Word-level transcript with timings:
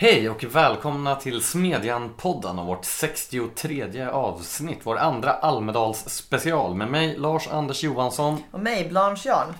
Hej 0.00 0.30
och 0.30 0.44
välkomna 0.44 1.16
till 1.16 1.42
Smedjan-podden 1.42 2.58
och 2.58 2.66
vårt 2.66 2.84
63 2.84 4.04
avsnitt. 4.04 4.78
Vår 4.82 4.98
andra 4.98 5.32
Almedals 5.32 6.08
special 6.08 6.74
med 6.74 6.90
mig 6.90 7.16
Lars 7.16 7.48
Anders 7.48 7.82
Johansson. 7.82 8.42
Och 8.50 8.60
mig, 8.60 8.88
Blanche 8.88 9.28
Jarn. 9.28 9.54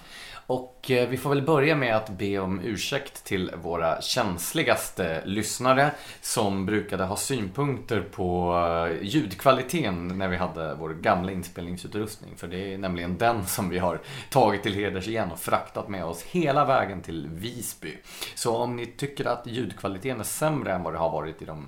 Och 0.49 0.91
eh, 0.91 1.09
vi 1.09 1.17
får 1.17 1.31
väl 1.31 1.43
börja 1.43 1.77
med 1.77 1.97
att 1.97 2.11
be 2.11 2.39
om 2.39 2.61
ursäkt 2.61 3.25
till 3.25 3.51
våra 3.63 4.03
känsligaste 4.03 5.23
lyssnare 5.25 5.91
som 6.21 6.67
brukade 6.67 7.05
ha 7.05 7.17
synpunkter 7.17 8.01
på 8.01 8.55
eh, 8.91 9.07
ljudkvaliteten 9.07 10.19
när 10.19 10.29
vi 10.29 10.37
hade 10.37 10.75
vår 10.75 10.91
gamla 10.91 11.33
inspelningsutrustning. 11.33 12.37
För 12.37 12.49
det 12.49 12.75
är 12.75 12.79
nämligen 12.79 13.19
den 13.19 13.47
som 13.47 13.69
vi 13.69 13.79
har 13.79 14.01
tagit 14.31 14.63
till 14.63 14.75
heders 14.75 15.09
igen 15.09 15.33
och 15.33 15.39
fraktat 15.39 15.89
med 15.89 16.05
oss 16.05 16.23
hela 16.23 16.65
vägen 16.65 17.03
till 17.03 17.29
Visby. 17.31 17.97
Så 18.35 18.57
om 18.57 18.77
ni 18.77 18.87
tycker 18.87 19.25
att 19.25 19.47
ljudkvaliteten 19.47 20.21
är 20.21 20.25
sämre 20.25 20.73
än 20.73 20.83
vad 20.83 20.93
det 20.93 20.99
har 20.99 21.11
varit 21.11 21.43
i 21.43 21.45
de 21.45 21.67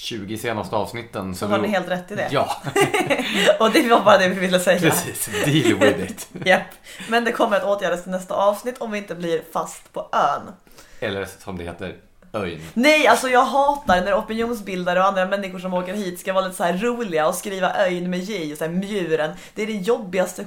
20 0.00 0.38
senaste 0.38 0.76
avsnitten. 0.76 1.34
Så 1.34 1.46
har 1.46 1.58
ni 1.58 1.68
helt 1.68 1.88
rätt 1.88 2.10
i 2.10 2.14
det. 2.14 2.28
Ja, 2.30 2.62
Och 3.60 3.70
det 3.70 3.88
var 3.88 4.00
bara 4.00 4.18
det 4.18 4.28
vi 4.28 4.40
ville 4.40 4.60
säga. 4.60 4.80
precis. 4.80 5.26
Deal 5.44 5.78
with 5.78 6.10
it. 6.10 6.28
Japp. 6.46 6.62
Men 7.08 7.24
det 7.24 7.32
kommer 7.32 7.56
att 7.56 7.64
åtgärdas 7.64 8.02
till 8.02 8.12
nästa 8.12 8.34
avsnitt 8.34 8.78
om 8.78 8.90
vi 8.90 8.98
inte 8.98 9.14
blir 9.14 9.42
fast 9.52 9.92
på 9.92 10.08
ön. 10.12 10.52
Eller 11.00 11.28
som 11.38 11.58
det 11.58 11.64
heter, 11.64 11.96
öjn. 12.32 12.60
Nej, 12.74 13.06
alltså 13.06 13.28
jag 13.28 13.44
hatar 13.44 14.00
när 14.04 14.18
opinionsbildare 14.18 15.00
och 15.00 15.06
andra 15.06 15.26
människor 15.26 15.58
som 15.58 15.74
åker 15.74 15.94
hit 15.94 16.20
ska 16.20 16.32
vara 16.32 16.44
lite 16.44 16.56
så 16.56 16.86
roliga 16.86 17.28
och 17.28 17.34
skriva 17.34 17.76
öjn 17.76 18.10
med 18.10 18.20
J 18.20 18.52
och 18.52 18.58
så 18.58 18.64
här 18.64 18.70
mjuren. 18.72 19.36
Det 19.54 19.62
är 19.62 19.66
det 19.66 19.72
jobbigaste. 19.72 20.46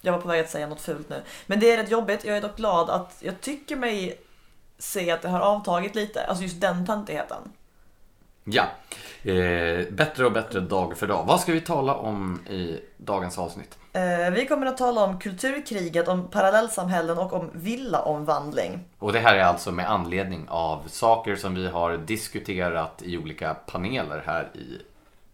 Jag 0.00 0.12
var 0.12 0.20
på 0.20 0.28
väg 0.28 0.40
att 0.40 0.50
säga 0.50 0.66
något 0.66 0.80
fult 0.80 1.08
nu. 1.08 1.22
Men 1.46 1.60
det 1.60 1.70
är 1.72 1.76
rätt 1.76 1.90
jobbigt. 1.90 2.24
Jag 2.24 2.36
är 2.36 2.40
dock 2.40 2.56
glad 2.56 2.90
att 2.90 3.16
jag 3.20 3.40
tycker 3.40 3.76
mig 3.76 4.18
se 4.78 5.10
att 5.10 5.22
det 5.22 5.28
har 5.28 5.40
avtagit 5.40 5.94
lite. 5.94 6.26
Alltså 6.26 6.44
just 6.44 6.60
den 6.60 6.86
töntigheten. 6.86 7.38
Ja, 8.50 8.66
eh, 9.22 9.86
bättre 9.90 10.26
och 10.26 10.32
bättre 10.32 10.60
dag 10.60 10.98
för 10.98 11.06
dag. 11.06 11.24
Vad 11.26 11.40
ska 11.40 11.52
vi 11.52 11.60
tala 11.60 11.94
om 11.94 12.40
i 12.50 12.80
dagens 12.96 13.38
avsnitt? 13.38 13.78
Eh, 13.92 14.30
vi 14.30 14.46
kommer 14.46 14.66
att 14.66 14.76
tala 14.76 15.04
om 15.04 15.18
kulturkriget, 15.18 16.08
om 16.08 16.30
parallellsamhällen 16.30 17.18
och 17.18 17.32
om 17.32 17.50
villaomvandling. 17.52 18.84
Och 18.98 19.12
det 19.12 19.18
här 19.18 19.36
är 19.36 19.42
alltså 19.42 19.72
med 19.72 19.90
anledning 19.90 20.46
av 20.48 20.82
saker 20.86 21.36
som 21.36 21.54
vi 21.54 21.68
har 21.68 21.96
diskuterat 21.96 23.02
i 23.02 23.18
olika 23.18 23.54
paneler 23.54 24.22
här 24.26 24.50
i 24.54 24.82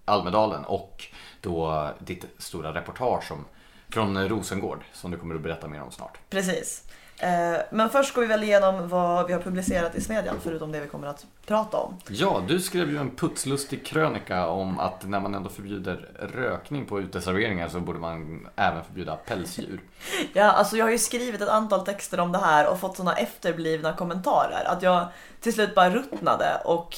Almedalen 0.04 0.64
och 0.64 1.04
då 1.40 1.88
ditt 1.98 2.24
stora 2.38 2.74
reportage 2.74 3.32
om, 3.32 3.44
från 3.88 4.28
Rosengård 4.28 4.84
som 4.92 5.10
du 5.10 5.16
kommer 5.16 5.34
att 5.34 5.40
berätta 5.40 5.68
mer 5.68 5.82
om 5.82 5.90
snart. 5.90 6.18
Precis. 6.30 6.82
Eh, 7.18 7.56
Men 7.70 7.90
först 7.90 8.14
går 8.14 8.22
vi 8.22 8.28
väl 8.28 8.42
igenom 8.42 8.88
vad 8.88 9.26
vi 9.26 9.32
har 9.32 9.40
publicerat 9.40 9.94
i 9.94 10.00
Smedjan, 10.00 10.36
förutom 10.42 10.72
det 10.72 10.80
vi 10.80 10.86
kommer 10.86 11.06
att 11.08 11.26
prata 11.46 11.76
om. 11.76 11.96
Ja, 12.08 12.42
du 12.48 12.60
skrev 12.60 12.90
ju 12.90 12.98
en 12.98 13.10
putslustig 13.16 13.86
krönika 13.86 14.46
om 14.46 14.78
att 14.78 15.04
när 15.08 15.20
man 15.20 15.34
ändå 15.34 15.50
förbjuder 15.50 16.08
rökning 16.34 16.86
på 16.86 17.00
uteserveringar 17.00 17.68
så 17.68 17.80
borde 17.80 17.98
man 17.98 18.48
även 18.56 18.84
förbjuda 18.84 19.16
pälsdjur. 19.16 19.80
Ja, 20.32 20.44
alltså 20.52 20.76
jag 20.76 20.84
har 20.84 20.90
ju 20.92 20.98
skrivit 20.98 21.40
ett 21.40 21.48
antal 21.48 21.84
texter 21.84 22.20
om 22.20 22.32
det 22.32 22.38
här 22.38 22.68
och 22.68 22.80
fått 22.80 22.96
sådana 22.96 23.16
efterblivna 23.16 23.92
kommentarer. 23.92 24.64
Att 24.66 24.82
jag 24.82 25.06
till 25.40 25.52
slut 25.52 25.74
bara 25.74 25.90
ruttnade 25.90 26.62
och 26.64 26.96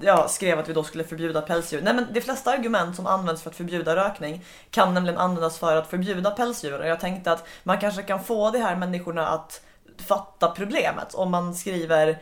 ja, 0.00 0.28
skrev 0.28 0.58
att 0.58 0.68
vi 0.68 0.72
då 0.72 0.84
skulle 0.84 1.04
förbjuda 1.04 1.42
pälsdjur. 1.42 1.82
Nej 1.82 1.94
men 1.94 2.06
de 2.12 2.20
flesta 2.20 2.50
argument 2.50 2.96
som 2.96 3.06
används 3.06 3.42
för 3.42 3.50
att 3.50 3.56
förbjuda 3.56 3.96
rökning 3.96 4.44
kan 4.70 4.94
nämligen 4.94 5.18
användas 5.18 5.58
för 5.58 5.76
att 5.76 5.90
förbjuda 5.90 6.30
pälsdjur. 6.30 6.80
Och 6.80 6.86
jag 6.86 7.00
tänkte 7.00 7.32
att 7.32 7.46
man 7.62 7.78
kanske 7.78 8.02
kan 8.02 8.24
få 8.24 8.50
de 8.50 8.58
här 8.58 8.76
människorna 8.76 9.26
att 9.26 9.60
fatta 9.98 10.48
problemet 10.48 11.14
om 11.14 11.30
man 11.30 11.54
skriver 11.54 12.08
eh, 12.08 12.16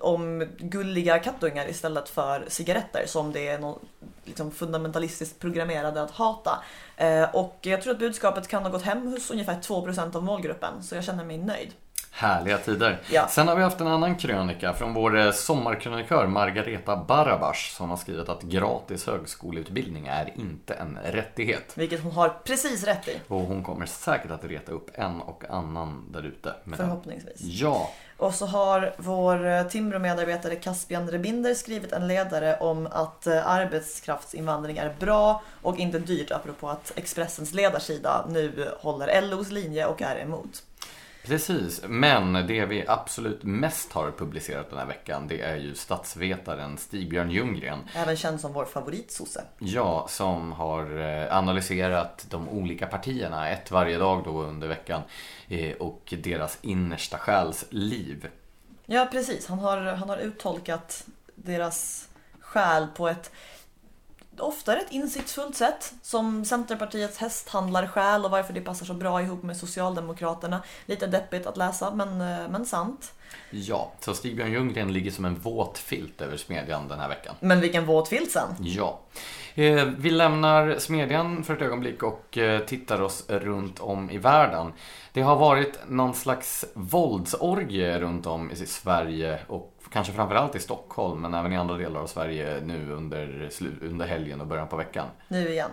om 0.00 0.48
gulliga 0.58 1.18
kattungar 1.18 1.68
istället 1.68 2.08
för 2.08 2.44
cigaretter 2.48 3.06
som 3.06 3.32
det 3.32 3.48
är 3.48 3.58
någon, 3.58 3.78
liksom 4.24 4.50
fundamentalistiskt 4.50 5.38
programmerade 5.40 6.02
att 6.02 6.10
hata. 6.10 6.62
Eh, 6.96 7.34
och 7.34 7.58
jag 7.60 7.82
tror 7.82 7.92
att 7.92 7.98
budskapet 7.98 8.48
kan 8.48 8.62
ha 8.62 8.70
gått 8.70 8.82
hem 8.82 9.06
hos 9.06 9.30
ungefär 9.30 9.54
2% 9.54 10.16
av 10.16 10.22
målgruppen 10.22 10.82
så 10.82 10.94
jag 10.94 11.04
känner 11.04 11.24
mig 11.24 11.38
nöjd. 11.38 11.72
Härliga 12.14 12.58
tider. 12.58 13.00
Ja. 13.10 13.28
Sen 13.28 13.48
har 13.48 13.56
vi 13.56 13.62
haft 13.62 13.80
en 13.80 13.86
annan 13.86 14.16
krönika 14.16 14.72
från 14.72 14.94
vår 14.94 15.18
eh, 15.18 15.32
sommarkrönikör 15.32 16.26
Margareta 16.26 16.96
Barabash 16.96 17.76
som 17.76 17.90
har 17.90 17.96
skrivit 17.96 18.28
att 18.28 18.42
gratis 18.42 19.06
högskoleutbildning 19.06 20.06
är 20.06 20.32
inte 20.36 20.74
en 20.74 20.98
rättighet. 21.04 21.72
Vilket 21.74 22.02
hon 22.02 22.12
har 22.12 22.28
precis 22.28 22.84
rätt 22.84 23.08
i. 23.08 23.20
Och 23.28 23.40
hon 23.40 23.62
kommer 23.62 23.86
säkert 23.86 24.30
att 24.30 24.44
reta 24.44 24.72
upp 24.72 24.90
en 24.94 25.20
och 25.20 25.44
annan 25.50 26.04
där 26.12 26.22
ute. 26.22 26.54
med 26.64 26.78
den. 26.78 26.86
Förhoppningsvis. 26.86 27.40
Ja, 27.40 27.90
Och 28.16 28.34
så 28.34 28.46
har 28.46 28.94
vår 28.96 29.46
eh, 29.46 29.66
Timbro-medarbetare 29.66 30.54
Caspian 30.56 31.10
Rebinder 31.10 31.54
skrivit 31.54 31.92
en 31.92 32.08
ledare 32.08 32.56
om 32.56 32.88
att 32.92 33.26
eh, 33.26 33.46
arbetskraftsinvandring 33.46 34.78
är 34.78 34.94
bra 35.00 35.42
och 35.62 35.78
inte 35.78 35.98
dyrt 35.98 36.30
apropå 36.30 36.68
att 36.68 36.92
Expressens 36.96 37.54
ledarsida 37.54 38.26
nu 38.28 38.68
håller 38.80 39.22
LOs 39.22 39.50
linje 39.50 39.86
och 39.86 40.02
är 40.02 40.16
emot. 40.16 40.62
Precis. 41.26 41.82
Men 41.88 42.32
det 42.32 42.64
vi 42.66 42.84
absolut 42.86 43.42
mest 43.42 43.92
har 43.92 44.10
publicerat 44.10 44.70
den 44.70 44.78
här 44.78 44.86
veckan 44.86 45.28
det 45.28 45.40
är 45.40 45.56
ju 45.56 45.74
statsvetaren 45.74 46.78
Stig-Björn 46.78 47.30
Ljunggren. 47.30 47.78
Även 47.94 48.16
känd 48.16 48.40
som 48.40 48.52
vår 48.52 48.64
favoritsosse. 48.64 49.44
Ja, 49.58 50.06
som 50.08 50.52
har 50.52 50.98
eh, 51.00 51.36
analyserat 51.36 52.26
de 52.30 52.48
olika 52.48 52.86
partierna, 52.86 53.48
ett 53.48 53.70
varje 53.70 53.98
dag 53.98 54.24
då 54.24 54.42
under 54.42 54.68
veckan. 54.68 55.02
eh, 55.48 55.72
Och 55.76 56.14
deras 56.22 56.58
innersta 56.62 57.18
själs 57.18 57.64
liv. 57.70 58.28
Ja 58.86 59.08
precis, 59.12 59.46
han 59.48 59.58
har, 59.58 59.78
han 59.78 60.08
har 60.08 60.16
uttolkat 60.16 61.04
deras 61.34 62.08
själ 62.40 62.86
på 62.96 63.08
ett 63.08 63.30
ofta 64.38 64.76
rätt 64.76 64.90
insiktsfullt 64.92 65.56
sätt. 65.56 65.92
Som 66.02 66.44
Centerpartiets 66.44 67.18
hästhandlarsjäl 67.18 68.24
och 68.24 68.30
varför 68.30 68.52
det 68.52 68.60
passar 68.60 68.86
så 68.86 68.94
bra 68.94 69.22
ihop 69.22 69.42
med 69.42 69.56
Socialdemokraterna. 69.56 70.62
Lite 70.86 71.06
deppigt 71.06 71.46
att 71.46 71.56
läsa 71.56 71.94
men, 71.94 72.20
eh, 72.20 72.48
men 72.50 72.66
sant. 72.66 73.12
Ja, 73.50 73.92
så 74.00 74.14
Stig-Björn 74.14 74.52
Ljunggren 74.52 74.92
ligger 74.92 75.10
som 75.10 75.24
en 75.24 75.34
våt 75.34 75.78
filt 75.78 76.20
över 76.20 76.36
Smedjan 76.36 76.88
den 76.88 76.98
här 77.00 77.08
veckan. 77.08 77.34
Men 77.40 77.60
vilken 77.60 77.86
våt 77.86 78.08
filt 78.08 78.30
sen. 78.30 78.48
Ja. 78.58 79.00
Eh, 79.54 79.84
Vi 79.84 80.10
lämnar 80.10 80.78
Smedjan 80.78 81.44
för 81.44 81.56
ett 81.56 81.62
ögonblick 81.62 82.02
och 82.02 82.38
eh, 82.38 82.60
tittar 82.60 83.00
oss 83.00 83.24
runt 83.28 83.80
om 83.80 84.10
i 84.10 84.18
världen. 84.18 84.72
Det 85.12 85.22
har 85.22 85.36
varit 85.36 85.78
någon 85.88 86.14
slags 86.14 86.64
våldsorgie 86.74 88.00
runt 88.00 88.26
om 88.26 88.50
i 88.50 88.56
Sverige 88.56 89.38
och 89.48 89.71
kanske 89.92 90.12
framförallt 90.12 90.54
i 90.56 90.58
Stockholm 90.60 91.20
men 91.20 91.34
även 91.34 91.52
i 91.52 91.56
andra 91.56 91.76
delar 91.76 92.00
av 92.00 92.06
Sverige 92.06 92.60
nu 92.64 92.92
under, 92.92 93.50
under 93.82 94.06
helgen 94.06 94.40
och 94.40 94.46
början 94.46 94.68
på 94.68 94.76
veckan. 94.76 95.06
Nu 95.28 95.48
igen. 95.50 95.70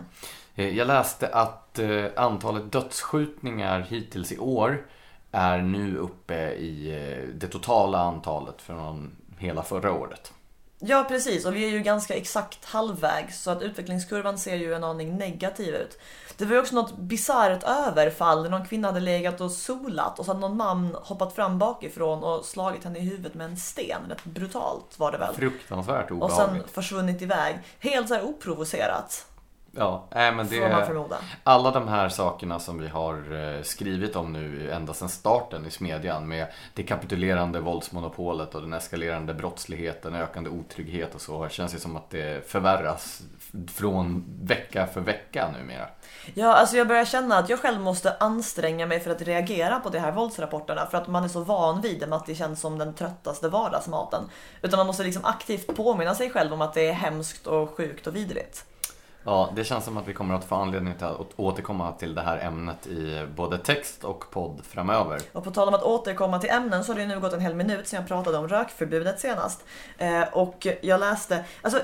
Eh, 0.55 0.77
Jag 0.77 0.87
läste 0.87 1.27
att 1.27 1.79
eh, 1.79 2.05
antalet 2.15 2.71
dödsskjutningar 2.71 3.85
hittills 3.89 4.31
i 4.31 4.37
år 4.37 4.85
är 5.31 5.57
nu 5.57 5.97
uppe 5.97 6.51
i 6.51 6.91
eh, 6.95 7.27
det 7.35 7.47
totala 7.47 7.99
antalet 7.99 8.61
från 8.61 9.11
hela 9.37 9.63
förra 9.63 9.93
året. 9.93 10.33
Ja 10.81 11.05
precis 11.07 11.45
och 11.45 11.55
vi 11.55 11.65
är 11.65 11.69
ju 11.69 11.79
ganska 11.79 12.15
exakt 12.15 12.65
halvvägs 12.65 13.43
så 13.43 13.51
att 13.51 13.61
utvecklingskurvan 13.61 14.37
ser 14.37 14.55
ju 14.55 14.73
en 14.73 14.83
aning 14.83 15.17
negativ 15.17 15.75
ut. 15.75 15.99
Det 16.37 16.45
var 16.45 16.53
ju 16.53 16.59
också 16.59 16.75
något 16.75 16.97
bisarrt 16.97 17.63
överfall 17.63 18.43
där 18.43 18.49
någon 18.49 18.65
kvinna 18.65 18.87
hade 18.87 18.99
legat 18.99 19.41
och 19.41 19.51
solat 19.51 20.19
och 20.19 20.25
så 20.25 20.31
hade 20.31 20.39
någon 20.39 20.57
man 20.57 20.95
hoppat 21.01 21.35
fram 21.35 21.59
bakifrån 21.59 22.23
och 22.23 22.45
slagit 22.45 22.83
henne 22.83 22.99
i 22.99 23.01
huvudet 23.01 23.33
med 23.33 23.45
en 23.45 23.57
sten. 23.57 24.01
Rätt 24.09 24.23
brutalt 24.23 24.99
var 24.99 25.11
det 25.11 25.17
väl. 25.17 25.35
Fruktansvärt 25.35 26.11
Och 26.11 26.17
obehagligt. 26.17 26.63
sen 26.63 26.73
försvunnit 26.73 27.21
iväg. 27.21 27.59
Helt 27.79 28.07
så 28.07 28.13
här 28.13 28.23
oprovocerat. 28.23 29.25
Ja, 29.71 30.07
nej, 30.15 30.31
men 30.31 30.47
Får 30.47 30.69
man 30.69 30.79
det, 30.79 30.85
förmoda. 30.85 31.17
alla 31.43 31.71
de 31.71 31.87
här 31.87 32.09
sakerna 32.09 32.59
som 32.59 32.79
vi 32.79 32.87
har 32.87 33.15
eh, 33.55 33.61
skrivit 33.63 34.15
om 34.15 34.33
nu 34.33 34.71
ända 34.71 34.93
sedan 34.93 35.09
starten 35.09 35.65
i 35.65 35.71
Smedjan 35.71 36.27
med 36.27 36.47
det 36.73 36.83
kapitulerande 36.83 37.59
våldsmonopolet 37.59 38.55
och 38.55 38.61
den 38.61 38.73
eskalerande 38.73 39.33
brottsligheten, 39.33 40.15
ökande 40.15 40.49
otrygghet 40.49 41.15
och 41.15 41.21
så 41.21 41.49
känns 41.49 41.71
det 41.73 41.79
som 41.79 41.95
att 41.95 42.09
det 42.09 42.49
förvärras 42.49 43.21
från 43.73 44.25
vecka 44.41 44.87
för 44.87 45.01
vecka 45.01 45.51
numera. 45.59 45.87
Ja, 46.33 46.53
alltså 46.55 46.77
jag 46.77 46.87
börjar 46.87 47.05
känna 47.05 47.37
att 47.37 47.49
jag 47.49 47.59
själv 47.59 47.81
måste 47.81 48.15
anstränga 48.19 48.85
mig 48.85 48.99
för 48.99 49.11
att 49.11 49.21
reagera 49.21 49.79
på 49.79 49.89
de 49.89 49.99
här 49.99 50.11
våldsrapporterna 50.11 50.85
för 50.85 50.97
att 50.97 51.07
man 51.07 51.23
är 51.23 51.27
så 51.27 51.43
van 51.43 51.81
vid 51.81 51.99
dem 51.99 52.13
att 52.13 52.25
det 52.25 52.35
känns 52.35 52.61
som 52.61 52.77
den 52.77 52.93
tröttaste 52.93 53.49
vardagsmaten. 53.49 54.23
Utan 54.61 54.77
man 54.77 54.87
måste 54.87 55.03
liksom 55.03 55.25
aktivt 55.25 55.75
påminna 55.75 56.15
sig 56.15 56.29
själv 56.29 56.53
om 56.53 56.61
att 56.61 56.73
det 56.73 56.87
är 56.87 56.93
hemskt 56.93 57.47
och 57.47 57.69
sjukt 57.69 58.07
och 58.07 58.15
vidrigt. 58.15 58.65
Ja, 59.29 59.49
det 59.55 59.63
känns 59.63 59.85
som 59.85 59.97
att 59.97 60.07
vi 60.07 60.13
kommer 60.13 60.35
att 60.35 60.45
få 60.45 60.55
anledning 60.55 60.93
till 60.95 61.05
att 61.05 61.27
återkomma 61.35 61.91
till 61.91 62.15
det 62.15 62.21
här 62.21 62.37
ämnet 62.37 62.87
i 62.87 63.27
både 63.35 63.57
text 63.57 64.03
och 64.03 64.31
podd 64.31 64.61
framöver. 64.63 65.21
Och 65.31 65.43
på 65.43 65.51
tal 65.51 65.67
om 65.67 65.73
att 65.73 65.83
återkomma 65.83 66.39
till 66.39 66.49
ämnen 66.49 66.83
så 66.83 66.91
har 66.91 66.99
det 66.99 67.05
nu 67.05 67.19
gått 67.19 67.33
en 67.33 67.39
hel 67.39 67.55
minut 67.55 67.87
sedan 67.87 67.99
jag 67.99 68.07
pratade 68.07 68.37
om 68.37 68.47
rökförbudet 68.47 69.19
senast. 69.19 69.63
Eh, 69.97 70.21
och 70.21 70.67
jag 70.81 70.99
läste, 70.99 71.45
alltså 71.61 71.79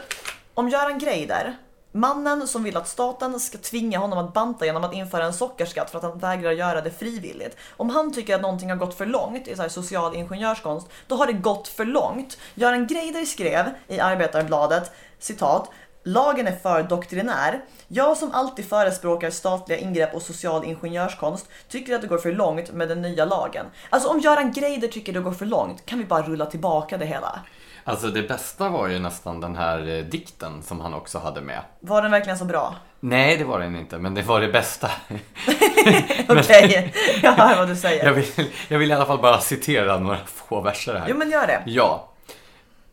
om 0.54 0.70
Göran 0.70 1.00
Greider 1.00 1.56
Mannen 1.96 2.48
som 2.48 2.64
vill 2.64 2.78
att 2.78 2.88
staten 2.88 3.40
ska 3.40 3.58
tvinga 3.58 4.00
honom 4.00 4.20
att 4.20 4.34
banta 4.34 4.66
genom 4.66 4.84
att 4.84 4.94
införa 4.94 5.26
en 5.26 5.34
sockerskatt 5.34 5.92
för 5.92 5.98
att 5.98 6.04
han 6.04 6.20
vägrar 6.20 6.52
göra 6.52 6.82
det 6.82 6.92
frivilligt. 6.92 7.58
Om 7.78 7.90
han 7.90 8.14
tycker 8.14 8.36
att 8.36 8.42
någonting 8.42 8.70
har 8.70 8.78
gått 8.78 8.94
för 8.94 9.06
långt 9.06 9.48
i 9.48 9.56
så 9.56 9.62
här 9.62 9.70
social 9.70 10.16
ingenjörskonst, 10.16 10.88
då 11.08 11.16
har 11.16 11.28
det 11.28 11.34
gått 11.34 11.68
för 11.68 11.86
långt. 11.86 12.38
Göran 12.56 12.88
Greider 12.88 13.26
skrev 13.26 13.66
i 13.88 14.00
Arbetarbladet, 14.00 14.92
citat, 15.20 15.70
Lagen 16.08 16.48
är 16.48 16.52
för 16.52 16.84
doktrinär. 16.84 17.62
Jag 17.88 18.18
som 18.18 18.32
alltid 18.32 18.70
förespråkar 18.70 19.30
statliga 19.30 19.78
ingrepp 19.80 20.16
och 20.16 20.22
social 20.22 20.66
ingenjörskonst 20.66 21.50
tycker 21.70 21.96
att 21.96 22.02
det 22.02 22.08
går 22.08 22.18
för 22.18 22.32
långt 22.32 22.72
med 22.72 22.90
den 22.90 23.02
nya 23.02 23.26
lagen. 23.26 23.66
Alltså 23.90 24.10
om 24.10 24.20
Göran 24.20 24.52
Greider 24.52 24.88
tycker 24.88 25.14
det 25.14 25.20
går 25.20 25.32
för 25.32 25.46
långt, 25.46 25.86
kan 25.86 26.00
vi 26.00 26.06
bara 26.06 26.22
rulla 26.22 26.46
tillbaka 26.46 26.98
det 26.98 27.06
hela? 27.06 27.40
Alltså 27.84 28.08
det 28.08 28.22
bästa 28.22 28.70
var 28.70 28.88
ju 28.88 29.00
nästan 29.00 29.42
den 29.42 29.56
här 29.56 29.88
eh, 29.88 30.06
dikten 30.06 30.64
som 30.64 30.80
han 30.82 30.94
också 30.94 31.20
hade 31.20 31.42
med. 31.42 31.62
Var 31.80 32.02
den 32.02 32.12
verkligen 32.12 32.38
så 32.38 32.46
bra? 32.46 32.76
Nej, 33.00 33.38
det 33.38 33.44
var 33.44 33.60
den 33.60 33.76
inte, 33.76 33.98
men 33.98 34.14
det 34.14 34.22
var 34.22 34.42
det 34.42 34.48
bästa. 34.48 34.92
Okej, 36.30 36.94
jag 37.24 37.32
hör 37.32 37.58
vad 37.58 37.68
du 37.68 37.76
säger. 37.76 38.06
Jag 38.06 38.14
vill, 38.14 38.52
jag 38.68 38.80
vill 38.80 38.92
i 38.92 38.94
alla 38.94 39.06
fall 39.06 39.22
bara 39.22 39.40
citera 39.40 40.00
några 40.00 40.18
få 40.26 40.62
verser 40.62 40.94
här. 40.96 41.06
Jo 41.10 41.18
men 41.18 41.30
gör 41.32 41.48
det. 41.48 41.64
Ja. 41.66 42.12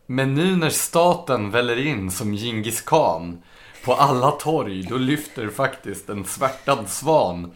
Men 0.05 0.33
nu 0.33 0.55
när 0.55 0.69
staten 0.69 1.51
väller 1.51 1.87
in 1.87 2.11
som 2.11 2.33
Djingis 2.33 2.81
khan 2.81 3.43
på 3.85 3.93
alla 3.93 4.31
torg, 4.31 4.83
då 4.89 4.97
lyfter 4.97 5.49
faktiskt 5.49 6.09
en 6.09 6.25
svärtad 6.25 6.89
svan 6.89 7.51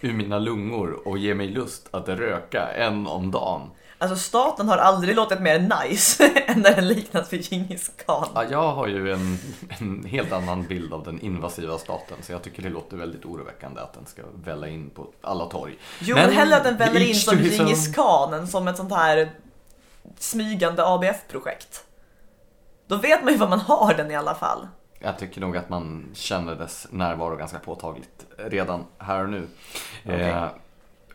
ur 0.00 0.12
mina 0.12 0.38
lungor 0.38 1.08
och 1.08 1.18
ger 1.18 1.34
mig 1.34 1.48
lust 1.48 1.88
att 1.90 2.08
röka 2.08 2.68
en 2.68 3.06
om 3.06 3.30
dagen. 3.30 3.70
Alltså 3.98 4.16
staten 4.16 4.68
har 4.68 4.78
aldrig 4.78 5.16
låtit 5.16 5.40
mer 5.40 5.82
nice 5.88 6.26
än 6.46 6.60
när 6.60 6.74
den 6.74 6.88
liknas 6.88 7.32
vid 7.32 7.52
Djingis 7.52 7.90
khan. 8.06 8.28
Ja, 8.34 8.44
jag 8.50 8.72
har 8.72 8.86
ju 8.86 9.12
en, 9.12 9.38
en 9.68 10.04
helt 10.04 10.32
annan 10.32 10.62
bild 10.66 10.92
av 10.92 11.04
den 11.04 11.20
invasiva 11.20 11.78
staten, 11.78 12.16
så 12.22 12.32
jag 12.32 12.42
tycker 12.42 12.62
det 12.62 12.68
låter 12.70 12.96
väldigt 12.96 13.24
oroväckande 13.24 13.80
att 13.80 13.94
den 13.94 14.06
ska 14.06 14.22
välla 14.44 14.68
in 14.68 14.90
på 14.90 15.06
alla 15.22 15.46
torg. 15.46 15.74
Jo, 16.00 16.16
Men 16.16 16.26
men 16.26 16.34
hellre 16.34 16.56
att 16.56 16.64
den 16.64 16.76
väller 16.76 17.00
in 17.00 17.14
som 17.14 17.38
Djingis 17.38 17.86
own. 17.88 17.94
khan 17.94 18.34
än 18.34 18.48
som 18.48 18.68
ett 18.68 18.76
sånt 18.76 18.92
här 18.92 19.30
smygande 20.18 20.86
ABF-projekt. 20.86 21.84
Då 22.92 22.98
vet 22.98 23.24
man 23.24 23.32
ju 23.32 23.38
vad 23.38 23.50
man 23.50 23.60
har 23.60 23.94
den 23.94 24.10
i 24.10 24.16
alla 24.16 24.34
fall. 24.34 24.68
Jag 24.98 25.18
tycker 25.18 25.40
nog 25.40 25.56
att 25.56 25.68
man 25.68 26.10
känner 26.14 26.54
dess 26.54 26.86
närvaro 26.90 27.36
ganska 27.36 27.58
påtagligt 27.58 28.26
redan 28.36 28.84
här 28.98 29.22
och 29.22 29.30
nu. 29.30 29.46
Eh, 30.04 30.46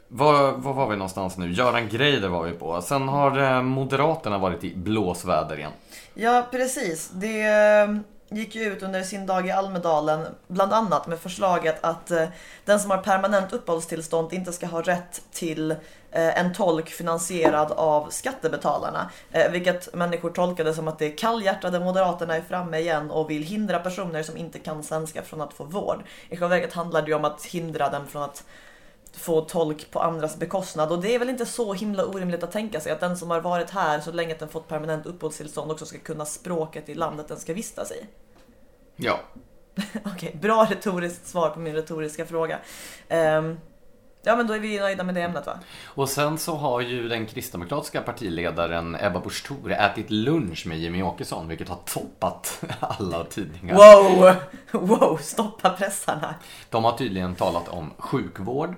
var, 0.08 0.52
var 0.52 0.74
var 0.74 0.90
vi 0.90 0.96
någonstans 0.96 1.38
nu? 1.38 1.52
Göran 1.52 1.90
Greider 1.90 2.28
var 2.28 2.44
vi 2.44 2.52
på. 2.52 2.82
Sen 2.82 3.08
har 3.08 3.38
eh, 3.38 3.62
Moderaterna 3.62 4.38
varit 4.38 4.64
i 4.64 4.76
blåsväder 4.76 5.58
igen. 5.58 5.72
Ja, 6.14 6.48
precis. 6.52 7.10
Det 7.10 7.42
eh, 7.42 7.98
gick 8.30 8.56
ju 8.56 8.64
ut 8.64 8.84
under 8.84 9.04
sin 9.04 9.26
dag 9.26 9.48
i 9.48 9.52
Almedalen 9.52 10.28
bland 10.48 10.74
annat 10.74 11.08
med 11.08 11.20
förslaget 11.20 11.84
att 11.84 12.12
eh, 12.12 12.28
den 12.66 12.80
som 12.80 12.92
har 12.92 12.98
permanent 12.98 13.54
uppehållstillstånd 13.54 14.34
inte 14.34 14.54
ska 14.54 14.66
ha 14.66 14.82
rätt 14.82 15.22
till 15.32 15.72
eh, 15.72 15.78
en 16.12 16.54
tolk 16.54 16.90
finansierad 16.90 17.72
av 17.72 18.10
skattebetalarna. 18.10 19.10
Eh, 19.32 19.52
vilket 19.52 19.94
människor 19.94 20.30
tolkade 20.30 20.74
som 20.74 20.88
att 20.88 21.00
det 21.00 21.10
kallhjärtade 21.10 21.80
Moderaterna 21.80 22.36
är 22.36 22.42
framme 22.42 22.80
igen 22.80 23.12
och 23.12 23.30
vill 23.30 23.44
hindra 23.44 23.80
personer 23.80 24.24
som 24.24 24.38
inte 24.38 24.60
kan 24.60 24.84
svenska 24.84 25.22
från 25.22 25.42
att 25.42 25.54
få 25.54 25.64
vård. 25.64 26.04
I 26.30 26.38
själva 26.38 26.48
verket 26.48 26.74
handlar 26.74 27.02
det 27.02 27.08
ju 27.08 27.14
om 27.14 27.26
att 27.26 27.46
hindra 27.46 27.90
dem 27.90 28.08
från 28.08 28.24
att 28.24 28.44
få 29.14 29.42
tolk 29.42 29.92
på 29.92 30.00
andras 30.00 30.38
bekostnad. 30.38 30.92
Och 30.92 31.02
det 31.02 31.16
är 31.16 31.20
väl 31.20 31.30
inte 31.30 31.46
så 31.46 31.74
himla 31.74 32.06
orimligt 32.06 32.44
att 32.44 32.52
tänka 32.52 32.80
sig 32.80 32.92
att 32.92 33.00
den 33.00 33.18
som 33.18 33.32
har 33.32 33.42
varit 33.42 33.70
här 33.70 34.00
så 34.00 34.12
länge 34.12 34.34
att 34.34 34.40
den 34.40 34.50
fått 34.50 34.68
permanent 34.68 35.06
uppehållstillstånd 35.06 35.72
också 35.72 35.86
ska 35.86 35.98
kunna 35.98 36.26
språket 36.26 36.90
i 36.90 36.96
landet 36.96 37.28
den 37.28 37.40
ska 37.40 37.54
vistas 37.54 37.92
i. 37.92 38.06
Ja, 38.96 39.20
Okej, 40.06 40.38
bra 40.42 40.68
retoriskt 40.70 41.28
svar 41.28 41.50
på 41.50 41.60
min 41.60 41.74
retoriska 41.74 42.26
fråga. 42.26 42.60
Ehm, 43.08 43.58
ja 44.24 44.36
men 44.36 44.48
då 44.48 44.54
är 44.54 44.60
vi 44.60 44.80
nöjda 44.80 45.04
med 45.04 45.16
det 45.16 45.22
ämnet 45.22 45.46
va? 45.46 45.60
och 45.86 46.10
sen 46.10 46.38
så 46.38 46.56
har 46.56 46.82
ju 46.82 47.08
den 47.08 47.26
kristdemokratiska 47.26 48.02
partiledaren 48.02 48.98
Ebba 49.00 49.20
Busch 49.20 49.48
Thor 49.48 49.72
ätit 49.72 50.10
lunch 50.10 50.68
med 50.68 50.80
Jimmy 50.80 51.04
Åkesson, 51.04 51.48
vilket 51.48 51.70
har 51.70 51.80
toppat 51.86 52.64
alla 52.80 53.24
tidningar. 53.24 53.76
Wow! 53.76 54.36
Wow, 54.72 55.18
stoppa 55.22 55.70
pressarna. 55.70 56.36
De 56.70 56.84
har 56.84 56.98
tydligen 56.98 57.36
talat 57.36 57.70
om 57.70 57.94
sjukvård. 57.98 58.76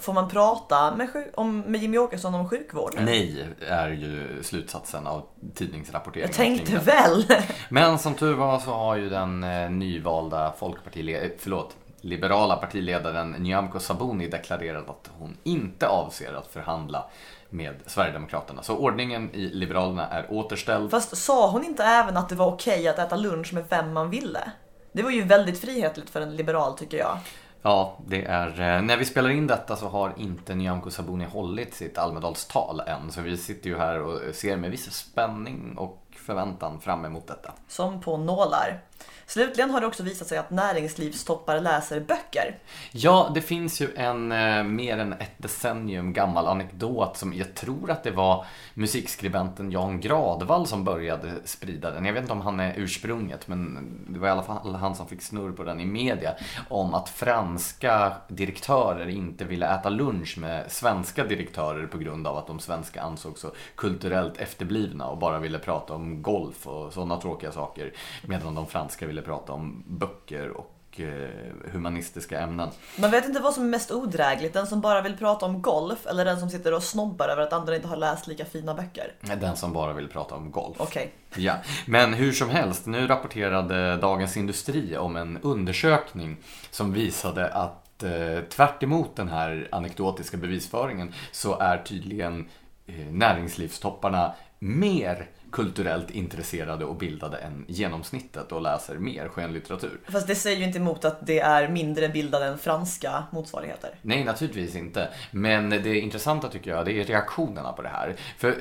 Får 0.00 0.12
man 0.12 0.28
prata 0.28 0.96
med, 0.96 1.08
om, 1.34 1.60
med 1.60 1.80
Jimmy 1.80 1.98
Åkesson 1.98 2.34
om 2.34 2.48
sjukvård? 2.48 2.94
Nej, 2.98 3.46
är 3.68 3.88
ju 3.88 4.42
slutsatsen 4.42 5.06
av 5.06 5.26
tidningsrapporteringen. 5.54 6.28
Jag 6.28 6.36
tänkte 6.36 6.78
väl. 6.78 7.26
Men 7.68 7.98
som 7.98 8.14
tur 8.14 8.34
var 8.34 8.58
så 8.58 8.70
har 8.70 8.96
ju 8.96 9.08
den 9.08 9.44
eh, 9.44 9.70
nyvalda 9.70 10.52
folkpartiledaren, 10.58 11.30
förlåt, 11.38 11.76
liberala 12.02 12.56
partiledaren 12.56 13.30
Nyamko 13.30 13.78
Sabuni 13.78 14.28
deklarerat 14.28 14.88
att 14.88 15.10
hon 15.18 15.36
inte 15.42 15.88
avser 15.88 16.34
att 16.34 16.46
förhandla 16.46 17.04
med 17.50 17.74
Sverigedemokraterna. 17.86 18.62
Så 18.62 18.76
ordningen 18.76 19.30
i 19.34 19.48
Liberalerna 19.48 20.08
är 20.08 20.32
återställd. 20.32 20.90
Fast 20.90 21.16
sa 21.16 21.50
hon 21.50 21.64
inte 21.64 21.84
även 21.84 22.16
att 22.16 22.28
det 22.28 22.34
var 22.34 22.46
okej 22.46 22.88
att 22.88 22.98
äta 22.98 23.16
lunch 23.16 23.54
med 23.54 23.64
vem 23.68 23.92
man 23.92 24.10
ville? 24.10 24.52
Det 24.92 25.02
var 25.02 25.10
ju 25.10 25.22
väldigt 25.22 25.60
frihetligt 25.60 26.10
för 26.10 26.20
en 26.20 26.36
liberal 26.36 26.78
tycker 26.78 26.98
jag. 26.98 27.18
Ja, 27.62 27.98
det 28.06 28.24
är, 28.24 28.48
eh, 28.48 28.82
när 28.82 28.96
vi 28.96 29.04
spelar 29.04 29.30
in 29.30 29.46
detta 29.46 29.76
så 29.76 29.88
har 29.88 30.14
inte 30.16 30.54
Nyamko 30.54 30.90
Sabuni 30.90 31.24
hållit 31.24 31.74
sitt 31.74 31.98
Almedalstal 31.98 32.80
än. 32.80 33.12
Så 33.12 33.20
vi 33.20 33.36
sitter 33.36 33.70
ju 33.70 33.78
här 33.78 34.02
och 34.02 34.34
ser 34.34 34.56
med 34.56 34.70
viss 34.70 34.92
spänning 34.92 35.74
och 35.78 36.06
förväntan 36.16 36.80
fram 36.80 37.04
emot 37.04 37.26
detta. 37.26 37.52
Som 37.68 38.00
på 38.00 38.16
nålar. 38.16 38.80
Slutligen 39.26 39.70
har 39.70 39.80
det 39.80 39.86
också 39.86 40.02
visat 40.02 40.28
sig 40.28 40.38
att 40.38 40.50
näringslivstoppar 40.50 41.60
läser 41.60 42.00
böcker. 42.00 42.58
Ja, 42.92 43.30
det 43.34 43.40
finns 43.40 43.80
ju 43.80 43.88
en 43.96 44.32
eh, 44.32 44.64
mer 44.64 44.98
än 44.98 45.12
ett 45.12 45.34
decennium 45.36 46.12
gammal 46.12 46.46
anekdot 46.46 47.16
som 47.16 47.34
jag 47.34 47.54
tror 47.54 47.90
att 47.90 48.04
det 48.04 48.10
var 48.10 48.46
musikskribenten 48.74 49.70
Jan 49.70 50.00
Gradvall 50.00 50.66
som 50.66 50.84
började 50.84 51.32
sprida 51.44 51.90
den. 51.90 52.04
Jag 52.04 52.12
vet 52.12 52.22
inte 52.22 52.32
om 52.32 52.40
han 52.40 52.60
är 52.60 52.74
ursprunget, 52.76 53.48
men 53.48 53.88
det 54.08 54.18
var 54.18 54.28
i 54.28 54.30
alla 54.30 54.42
fall 54.42 54.74
han 54.74 54.94
som 54.94 55.06
fick 55.06 55.22
snurr 55.22 55.52
på 55.52 55.64
den 55.64 55.80
i 55.80 55.86
media. 55.86 56.34
Om 56.68 56.94
att 56.94 57.08
franska 57.08 58.12
direktörer 58.28 59.08
inte 59.08 59.44
ville 59.44 59.74
äta 59.74 59.88
lunch 59.88 60.38
med 60.38 60.72
svenska 60.72 61.24
direktörer 61.24 61.86
på 61.86 61.98
grund 61.98 62.26
av 62.26 62.36
att 62.36 62.46
de 62.46 62.60
svenska 62.60 63.02
ansågs 63.02 63.40
så 63.40 63.50
kulturellt 63.74 64.36
efterblivna 64.36 65.06
och 65.06 65.18
bara 65.18 65.38
ville 65.38 65.58
prata 65.58 65.94
om 65.94 66.22
golf 66.22 66.66
och 66.66 66.92
sådana 66.92 67.20
tråkiga 67.20 67.52
saker. 67.52 67.92
Medan 68.26 68.54
de 68.54 68.66
franska 68.66 68.91
ville 69.00 69.22
prata 69.22 69.52
om 69.52 69.84
böcker 69.86 70.48
och 70.48 71.00
eh, 71.00 71.70
humanistiska 71.72 72.40
ämnen. 72.40 72.68
Man 72.98 73.10
vet 73.10 73.24
inte 73.24 73.40
vad 73.40 73.54
som 73.54 73.64
är 73.64 73.68
mest 73.68 73.90
odrägligt, 73.90 74.54
den 74.54 74.66
som 74.66 74.80
bara 74.80 75.00
vill 75.00 75.16
prata 75.16 75.46
om 75.46 75.62
golf 75.62 76.06
eller 76.06 76.24
den 76.24 76.40
som 76.40 76.50
sitter 76.50 76.74
och 76.74 76.82
snobbar 76.82 77.28
över 77.28 77.42
att 77.42 77.52
andra 77.52 77.76
inte 77.76 77.88
har 77.88 77.96
läst 77.96 78.26
lika 78.26 78.44
fina 78.44 78.74
böcker. 78.74 79.12
Den 79.20 79.56
som 79.56 79.72
bara 79.72 79.92
vill 79.92 80.08
prata 80.08 80.34
om 80.34 80.50
golf. 80.50 80.76
Okej. 80.80 81.12
Ja, 81.36 81.54
men 81.86 82.14
hur 82.14 82.32
som 82.32 82.50
helst, 82.50 82.86
nu 82.86 83.06
rapporterade 83.06 83.96
Dagens 83.96 84.36
Industri 84.36 84.96
om 84.96 85.16
en 85.16 85.38
undersökning 85.42 86.36
som 86.70 86.92
visade 86.92 87.48
att 87.48 88.02
eh, 88.02 88.40
tvärt 88.50 88.82
emot 88.82 89.16
den 89.16 89.28
här 89.28 89.68
anekdotiska 89.72 90.36
bevisföringen 90.36 91.14
så 91.32 91.58
är 91.58 91.78
tydligen 91.78 92.48
eh, 92.86 92.94
näringslivstopparna 92.94 94.34
mer 94.58 95.28
kulturellt 95.52 96.10
intresserade 96.10 96.84
och 96.84 96.96
bildade 96.96 97.36
än 97.36 97.64
genomsnittet 97.68 98.52
och 98.52 98.62
läser 98.62 98.98
mer 98.98 99.28
skönlitteratur. 99.28 100.00
Fast 100.08 100.26
det 100.26 100.34
säger 100.34 100.58
ju 100.58 100.64
inte 100.64 100.78
emot 100.78 101.04
att 101.04 101.26
det 101.26 101.40
är 101.40 101.68
mindre 101.68 102.08
bildade 102.08 102.46
än 102.46 102.58
franska 102.58 103.24
motsvarigheter. 103.30 103.90
Nej, 104.02 104.24
naturligtvis 104.24 104.76
inte. 104.76 105.08
Men 105.30 105.70
det 105.70 106.00
intressanta 106.00 106.48
tycker 106.48 106.70
jag, 106.70 106.86
det 106.86 107.00
är 107.00 107.04
reaktionerna 107.04 107.72
på 107.72 107.82
det 107.82 107.88
här. 107.88 108.16
För 108.38 108.54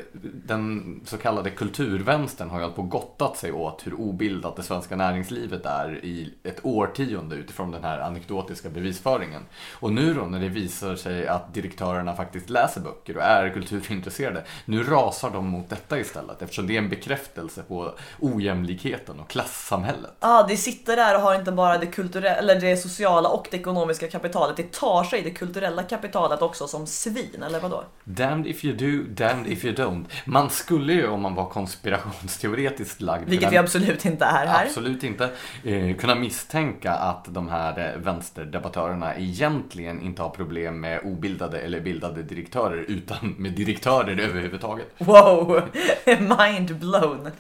den 0.45 1.01
så 1.05 1.17
kallade 1.17 1.49
kulturvänstern 1.49 2.49
har 2.49 2.57
ju 2.57 2.63
hållit 2.63 2.75
på 2.75 2.81
gottat 2.81 3.37
sig 3.37 3.51
åt 3.51 3.87
hur 3.87 3.93
obildat 3.93 4.55
det 4.55 4.63
svenska 4.63 4.95
näringslivet 4.95 5.65
är 5.65 6.05
i 6.05 6.33
ett 6.43 6.59
årtionde 6.63 7.35
utifrån 7.35 7.71
den 7.71 7.83
här 7.83 7.99
anekdotiska 7.99 8.69
bevisföringen. 8.69 9.41
Och 9.79 9.93
nu 9.93 10.13
då 10.13 10.21
när 10.21 10.39
det 10.39 10.49
visar 10.49 10.95
sig 10.95 11.27
att 11.27 11.53
direktörerna 11.53 12.15
faktiskt 12.15 12.49
läser 12.49 12.81
böcker 12.81 13.17
och 13.17 13.23
är 13.23 13.49
kulturintresserade, 13.49 14.43
nu 14.65 14.83
rasar 14.83 15.29
de 15.29 15.47
mot 15.47 15.69
detta 15.69 15.99
istället 15.99 16.41
eftersom 16.41 16.67
det 16.67 16.80
en 16.83 16.89
bekräftelse 16.89 17.63
på 17.67 17.93
ojämlikheten 18.19 19.19
och 19.19 19.29
klassamhället. 19.29 20.11
ah, 20.19 20.43
det 20.47 20.57
sitter 20.57 20.95
där 20.95 21.15
och 21.15 21.21
har 21.21 21.35
inte 21.35 21.51
bara 21.51 21.77
det 21.77 21.85
kulturella, 21.85 22.35
eller 22.35 22.59
det 22.59 22.77
sociala 22.77 23.29
och 23.29 23.47
det 23.51 23.57
ekonomiska 23.57 24.07
kapitalet. 24.07 24.57
Det 24.57 24.71
tar 24.71 25.03
sig 25.03 25.21
det 25.21 25.29
kulturella 25.31 25.83
kapitalet 25.83 26.41
också 26.41 26.67
som 26.67 26.87
svin, 26.87 27.43
eller 27.45 27.59
vadå? 27.59 27.83
Damned 28.03 28.47
if 28.47 28.65
you 28.65 28.75
do, 28.75 29.03
damned 29.13 29.47
if 29.51 29.65
you 29.65 29.75
don't. 29.75 30.05
Man 30.25 30.49
skulle 30.49 30.93
ju 30.93 31.07
om 31.07 31.21
man 31.21 31.35
var 31.35 31.45
konspirationsteoretiskt 31.45 33.01
lagd 33.01 33.23
Vilket 33.29 33.39
kunna- 33.39 33.51
vi 33.51 33.57
absolut 33.57 34.05
inte 34.05 34.25
är 34.25 34.45
här. 34.47 34.65
Absolut 34.65 35.03
inte. 35.03 35.29
Eh, 35.63 35.95
kunna 35.95 36.15
misstänka 36.15 36.91
att 36.91 37.25
de 37.33 37.49
här 37.49 37.79
eh, 37.95 38.01
vänsterdebattörerna 38.01 39.15
egentligen 39.15 40.01
inte 40.01 40.21
har 40.21 40.29
problem 40.29 40.79
med 40.79 40.99
obildade 41.03 41.59
eller 41.59 41.79
bildade 41.79 42.23
direktörer 42.23 42.85
utan 42.87 43.35
med 43.37 43.51
direktörer 43.51 44.19
överhuvudtaget. 44.19 44.87
Wow! 44.97 45.61
Mind 46.19 46.70
blown. 46.73 47.31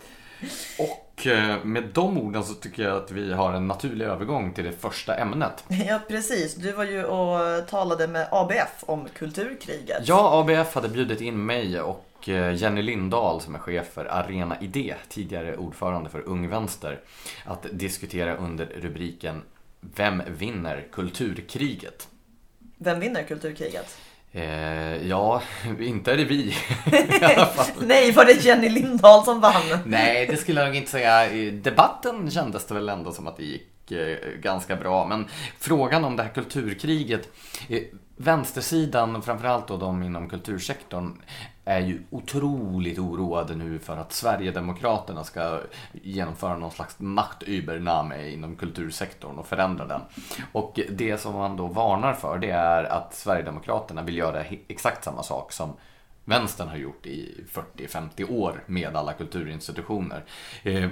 Och 0.79 1.27
eh, 1.27 1.63
med 1.63 1.83
de 1.93 2.17
orden 2.17 2.43
så 2.43 2.53
tycker 2.53 2.83
jag 2.83 2.97
att 2.97 3.11
vi 3.11 3.33
har 3.33 3.53
en 3.53 3.67
naturlig 3.67 4.05
övergång 4.05 4.53
till 4.53 4.63
det 4.63 4.71
första 4.71 5.15
ämnet. 5.15 5.63
Ja, 5.67 5.99
precis. 6.07 6.55
Du 6.55 6.71
var 6.71 6.83
ju 6.83 7.03
och 7.03 7.67
talade 7.67 8.07
med 8.07 8.27
ABF 8.31 8.83
om 8.85 9.07
kulturkriget. 9.13 10.07
Ja, 10.07 10.39
ABF 10.39 10.75
hade 10.75 10.89
bjudit 10.89 11.21
in 11.21 11.45
mig 11.45 11.81
och 11.81 12.29
eh, 12.29 12.55
Jenny 12.55 12.81
Lindahl 12.81 13.41
som 13.41 13.55
är 13.55 13.59
chef 13.59 13.87
för 13.93 14.05
Arena 14.05 14.61
Idé, 14.61 14.95
tidigare 15.09 15.57
ordförande 15.57 16.09
för 16.09 16.27
Ung 16.27 16.49
Vänster, 16.49 16.99
att 17.45 17.65
diskutera 17.71 18.35
under 18.35 18.65
rubriken 18.65 19.41
Vem 19.81 20.21
vinner 20.27 20.87
kulturkriget? 20.91 22.07
Vem 22.77 22.99
vinner 22.99 23.23
kulturkriget? 23.23 23.97
Eh, 24.33 25.07
ja, 25.07 25.41
inte 25.79 26.11
är 26.11 26.17
det 26.17 26.25
vi. 26.25 26.55
Nej, 27.81 28.11
var 28.11 28.25
det 28.25 28.45
Jenny 28.45 28.69
Lindahl 28.69 29.25
som 29.25 29.41
vann? 29.41 29.79
Nej, 29.85 30.27
det 30.27 30.37
skulle 30.37 30.59
jag 30.59 30.67
nog 30.67 30.75
inte 30.75 30.91
säga. 30.91 31.31
I 31.31 31.51
debatten 31.51 32.31
kändes 32.31 32.65
det 32.65 32.73
väl 32.73 32.89
ändå 32.89 33.11
som 33.11 33.27
att 33.27 33.37
det 33.37 33.43
gick 33.43 33.91
eh, 33.91 34.17
ganska 34.41 34.75
bra. 34.75 35.07
Men 35.07 35.27
frågan 35.59 36.03
om 36.03 36.15
det 36.15 36.23
här 36.23 36.29
kulturkriget. 36.29 37.29
Eh, 37.69 37.81
vänstersidan, 38.21 39.21
framförallt 39.21 39.67
då 39.67 39.77
de 39.77 40.03
inom 40.03 40.29
kultursektorn, 40.29 41.21
är 41.65 41.79
ju 41.79 42.01
otroligt 42.09 42.99
oroade 42.99 43.55
nu 43.55 43.79
för 43.79 43.97
att 43.97 44.13
Sverigedemokraterna 44.13 45.23
ska 45.23 45.59
genomföra 45.91 46.57
någon 46.57 46.71
slags 46.71 46.99
machtübername 46.99 48.33
inom 48.33 48.55
kultursektorn 48.55 49.37
och 49.37 49.47
förändra 49.47 49.85
den. 49.85 50.01
Och 50.51 50.79
det 50.89 51.17
som 51.17 51.35
man 51.35 51.57
då 51.57 51.67
varnar 51.67 52.13
för 52.13 52.37
det 52.37 52.49
är 52.49 52.83
att 52.83 53.13
Sverigedemokraterna 53.13 54.01
vill 54.01 54.17
göra 54.17 54.43
exakt 54.67 55.03
samma 55.03 55.23
sak 55.23 55.51
som 55.51 55.73
vänstern 56.25 56.67
har 56.67 56.77
gjort 56.77 57.05
i 57.05 57.43
40-50 57.51 58.31
år 58.31 58.63
med 58.65 58.95
alla 58.95 59.13
kulturinstitutioner. 59.13 60.23
Eh, 60.63 60.89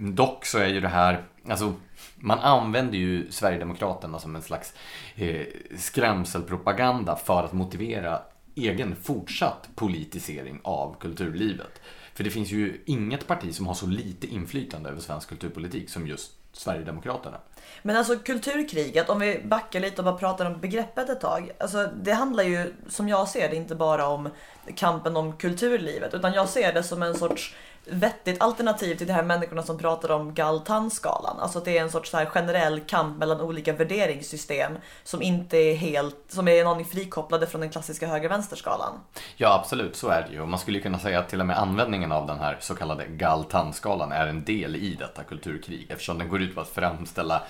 dock 0.00 0.46
så 0.46 0.58
är 0.58 0.66
ju 0.66 0.80
det 0.80 0.88
här, 0.88 1.24
alltså 1.48 1.74
man 2.16 2.38
använder 2.38 2.98
ju 2.98 3.30
Sverigedemokraterna 3.30 4.18
som 4.18 4.36
en 4.36 4.42
slags 4.42 4.74
eh, 5.14 5.46
skrämselpropaganda 5.76 7.16
för 7.16 7.44
att 7.44 7.52
motivera 7.52 8.22
egen 8.54 8.96
fortsatt 8.96 9.68
politisering 9.74 10.60
av 10.64 10.96
kulturlivet. 11.00 11.80
För 12.14 12.24
det 12.24 12.30
finns 12.30 12.50
ju 12.50 12.82
inget 12.86 13.26
parti 13.26 13.54
som 13.54 13.66
har 13.66 13.74
så 13.74 13.86
lite 13.86 14.26
inflytande 14.26 14.90
över 14.90 15.00
svensk 15.00 15.28
kulturpolitik 15.28 15.90
som 15.90 16.06
just 16.06 16.32
Sverigedemokraterna. 16.52 17.40
Men 17.82 17.96
alltså 17.96 18.16
kulturkriget, 18.16 19.10
om 19.10 19.20
vi 19.20 19.40
backar 19.44 19.80
lite 19.80 19.96
och 19.96 20.04
bara 20.04 20.16
pratar 20.16 20.46
om 20.46 20.60
begreppet 20.60 21.08
ett 21.08 21.20
tag. 21.20 21.50
Alltså 21.58 21.88
det 22.02 22.12
handlar 22.12 22.44
ju, 22.44 22.74
som 22.88 23.08
jag 23.08 23.28
ser 23.28 23.48
det, 23.48 23.56
inte 23.56 23.74
bara 23.74 24.06
om 24.06 24.28
kampen 24.76 25.16
om 25.16 25.36
kulturlivet. 25.36 26.14
Utan 26.14 26.32
jag 26.32 26.48
ser 26.48 26.72
det 26.72 26.82
som 26.82 27.02
en 27.02 27.14
sorts 27.14 27.54
vettigt 27.90 28.42
alternativ 28.42 28.94
till 28.94 29.06
de 29.06 29.12
här 29.12 29.22
människorna 29.22 29.62
som 29.62 29.78
pratar 29.78 30.10
om 30.10 30.34
Galtan-skalan. 30.34 31.40
Alltså 31.40 31.58
att 31.58 31.64
det 31.64 31.78
är 31.78 31.82
en 31.82 31.90
sorts 31.90 32.10
så 32.10 32.16
här 32.16 32.26
generell 32.26 32.80
kamp 32.80 33.18
mellan 33.18 33.40
olika 33.40 33.72
värderingssystem 33.72 34.72
som 35.04 35.22
inte 35.22 35.56
är 35.56 35.74
helt, 35.74 36.16
som 36.28 36.48
är 36.48 36.64
någon 36.64 36.84
frikopplade 36.84 37.46
från 37.46 37.60
den 37.60 37.70
klassiska 37.70 38.06
höger-vänster-skalan. 38.06 38.92
Ja 39.36 39.54
absolut, 39.54 39.96
så 39.96 40.08
är 40.08 40.22
det 40.22 40.32
ju. 40.32 40.40
Och 40.40 40.48
man 40.48 40.58
skulle 40.58 40.80
kunna 40.80 40.98
säga 40.98 41.18
att 41.18 41.28
till 41.28 41.40
och 41.40 41.46
med 41.46 41.58
användningen 41.58 42.12
av 42.12 42.26
den 42.26 42.38
här 42.38 42.56
så 42.60 42.74
kallade 42.74 43.06
Galtan-skalan 43.06 44.12
är 44.12 44.26
en 44.26 44.44
del 44.44 44.76
i 44.76 44.94
detta 44.94 45.24
kulturkrig 45.24 45.86
eftersom 45.90 46.18
den 46.18 46.28
går 46.28 46.42
ut 46.42 46.54
på 46.54 46.60
att 46.60 46.68
framställa 46.68 47.42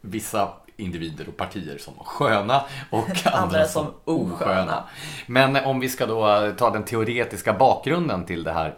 vissa 0.00 0.48
individer 0.76 1.28
och 1.28 1.36
partier 1.36 1.78
som 1.78 1.94
sköna 1.94 2.64
och 2.90 3.10
andra 3.32 3.64
som 3.64 3.86
osköna. 4.04 4.84
Men 5.26 5.56
om 5.56 5.80
vi 5.80 5.88
ska 5.88 6.06
då 6.06 6.52
ta 6.58 6.70
den 6.70 6.84
teoretiska 6.84 7.52
bakgrunden 7.52 8.24
till 8.24 8.44
det 8.44 8.52
här 8.52 8.74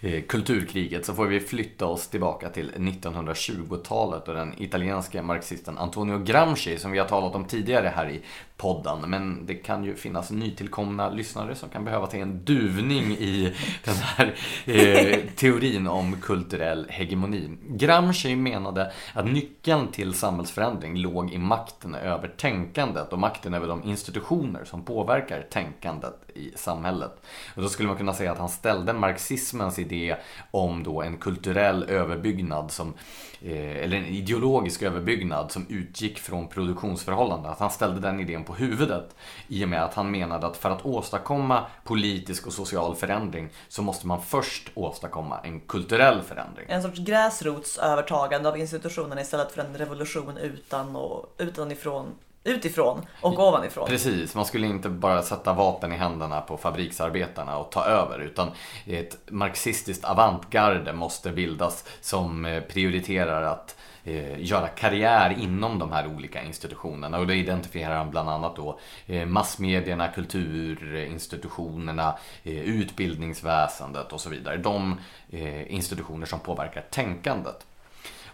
Eh, 0.00 0.22
kulturkriget 0.22 1.06
så 1.06 1.14
får 1.14 1.26
vi 1.26 1.40
flytta 1.40 1.86
oss 1.86 2.08
tillbaka 2.08 2.48
till 2.48 2.72
1920-talet 2.76 4.28
och 4.28 4.34
den 4.34 4.62
italienska 4.62 5.22
marxisten 5.22 5.78
Antonio 5.78 6.18
Gramsci 6.18 6.78
som 6.78 6.92
vi 6.92 6.98
har 6.98 7.06
talat 7.06 7.34
om 7.34 7.44
tidigare 7.44 7.92
här 7.96 8.08
i 8.08 8.20
podden. 8.56 9.10
Men 9.10 9.46
det 9.46 9.54
kan 9.54 9.84
ju 9.84 9.94
finnas 9.94 10.30
nytillkomna 10.30 11.10
lyssnare 11.10 11.54
som 11.54 11.68
kan 11.68 11.84
behöva 11.84 12.06
ta 12.06 12.16
en 12.16 12.44
duvning 12.44 13.12
i 13.12 13.54
den 13.84 13.94
här 13.94 14.34
eh, 14.64 15.18
teorin 15.36 15.88
om 15.88 16.20
kulturell 16.20 16.86
hegemoni. 16.88 17.50
Gramsci 17.68 18.36
menade 18.36 18.92
att 19.12 19.26
nyckeln 19.26 19.88
till 19.88 20.14
samhällsförändring 20.14 20.98
låg 20.98 21.32
i 21.36 21.38
makten 21.38 21.94
över 21.94 22.28
tänkandet. 22.28 23.12
Och 23.12 23.18
makten 23.18 23.54
över 23.54 23.68
de 23.68 23.84
institutioner 23.84 24.64
som 24.64 24.84
påverkar 24.84 25.46
tänkandet 25.50 26.25
i 26.36 26.52
samhället. 26.56 27.12
Och 27.54 27.62
då 27.62 27.68
skulle 27.68 27.88
man 27.88 27.96
kunna 27.96 28.14
säga 28.14 28.32
att 28.32 28.38
han 28.38 28.48
ställde 28.48 28.92
marxismens 28.92 29.78
idé 29.78 30.16
om 30.50 30.82
då 30.82 31.02
en 31.02 31.18
kulturell 31.18 31.90
överbyggnad 31.90 32.70
som, 32.70 32.94
eh, 33.42 33.76
eller 33.76 33.96
en 33.96 34.06
ideologisk 34.06 34.82
överbyggnad 34.82 35.52
som 35.52 35.66
utgick 35.68 36.18
från 36.18 36.48
produktionsförhållanden. 36.48 37.52
Att 37.52 37.60
han 37.60 37.70
ställde 37.70 38.00
den 38.00 38.20
idén 38.20 38.44
på 38.44 38.54
huvudet 38.54 39.16
i 39.48 39.64
och 39.64 39.68
med 39.68 39.84
att 39.84 39.94
han 39.94 40.10
menade 40.10 40.46
att 40.46 40.56
för 40.56 40.70
att 40.70 40.86
åstadkomma 40.86 41.66
politisk 41.84 42.46
och 42.46 42.52
social 42.52 42.94
förändring 42.94 43.48
så 43.68 43.82
måste 43.82 44.06
man 44.06 44.22
först 44.22 44.70
åstadkomma 44.74 45.40
en 45.40 45.60
kulturell 45.60 46.22
förändring. 46.22 46.66
En 46.68 46.82
sorts 46.82 46.98
gräsrotsövertagande 46.98 48.48
av 48.48 48.58
institutionerna 48.58 49.20
istället 49.20 49.52
för 49.52 49.62
en 49.62 49.76
revolution 49.76 50.36
utan 50.36 50.96
och 50.96 51.34
utanifrån 51.38 52.06
utifrån 52.46 53.06
och 53.20 53.38
ovanifrån. 53.38 53.88
Precis, 53.88 54.34
man 54.34 54.44
skulle 54.44 54.66
inte 54.66 54.88
bara 54.88 55.22
sätta 55.22 55.52
vapen 55.52 55.92
i 55.92 55.96
händerna 55.96 56.40
på 56.40 56.56
fabriksarbetarna 56.56 57.58
och 57.58 57.72
ta 57.72 57.84
över 57.84 58.18
utan 58.18 58.50
ett 58.86 59.18
marxistiskt 59.30 60.04
avantgarde 60.04 60.92
måste 60.92 61.32
bildas 61.32 61.84
som 62.00 62.44
eh, 62.44 62.62
prioriterar 62.62 63.42
att 63.42 63.76
eh, 64.04 64.40
göra 64.40 64.68
karriär 64.68 65.36
inom 65.38 65.78
de 65.78 65.92
här 65.92 66.06
olika 66.06 66.42
institutionerna 66.42 67.18
och 67.18 67.26
då 67.26 67.32
identifierar 67.32 67.96
han 67.96 68.10
bland 68.10 68.28
annat 68.28 68.56
då 68.56 68.78
eh, 69.06 69.26
massmedierna, 69.26 70.08
kulturinstitutionerna, 70.08 72.18
eh, 72.42 72.60
utbildningsväsendet 72.60 74.12
och 74.12 74.20
så 74.20 74.30
vidare. 74.30 74.56
De 74.56 75.00
eh, 75.30 75.74
institutioner 75.74 76.26
som 76.26 76.40
påverkar 76.40 76.84
tänkandet. 76.90 77.66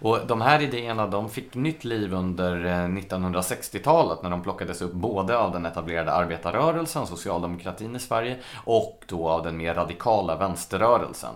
Och 0.03 0.27
de 0.27 0.41
här 0.41 0.63
idéerna 0.63 1.07
de 1.07 1.31
fick 1.31 1.55
nytt 1.55 1.85
liv 1.85 2.15
under 2.15 2.65
eh, 2.65 2.71
1960-talet 2.71 4.23
när 4.23 4.31
de 4.31 4.43
plockades 4.43 4.83
upp 4.83 4.93
både 4.93 5.39
av 5.39 5.53
den 5.53 5.67
etablerade 5.67 6.13
arbetarrörelsen, 6.13 7.07
socialdemokratin 7.07 7.97
i 7.97 7.99
Sverige, 7.99 8.37
och 8.65 9.05
då 9.09 9.29
av 9.29 9.43
den 9.43 9.57
mer 9.57 9.75
radikala 9.75 10.37
vänsterrörelsen. 10.37 11.35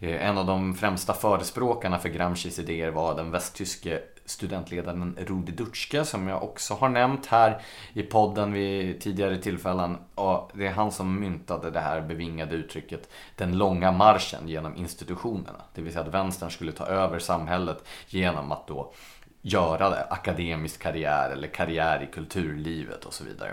Eh, 0.00 0.28
en 0.28 0.38
av 0.38 0.46
de 0.46 0.74
främsta 0.74 1.12
förespråkarna 1.12 1.98
för 1.98 2.08
Gramscis 2.08 2.58
idéer 2.58 2.90
var 2.90 3.14
den 3.14 3.30
västtyske 3.30 4.00
studentledaren 4.26 5.16
Rudi 5.26 5.52
Dutschke 5.52 6.04
som 6.04 6.28
jag 6.28 6.42
också 6.42 6.74
har 6.74 6.88
nämnt 6.88 7.26
här 7.26 7.62
i 7.92 8.02
podden 8.02 8.52
vid 8.52 9.00
tidigare 9.00 9.38
tillfällen. 9.38 9.98
Och 10.14 10.50
det 10.54 10.66
är 10.66 10.72
han 10.72 10.92
som 10.92 11.20
myntade 11.20 11.70
det 11.70 11.80
här 11.80 12.00
bevingade 12.00 12.54
uttrycket 12.54 13.08
den 13.36 13.58
långa 13.58 13.92
marschen 13.92 14.48
genom 14.48 14.76
institutionerna. 14.76 15.62
Det 15.74 15.82
vill 15.82 15.92
säga 15.92 16.04
att 16.04 16.14
vänstern 16.14 16.50
skulle 16.50 16.72
ta 16.72 16.86
över 16.86 17.18
samhället 17.18 17.84
genom 18.08 18.52
att 18.52 18.66
då 18.66 18.92
göra 19.42 19.90
det, 19.90 20.04
akademisk 20.04 20.82
karriär 20.82 21.30
eller 21.30 21.48
karriär 21.48 22.02
i 22.02 22.14
kulturlivet 22.14 23.04
och 23.04 23.14
så 23.14 23.24
vidare. 23.24 23.52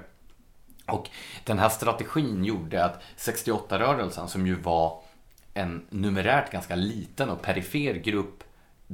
Och 0.88 1.10
den 1.44 1.60
här 1.60 1.70
strategin 1.70 2.44
gjorde 2.44 2.86
att 2.86 3.01
68-rörelsen 3.18 4.27
som 4.27 4.48
ju 4.48 4.56
var 4.56 5.01
en 5.53 5.86
numerärt 5.89 6.51
ganska 6.51 6.75
liten 6.75 7.30
och 7.30 7.42
perifer 7.42 7.94
grupp 7.94 8.44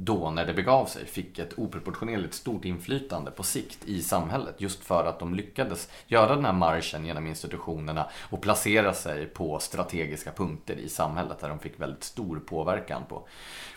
då 0.04 0.30
när 0.30 0.46
det 0.46 0.54
begav 0.54 0.86
sig 0.86 1.06
fick 1.06 1.38
ett 1.38 1.58
oproportionerligt 1.58 2.34
stort 2.34 2.64
inflytande 2.64 3.30
på 3.30 3.42
sikt 3.42 3.84
i 3.84 4.02
samhället 4.02 4.54
just 4.58 4.84
för 4.84 5.04
att 5.04 5.18
de 5.18 5.34
lyckades 5.34 5.90
göra 6.06 6.34
den 6.34 6.44
här 6.44 6.52
marschen 6.52 7.06
genom 7.06 7.26
institutionerna 7.26 8.10
och 8.30 8.40
placera 8.40 8.94
sig 8.94 9.26
på 9.26 9.58
strategiska 9.58 10.32
punkter 10.32 10.76
i 10.76 10.88
samhället 10.88 11.40
där 11.40 11.48
de 11.48 11.58
fick 11.58 11.80
väldigt 11.80 12.04
stor 12.04 12.40
påverkan 12.40 13.02
på, 13.08 13.28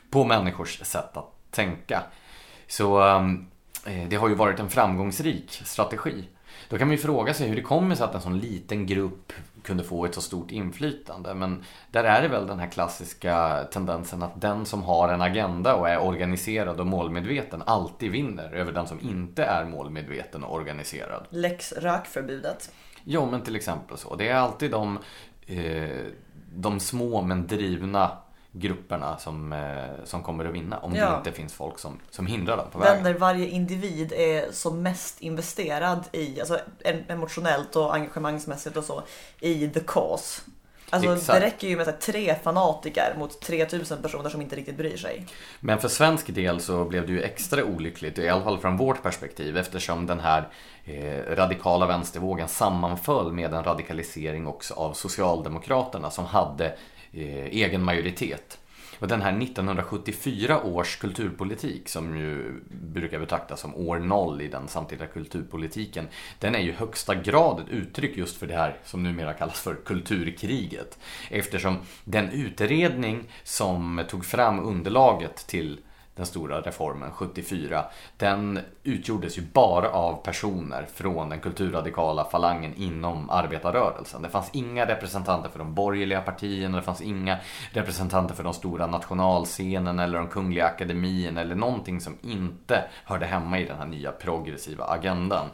på 0.10 0.24
människors 0.24 0.80
sätt 0.80 1.18
att 1.18 1.32
tänka. 1.52 2.04
Så 2.68 3.02
ehm, 3.02 3.48
eh, 3.86 4.08
det 4.10 4.16
har 4.16 4.30
ju 4.30 4.36
varit 4.36 4.60
en 4.60 4.70
framgångsrik 4.70 5.62
strategi. 5.66 6.24
Då 6.70 6.78
kan 6.78 6.88
man 6.88 6.96
ju 6.96 7.02
fråga 7.02 7.34
sig 7.34 7.48
hur 7.48 7.56
det 7.56 7.62
kommer 7.62 7.96
sig 7.96 8.06
att 8.06 8.16
en 8.16 8.22
sån 8.22 8.40
liten 8.40 8.86
grupp 8.86 9.34
kunde 9.64 9.84
få 9.84 10.06
ett 10.06 10.16
så 10.16 10.22
stort 10.22 10.52
inflytande. 10.52 11.34
Men 11.34 11.64
där 11.92 12.04
är 12.04 12.22
det 12.22 12.28
väl 12.28 12.48
den 12.48 12.60
här 12.60 12.68
klassiska 12.68 13.64
tendensen 13.72 14.24
att 14.24 14.42
den 14.42 14.66
som 14.66 14.84
har 14.84 15.10
en 15.10 15.22
agenda 15.22 15.76
och 15.76 15.90
är 15.90 16.02
organiserad 16.02 16.80
och 16.80 16.88
målmedveten 16.88 17.64
alltid 17.66 18.12
vinner 18.12 18.54
över 18.54 18.72
den 18.72 18.88
som 18.88 19.00
inte 19.02 19.44
är 19.44 19.66
målmedveten 19.66 20.44
och 20.44 20.56
organiserad. 20.56 21.26
Lex 21.30 21.74
rökförbudet. 21.74 22.72
Jo, 23.04 23.32
men 23.32 23.42
till 23.42 23.56
exempel 23.56 23.98
så. 23.98 24.16
Det 24.16 24.30
är 24.30 24.36
alltid 24.36 24.72
de, 24.72 25.00
eh, 25.46 26.06
de 26.56 26.80
små 26.80 27.22
men 27.22 27.48
drivna 27.48 28.18
grupperna 28.54 29.18
som, 29.18 29.54
eh, 29.54 30.06
som 30.06 30.24
kommer 30.24 30.46
att 30.46 30.54
vinna. 30.54 30.78
Om 30.78 30.96
ja. 30.96 31.10
det 31.10 31.18
inte 31.18 31.32
finns 31.32 31.54
folk 31.54 31.80
som, 31.80 32.00
som 32.10 32.28
hindrar 32.28 32.58
dem 32.58 32.66
på 32.72 32.80
vägen. 32.80 33.04
Där 33.04 33.14
varje 33.14 33.48
individ 33.48 34.14
är 34.14 34.52
som 34.52 34.84
mest 34.84 35.22
investerad 35.22 36.04
i, 36.12 36.40
alltså 36.40 36.60
emotionellt 37.08 37.76
och 37.76 37.96
engagemangsmässigt 37.96 38.78
och 38.78 38.84
så, 38.84 39.04
i 39.40 39.70
the 39.70 39.80
cause. 39.80 40.42
Alltså 40.94 41.14
Exakt. 41.14 41.40
det 41.40 41.46
räcker 41.46 41.68
ju 41.68 41.78
med 41.78 41.86
här, 41.86 41.94
tre 41.94 42.36
fanatiker 42.44 43.16
mot 43.18 43.42
3000 43.42 44.02
personer 44.02 44.30
som 44.30 44.42
inte 44.42 44.56
riktigt 44.56 44.78
bryr 44.78 44.98
sig. 44.98 45.26
Men 45.60 45.80
för 45.80 45.88
svensk 45.88 46.34
del 46.36 46.60
så 46.60 46.86
blev 46.86 47.08
det 47.08 47.14
ju 47.14 47.22
extra 47.22 47.64
olyckligt, 47.64 48.20
i 48.20 48.30
alla 48.30 48.44
fall 48.44 48.58
från 48.58 48.78
vårt 48.78 49.04
perspektiv, 49.04 49.58
eftersom 49.58 50.06
den 50.06 50.20
här 50.20 50.48
eh, 50.86 51.36
radikala 51.36 51.86
vänstervågen 51.86 52.48
sammanföll 52.48 53.32
med 53.32 53.54
en 53.54 53.64
radikalisering 53.64 54.48
också 54.48 54.74
av 54.74 54.94
Socialdemokraterna 54.94 56.12
som 56.12 56.26
hade 56.26 56.76
Eh, 57.16 57.46
egen 57.46 57.84
majoritet. 57.84 58.60
Och 59.00 59.08
den 59.08 59.22
här 59.22 59.42
1974 59.42 60.64
års 60.64 60.96
kulturpolitik 60.98 61.90
som 61.90 62.18
ju 62.18 62.62
brukar 62.70 63.20
betraktas 63.20 63.60
som 63.60 63.76
år 63.76 64.00
noll 64.00 64.42
i 64.42 64.48
den 64.48 64.68
samtida 64.68 65.08
kulturpolitiken. 65.08 66.08
Den 66.40 66.56
är 66.56 66.60
ju 66.60 66.72
högsta 66.72 67.16
grad 67.16 67.60
ett 67.60 67.70
uttryck 67.70 68.18
just 68.18 68.38
för 68.38 68.48
det 68.48 68.54
här 68.54 68.78
som 68.84 69.04
numera 69.04 69.34
kallas 69.34 69.60
för 69.60 69.76
kulturkriget. 69.76 71.00
Eftersom 71.30 71.78
den 72.04 72.30
utredning 72.30 73.24
som 73.44 74.04
tog 74.10 74.26
fram 74.26 74.60
underlaget 74.60 75.48
till 75.48 75.80
den 76.16 76.26
stora 76.26 76.62
reformen 76.62 77.12
74. 77.12 77.86
Den 78.18 78.60
utgjordes 78.84 79.38
ju 79.38 79.42
bara 79.42 79.90
av 79.90 80.24
personer 80.24 80.86
från 80.94 81.30
den 81.30 81.40
kulturradikala 81.40 82.26
falangen 82.26 82.74
inom 82.76 83.30
arbetarrörelsen. 83.30 84.22
Det 84.22 84.30
fanns 84.30 84.50
inga 84.54 84.86
representanter 84.86 85.50
för 85.50 85.60
de 85.60 85.74
borgerliga 85.74 86.22
partierna, 86.22 86.78
det 86.78 86.84
fanns 86.84 87.02
inga 87.02 87.38
representanter 87.72 88.36
för 88.36 88.44
de 88.44 88.54
stora 88.54 88.88
nationalscenerna 88.88 90.04
eller 90.04 90.18
de 90.18 90.28
kungliga 90.28 90.66
akademierna 90.66 91.42
eller 91.42 91.56
någonting 91.56 92.02
som 92.02 92.18
inte 92.22 92.84
hörde 93.06 93.26
hemma 93.26 93.60
i 93.60 93.66
den 93.66 93.78
här 93.78 93.86
nya 93.86 94.12
progressiva 94.12 94.86
agendan. 94.86 95.50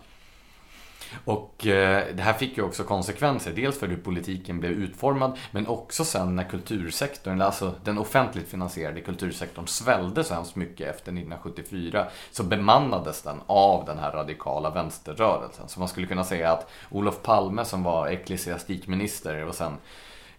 Och 1.26 1.68
eh, 1.68 2.04
det 2.16 2.24
här 2.24 2.34
fick 2.34 2.58
ju 2.58 2.64
också 2.64 2.84
konsekvenser. 2.84 3.52
Dels 3.52 3.80
för 3.80 3.88
hur 3.88 3.98
politiken 3.98 4.60
blev 4.60 4.72
utformad 4.72 5.38
men 5.52 5.68
också 5.68 6.06
sen 6.06 6.36
när 6.36 6.44
kultursektorn, 6.44 7.42
alltså 7.42 7.74
den 7.84 7.98
offentligt 7.98 8.48
finansierade 8.48 9.02
kultursektorn 9.02 9.68
svällde 9.68 10.24
så 10.24 10.34
hemskt 10.34 10.56
mycket 10.56 10.88
efter 10.88 11.12
1974 11.12 12.08
så 12.32 12.44
bemannades 12.44 13.22
den 13.22 13.38
av 13.48 13.86
den 13.86 14.00
här 14.00 14.12
radikala 14.12 14.70
vänsterrörelsen. 14.70 15.68
Så 15.68 15.80
man 15.80 15.90
skulle 15.90 16.08
kunna 16.08 16.24
säga 16.24 16.52
att 16.52 16.72
Olof 16.90 17.22
Palme 17.22 17.66
som 17.66 17.84
var 17.84 18.08
ecklesiastikminister 18.08 19.46
och 19.46 19.56
sen 19.56 19.74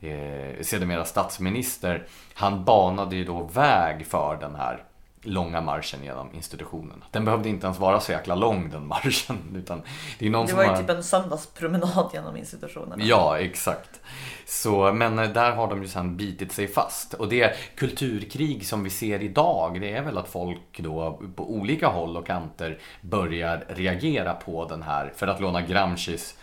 eh, 0.01 0.63
sedermera 0.63 1.05
statsminister, 1.05 2.07
han 2.35 2.65
banade 2.65 3.17
ju 3.17 3.25
då 3.25 3.43
väg 3.43 4.07
för 4.07 4.37
den 4.41 4.55
här 4.55 4.85
långa 5.23 5.61
marschen 5.61 6.05
genom 6.05 6.35
institutionen. 6.35 7.05
Den 7.11 7.25
behövde 7.25 7.49
inte 7.49 7.67
ens 7.67 7.79
vara 7.79 8.01
så 8.01 8.13
jäkla 8.13 8.35
lång 8.35 8.71
den 8.71 8.87
marschen. 8.87 9.37
Utan 9.57 9.83
det, 10.19 10.27
är 10.27 10.31
någon 10.31 10.47
Det 10.47 10.49
som 10.49 10.57
var 10.57 10.65
ju 10.65 10.71
har... 10.71 10.77
typ 10.77 10.91
en 10.91 11.05
söndagspromenad 11.05 12.11
genom 12.13 12.37
institutionerna. 12.37 13.05
Ja, 13.05 13.39
exakt. 13.39 14.01
Så, 14.47 14.93
men 14.93 15.19
eh, 15.19 15.31
där 15.31 15.53
har 15.53 15.69
de 15.69 15.83
ju 15.83 15.89
sen 15.89 16.17
bitit 16.17 16.53
sig 16.53 16.67
fast. 16.69 17.15
Och 17.15 17.29
det 17.29 17.57
kulturkrig 17.77 18.67
som 18.67 18.85
vi 18.85 18.91
ser 18.91 19.23
idag, 19.23 19.81
det 19.81 19.93
är 19.93 20.03
väl 20.03 20.19
att 20.19 20.29
folk 20.29 20.79
då 20.79 21.21
på 21.37 21.51
olika 21.51 21.89
håll 21.89 22.17
och 22.17 22.27
kanter 22.27 22.79
börjar 23.01 23.65
reagera 23.69 24.35
på 24.35 24.65
den 24.65 24.83
här, 24.83 25.13
för 25.17 25.27
att 25.27 25.41
låna 25.41 25.63
Gramscis 25.63 26.37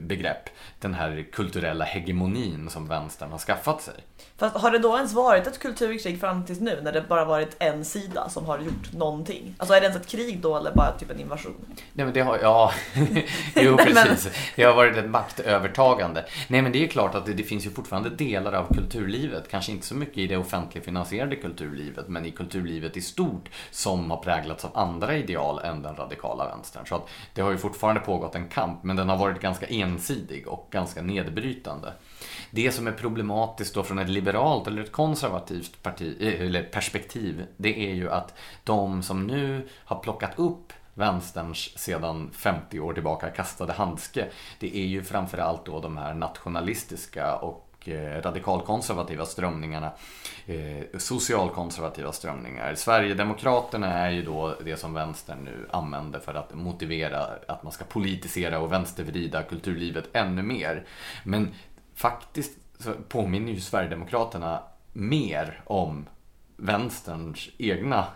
begrepp, 0.00 0.48
den 0.78 0.94
här 0.94 1.26
kulturella 1.32 1.84
hegemonin 1.84 2.70
som 2.70 2.88
vänstern 2.88 3.30
har 3.30 3.38
skaffat 3.38 3.82
sig. 3.82 3.94
Fast 4.36 4.56
har 4.56 4.70
det 4.70 4.78
då 4.78 4.96
ens 4.96 5.12
varit 5.12 5.46
ett 5.46 5.58
kulturkrig 5.58 6.20
fram 6.20 6.44
tills 6.44 6.60
nu 6.60 6.80
när 6.82 6.92
det 6.92 7.08
bara 7.08 7.24
varit 7.24 7.56
en 7.58 7.84
sida 7.84 8.28
som 8.28 8.44
har 8.44 8.58
gjort 8.58 8.92
någonting? 8.92 9.54
Alltså 9.58 9.74
är 9.74 9.80
det 9.80 9.86
ens 9.86 10.00
ett 10.00 10.08
krig 10.08 10.40
då 10.40 10.56
eller 10.56 10.74
bara 10.74 10.92
typ 10.92 11.10
en 11.10 11.20
invasion? 11.20 11.54
Nej 11.92 12.04
men 12.06 12.14
det 12.14 12.20
har, 12.20 12.38
ja, 12.42 12.72
jo 13.56 13.76
precis. 13.76 14.32
Det 14.56 14.62
har 14.62 14.74
varit 14.74 14.96
ett 14.96 15.10
maktövertagande. 15.10 16.24
Nej 16.48 16.62
men 16.62 16.72
det 16.72 16.84
är 16.84 16.88
klart 16.88 17.14
att 17.14 17.26
det, 17.26 17.32
det 17.32 17.42
finns 17.42 17.66
ju 17.66 17.70
fortfarande 17.70 18.10
delar 18.10 18.52
av 18.52 18.74
kulturlivet, 18.74 19.48
kanske 19.50 19.72
inte 19.72 19.86
så 19.86 19.94
mycket 19.94 20.18
i 20.18 20.26
det 20.26 20.36
offentligt 20.36 20.84
finansierade 20.84 21.36
kulturlivet, 21.36 22.08
men 22.08 22.26
i 22.26 22.30
kulturlivet 22.30 22.96
i 22.96 23.00
stort 23.00 23.50
som 23.70 24.10
har 24.10 24.18
präglats 24.18 24.64
av 24.64 24.78
andra 24.78 25.16
ideal 25.16 25.58
än 25.58 25.82
den 25.82 25.96
radikala 25.96 26.48
vänstern. 26.48 26.86
Så 26.86 26.94
att 26.94 27.08
det 27.34 27.42
har 27.42 27.50
ju 27.50 27.58
fortfarande 27.58 28.00
pågått 28.00 28.34
en 28.34 28.48
kamp, 28.48 28.84
men 28.84 28.96
den 28.96 29.08
har 29.08 29.16
varit 29.24 29.42
ganska 29.42 29.66
ensidig 29.66 30.48
och 30.48 30.68
ganska 30.70 31.02
nedbrytande. 31.02 31.92
Det 32.50 32.72
som 32.72 32.86
är 32.86 32.92
problematiskt 32.92 33.74
då 33.74 33.82
från 33.82 33.98
ett 33.98 34.08
liberalt 34.08 34.66
eller 34.66 34.82
ett 34.82 34.92
konservativt 34.92 35.82
parti, 35.82 36.16
eh, 36.20 36.46
eller 36.46 36.62
perspektiv, 36.62 37.46
det 37.56 37.90
är 37.90 37.94
ju 37.94 38.10
att 38.10 38.34
de 38.64 39.02
som 39.02 39.26
nu 39.26 39.68
har 39.84 39.98
plockat 39.98 40.38
upp 40.38 40.72
vänsterns 40.94 41.78
sedan 41.78 42.30
50 42.32 42.80
år 42.80 42.92
tillbaka 42.92 43.30
kastade 43.30 43.72
handske, 43.72 44.26
det 44.58 44.76
är 44.76 44.86
ju 44.86 45.02
framförallt 45.02 45.66
då 45.66 45.80
de 45.80 45.96
här 45.96 46.14
nationalistiska 46.14 47.36
och 47.36 47.73
Eh, 47.88 48.22
radikalkonservativa 48.22 49.26
strömningarna, 49.26 49.92
eh, 50.46 50.98
socialkonservativa 50.98 52.12
strömningar. 52.12 52.74
Sverigedemokraterna 52.74 53.92
är 53.92 54.10
ju 54.10 54.22
då 54.22 54.54
det 54.64 54.76
som 54.76 54.94
vänstern 54.94 55.38
nu 55.44 55.68
använder 55.70 56.20
för 56.20 56.34
att 56.34 56.54
motivera 56.54 57.26
att 57.48 57.62
man 57.62 57.72
ska 57.72 57.84
politisera 57.84 58.58
och 58.58 58.72
vänstervrida 58.72 59.42
kulturlivet 59.42 60.08
ännu 60.12 60.42
mer. 60.42 60.86
Men 61.24 61.54
faktiskt 61.94 62.58
så 62.78 62.92
påminner 63.08 63.52
ju 63.52 63.60
Sverigedemokraterna 63.60 64.62
mer 64.92 65.60
om 65.64 66.06
vänsterns 66.56 67.50
egna 67.58 68.06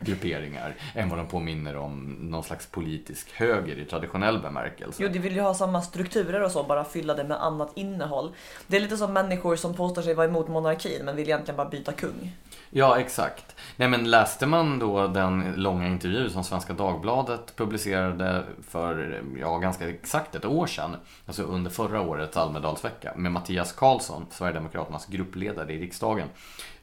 grupperingar 0.00 0.74
än 0.94 1.08
vad 1.08 1.18
de 1.18 1.26
påminner 1.26 1.76
om 1.76 2.16
någon 2.20 2.44
slags 2.44 2.66
politisk 2.66 3.32
höger 3.32 3.78
i 3.78 3.84
traditionell 3.84 4.38
bemärkelse. 4.38 5.02
Jo, 5.02 5.08
de 5.08 5.18
vill 5.18 5.34
ju 5.34 5.40
ha 5.40 5.54
samma 5.54 5.82
strukturer 5.82 6.42
och 6.42 6.50
så, 6.50 6.62
bara 6.62 6.84
fylla 6.84 7.14
det 7.14 7.24
med 7.24 7.42
annat 7.42 7.72
innehåll. 7.74 8.32
Det 8.66 8.76
är 8.76 8.80
lite 8.80 8.96
som 8.96 9.12
människor 9.12 9.56
som 9.56 9.74
påstår 9.74 10.02
sig 10.02 10.14
vara 10.14 10.26
emot 10.26 10.48
monarkin 10.48 11.04
men 11.04 11.16
vill 11.16 11.28
egentligen 11.28 11.56
bara 11.56 11.68
byta 11.68 11.92
kung. 11.92 12.36
Ja, 12.70 12.98
exakt. 12.98 13.56
Nej, 13.76 13.88
men 13.88 14.10
läste 14.10 14.46
man 14.46 14.78
då 14.78 15.06
den 15.06 15.52
långa 15.56 15.86
intervju 15.86 16.30
som 16.30 16.44
Svenska 16.44 16.72
Dagbladet 16.72 17.56
publicerade 17.56 18.44
för, 18.68 19.22
ja, 19.40 19.58
ganska 19.58 19.88
exakt 19.88 20.34
ett 20.34 20.44
år 20.44 20.66
sedan, 20.66 20.96
alltså 21.26 21.42
under 21.42 21.70
förra 21.70 22.00
årets 22.00 22.36
Almedalsvecka, 22.36 23.12
med 23.16 23.32
Mattias 23.32 23.72
Karlsson, 23.72 24.26
Sverigedemokraternas 24.30 25.06
gruppledare 25.06 25.72
i 25.72 25.80
riksdagen, 25.80 26.28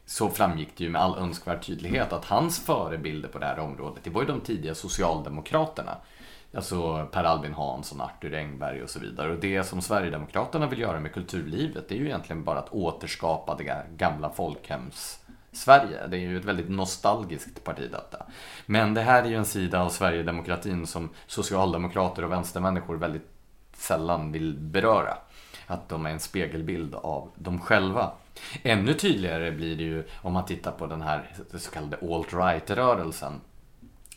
så 0.06 0.30
framgick 0.30 0.78
det 0.78 0.84
ju 0.84 0.90
med 0.90 1.02
all 1.02 1.18
önskvärd 1.18 1.66
tydlighet 1.66 2.14
att 2.14 2.26
hans 2.26 2.66
förebilder 2.66 3.30
på 3.30 3.40
det 3.40 3.46
här 3.46 3.60
området, 3.60 4.04
det 4.04 4.10
var 4.10 4.22
ju 4.22 4.28
de 4.28 4.42
tidiga 4.42 4.76
Socialdemokraterna. 4.76 5.98
Alltså 6.56 7.08
Per 7.12 7.24
Albin 7.24 7.54
Hansson, 7.54 8.02
Arthur 8.02 8.36
Engberg 8.36 8.84
och 8.84 8.90
så 8.90 9.00
vidare. 9.00 9.32
Och 9.32 9.40
det 9.40 9.64
som 9.64 9.82
Sverigedemokraterna 9.82 10.68
vill 10.68 10.80
göra 10.80 11.00
med 11.00 11.14
kulturlivet, 11.14 11.90
det 11.90 11.96
är 11.96 12.00
ju 12.00 12.06
egentligen 12.06 12.44
bara 12.44 12.60
att 12.60 12.74
återskapa 12.74 13.56
det 13.56 13.86
gamla 13.96 14.30
folkhems 14.30 15.20
Sverige. 15.52 16.08
Det 16.08 16.18
är 16.18 16.20
ju 16.20 16.38
ett 16.38 16.46
väldigt 16.46 16.70
nostalgiskt 16.70 17.64
parti 17.64 17.90
detta. 17.92 18.26
Men 18.66 18.94
det 18.94 19.02
här 19.02 19.24
är 19.24 19.28
ju 19.28 19.36
en 19.36 19.46
sida 19.46 19.82
av 19.82 19.90
Sverigedemokratin 19.90 20.88
som 20.88 21.10
socialdemokrater 21.28 22.24
och 22.26 22.32
vänstermänniskor 22.32 22.96
väldigt 22.96 23.30
sällan 23.74 24.32
vill 24.32 24.58
beröra. 24.58 25.18
Att 25.68 25.90
de 25.90 26.06
är 26.06 26.10
en 26.10 26.20
spegelbild 26.20 26.96
av 26.96 27.30
dem 27.36 27.60
själva. 27.60 28.12
Ännu 28.64 28.94
tydligare 28.94 29.52
blir 29.52 29.76
det 29.76 29.84
ju 29.84 30.04
om 30.22 30.34
man 30.34 30.46
tittar 30.46 30.72
på 30.72 30.88
den 30.88 31.02
här 31.02 31.34
så 31.58 31.72
kallade 31.72 31.98
alt-right-rörelsen. 31.98 33.42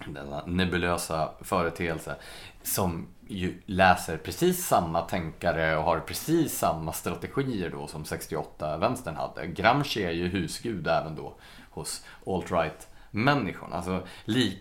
Denna 0.06 0.46
nebulösa 0.46 1.30
företeelse 1.40 2.16
som 2.62 3.06
ju 3.28 3.62
läser 3.66 4.16
precis 4.16 4.66
samma 4.66 5.00
tänkare 5.00 5.76
och 5.76 5.84
har 5.84 6.00
precis 6.00 6.58
samma 6.58 6.92
strategier 6.92 7.70
då 7.70 7.86
som 7.86 8.04
68-vänstern 8.04 9.16
hade. 9.16 9.46
Gramsci 9.46 10.04
är 10.04 10.10
ju 10.10 10.28
husgud 10.28 10.86
även 10.86 11.14
då 11.16 11.34
hos 11.70 12.04
alt-right 12.26 12.88
människorna. 13.10 13.76
Alltså, 13.76 14.06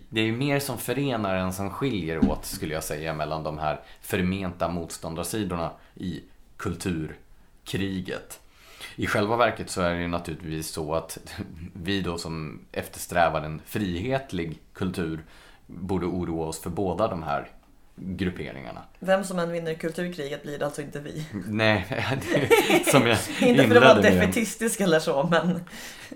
det 0.08 0.20
är 0.20 0.24
ju 0.24 0.36
mer 0.36 0.60
som 0.60 0.78
förenar 0.78 1.36
än 1.36 1.52
som 1.52 1.70
skiljer 1.70 2.30
åt 2.30 2.44
skulle 2.44 2.74
jag 2.74 2.84
säga 2.84 3.14
mellan 3.14 3.42
de 3.42 3.58
här 3.58 3.80
förmenta 4.00 4.68
motståndarsidorna 4.68 5.70
i 5.94 6.22
kulturkriget. 6.56 8.40
I 8.98 9.06
själva 9.06 9.36
verket 9.36 9.70
så 9.70 9.80
är 9.82 9.94
det 9.94 10.00
ju 10.00 10.08
naturligtvis 10.08 10.68
så 10.68 10.94
att 10.94 11.18
vi 11.72 12.00
då 12.00 12.18
som 12.18 12.60
eftersträvar 12.72 13.42
en 13.42 13.60
frihetlig 13.66 14.58
kultur 14.72 15.24
borde 15.66 16.06
oroa 16.06 16.46
oss 16.46 16.60
för 16.60 16.70
båda 16.70 17.08
de 17.08 17.22
här 17.22 17.50
grupperingarna. 17.96 18.82
Vem 18.98 19.24
som 19.24 19.38
än 19.38 19.52
vinner 19.52 19.74
kulturkriget 19.74 20.42
blir 20.42 20.58
det 20.58 20.64
alltså 20.64 20.82
inte 20.82 21.00
vi. 21.00 21.26
Nej, 21.46 21.86
det, 22.32 22.90
som 22.90 23.06
jag 23.06 23.18
inte 23.48 23.68
för 23.68 23.76
att 23.76 23.82
vara 23.82 24.00
defetistisk 24.00 24.80
eller 24.80 25.00
så, 25.00 25.28
men 25.30 25.60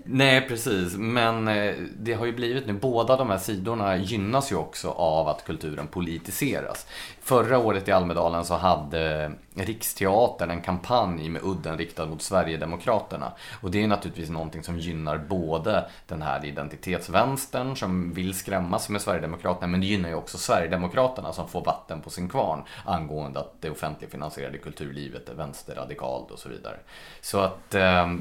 Nej, 0.03 0.47
precis. 0.47 0.95
Men 0.97 1.47
eh, 1.47 1.73
det 1.99 2.13
har 2.13 2.25
ju 2.25 2.33
blivit 2.33 2.67
nu, 2.67 2.73
båda 2.73 3.17
de 3.17 3.29
här 3.29 3.37
sidorna 3.37 3.97
gynnas 3.97 4.51
ju 4.51 4.55
också 4.55 4.89
av 4.89 5.27
att 5.27 5.45
kulturen 5.45 5.87
politiseras. 5.87 6.87
Förra 7.21 7.57
året 7.57 7.87
i 7.87 7.91
Almedalen 7.91 8.45
så 8.45 8.53
hade 8.53 9.31
Riksteatern 9.55 10.51
en 10.51 10.61
kampanj 10.61 11.29
med 11.29 11.41
udden 11.43 11.77
riktad 11.77 12.05
mot 12.05 12.21
Sverigedemokraterna. 12.21 13.31
Och 13.61 13.71
det 13.71 13.83
är 13.83 13.87
naturligtvis 13.87 14.29
någonting 14.29 14.63
som 14.63 14.79
gynnar 14.79 15.17
både 15.17 15.89
den 16.07 16.21
här 16.21 16.45
identitetsvänstern 16.45 17.75
som 17.75 18.13
vill 18.13 18.33
skrämmas 18.33 18.89
med 18.89 19.01
Sverigedemokraterna, 19.01 19.67
men 19.67 19.81
det 19.81 19.87
gynnar 19.87 20.09
ju 20.09 20.15
också 20.15 20.37
Sverigedemokraterna 20.37 21.33
som 21.33 21.47
får 21.47 21.65
vatten 21.65 22.01
på 22.01 22.09
sin 22.09 22.29
kvarn 22.29 22.63
angående 22.85 23.39
att 23.39 23.53
det 23.59 23.69
offentligfinansierade 23.69 24.57
kulturlivet 24.57 25.29
är 25.29 25.33
vänsterradikalt 25.33 26.31
och 26.31 26.39
så 26.39 26.49
vidare. 26.49 26.77
Så 27.21 27.39
att 27.39 27.75
eh, 27.75 28.15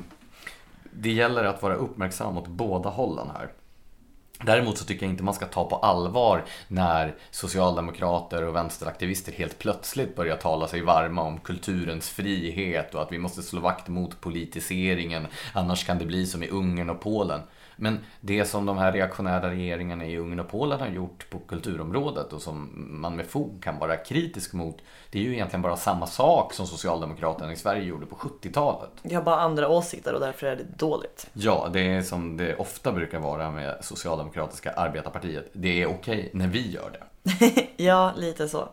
det 0.90 1.12
gäller 1.12 1.44
att 1.44 1.62
vara 1.62 1.74
uppmärksam 1.74 2.38
åt 2.38 2.46
båda 2.46 2.88
hållen 2.88 3.30
här. 3.38 3.50
Däremot 4.42 4.78
så 4.78 4.84
tycker 4.84 5.06
jag 5.06 5.12
inte 5.12 5.22
man 5.22 5.34
ska 5.34 5.46
ta 5.46 5.64
på 5.64 5.76
allvar 5.76 6.44
när 6.68 7.14
socialdemokrater 7.30 8.44
och 8.44 8.56
vänsteraktivister 8.56 9.32
helt 9.32 9.58
plötsligt 9.58 10.16
börjar 10.16 10.36
tala 10.36 10.68
sig 10.68 10.82
varma 10.82 11.22
om 11.22 11.40
kulturens 11.40 12.10
frihet 12.10 12.94
och 12.94 13.02
att 13.02 13.12
vi 13.12 13.18
måste 13.18 13.42
slå 13.42 13.60
vakt 13.60 13.88
mot 13.88 14.20
politiseringen, 14.20 15.26
annars 15.52 15.86
kan 15.86 15.98
det 15.98 16.06
bli 16.06 16.26
som 16.26 16.42
i 16.42 16.48
Ungern 16.48 16.90
och 16.90 17.00
Polen. 17.00 17.40
Men 17.80 17.98
det 18.20 18.44
som 18.44 18.66
de 18.66 18.78
här 18.78 18.92
reaktionära 18.92 19.50
regeringarna 19.50 20.06
i 20.06 20.18
Ungern 20.18 20.40
och 20.40 20.48
Polen 20.48 20.80
har 20.80 20.88
gjort 20.88 21.30
på 21.30 21.38
kulturområdet 21.38 22.32
och 22.32 22.42
som 22.42 22.70
man 23.00 23.16
med 23.16 23.26
fog 23.26 23.62
kan 23.62 23.78
vara 23.78 23.96
kritisk 23.96 24.52
mot, 24.52 24.78
det 25.10 25.18
är 25.18 25.22
ju 25.22 25.32
egentligen 25.32 25.62
bara 25.62 25.76
samma 25.76 26.06
sak 26.06 26.54
som 26.54 26.66
Socialdemokraterna 26.66 27.52
i 27.52 27.56
Sverige 27.56 27.82
gjorde 27.82 28.06
på 28.06 28.16
70-talet. 28.16 28.90
Jag 29.02 29.18
har 29.18 29.24
bara 29.24 29.40
andra 29.40 29.68
åsikter 29.68 30.14
och 30.14 30.20
därför 30.20 30.46
är 30.46 30.56
det 30.56 30.78
dåligt. 30.78 31.26
Ja, 31.32 31.68
det 31.72 31.80
är 31.80 32.02
som 32.02 32.36
det 32.36 32.56
ofta 32.56 32.92
brukar 32.92 33.18
vara 33.18 33.50
med 33.50 33.78
Socialdemokratiska 33.80 34.72
arbetarpartiet. 34.72 35.50
Det 35.52 35.82
är 35.82 35.86
okej 35.86 36.30
när 36.32 36.48
vi 36.48 36.70
gör 36.70 36.90
det. 36.90 37.06
ja, 37.76 38.12
lite 38.16 38.48
så. 38.48 38.68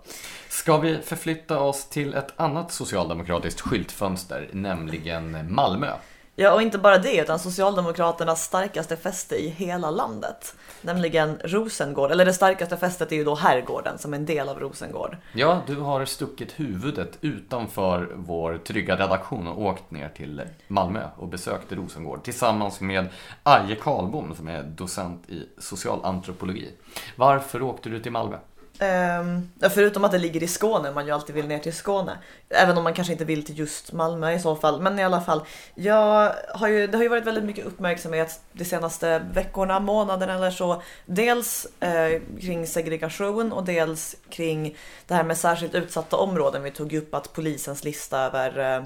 Ska 0.50 0.78
vi 0.78 0.98
förflytta 0.98 1.60
oss 1.60 1.90
till 1.90 2.14
ett 2.14 2.34
annat 2.36 2.72
socialdemokratiskt 2.72 3.62
skyltfönster, 3.62 4.50
nämligen 4.54 5.54
Malmö? 5.54 5.92
Ja, 6.40 6.54
och 6.54 6.62
inte 6.62 6.78
bara 6.78 6.98
det, 6.98 7.22
utan 7.22 7.40
Socialdemokraternas 7.40 8.44
starkaste 8.44 8.98
fäste 8.98 9.36
i 9.36 9.50
hela 9.50 9.92
landet. 9.92 10.56
Nämligen 10.82 11.40
Rosengård, 11.44 12.12
eller 12.12 12.26
det 12.26 12.34
starkaste 12.34 12.78
fästet 12.78 13.12
är 13.12 13.16
ju 13.16 13.24
då 13.24 13.36
Herrgården 13.36 13.98
som 13.98 14.14
är 14.14 14.18
en 14.18 14.26
del 14.26 14.50
av 14.50 14.60
Rosengård. 14.60 15.18
Ja, 15.34 15.62
du 15.68 15.76
har 15.76 16.06
stuckit 16.06 16.60
huvudet 16.60 17.18
utanför 17.22 18.12
vår 18.16 18.58
trygga 18.58 18.96
redaktion 18.96 19.48
och 19.48 19.62
åkt 19.62 19.92
ner 19.92 20.10
till 20.10 20.42
Malmö 20.68 21.04
och 21.18 21.28
besökt 21.28 21.72
Rosengård 21.72 22.24
tillsammans 22.24 22.82
med 22.82 23.08
Aje 23.44 23.76
Karlbom 23.76 24.36
som 24.36 24.48
är 24.48 24.64
docent 24.64 25.30
i 25.30 25.50
socialantropologi. 25.58 26.72
Varför 27.16 27.62
åkte 27.62 27.90
du 27.90 28.00
till 28.00 28.12
Malmö? 28.12 28.38
Um, 28.80 29.52
förutom 29.70 30.06
att 30.06 30.12
det 30.12 30.18
ligger 30.18 30.44
i 30.44 30.48
Skåne, 30.48 30.92
man 30.92 31.06
ju 31.06 31.12
alltid 31.12 31.36
vill 31.36 31.48
ner 31.48 31.60
till 31.60 31.74
Skåne. 31.74 32.18
Även 32.50 32.78
om 32.78 32.84
man 32.84 32.94
kanske 32.94 33.14
inte 33.14 33.26
vill 33.26 33.46
till 33.46 33.60
just 33.60 33.92
Malmö 33.92 34.34
i 34.34 34.40
så 34.40 34.56
fall. 34.56 34.82
Men 34.82 35.00
i 35.00 35.04
alla 35.04 35.22
fall. 35.22 35.42
Jag 35.76 36.34
har 36.50 36.68
ju, 36.68 36.88
det 36.88 36.98
har 36.98 37.04
ju 37.04 37.10
varit 37.10 37.26
väldigt 37.26 37.44
mycket 37.44 37.66
uppmärksamhet 37.66 38.42
de 38.54 38.66
senaste 38.66 39.20
veckorna, 39.20 39.80
månaderna 39.80 40.34
eller 40.34 40.52
så. 40.52 40.82
Dels 41.06 41.68
eh, 41.80 42.22
kring 42.42 42.68
segregation 42.68 43.52
och 43.52 43.64
dels 43.64 44.16
kring 44.30 44.78
det 45.08 45.14
här 45.14 45.24
med 45.24 45.38
särskilt 45.38 45.76
utsatta 45.76 46.18
områden. 46.18 46.64
Vi 46.64 46.72
tog 46.72 46.94
upp 46.94 47.14
att 47.14 47.34
polisens 47.34 47.84
lista 47.84 48.20
över 48.20 48.60
eh, 48.60 48.84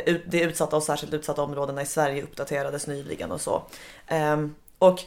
eh 0.00 0.16
de 0.26 0.42
utsatta 0.42 0.76
och 0.76 0.82
särskilt 0.82 1.14
utsatta 1.14 1.42
områdena 1.42 1.82
i 1.82 1.86
Sverige 1.86 2.22
uppdaterades 2.22 2.86
nyligen 2.86 3.32
och 3.32 3.40
så. 3.40 3.62
Um, 4.10 4.54
och 4.78 5.00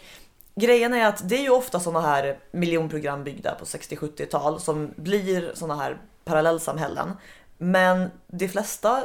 Grejen 0.55 0.93
är 0.93 1.05
att 1.05 1.29
det 1.29 1.35
är 1.35 1.41
ju 1.41 1.49
ofta 1.49 1.79
sådana 1.79 2.07
här 2.07 2.39
miljonprogram 2.51 3.23
byggda 3.23 3.55
på 3.55 3.65
60-70-tal 3.65 4.59
som 4.59 4.93
blir 4.95 5.51
sådana 5.53 5.83
här 5.83 5.97
parallellsamhällen. 6.23 7.13
Men 7.57 8.11
de 8.27 8.47
flesta 8.47 9.03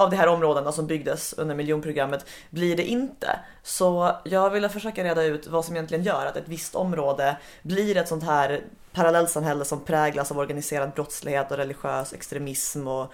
av 0.00 0.10
de 0.10 0.16
här 0.16 0.26
områdena 0.26 0.72
som 0.72 0.86
byggdes 0.86 1.32
under 1.32 1.54
miljonprogrammet 1.54 2.26
blir 2.50 2.76
det 2.76 2.84
inte. 2.84 3.40
Så 3.62 4.16
jag 4.24 4.50
ville 4.50 4.68
försöka 4.68 5.04
reda 5.04 5.22
ut 5.22 5.46
vad 5.46 5.64
som 5.64 5.76
egentligen 5.76 6.04
gör 6.04 6.26
att 6.26 6.36
ett 6.36 6.48
visst 6.48 6.74
område 6.74 7.36
blir 7.62 7.96
ett 7.96 8.08
sånt 8.08 8.24
här 8.24 8.60
parallellsamhälle 8.92 9.64
som 9.64 9.80
präglas 9.80 10.30
av 10.30 10.38
organiserad 10.38 10.90
brottslighet 10.94 11.50
och 11.50 11.56
religiös 11.56 12.12
extremism 12.12 12.88
och 12.88 13.12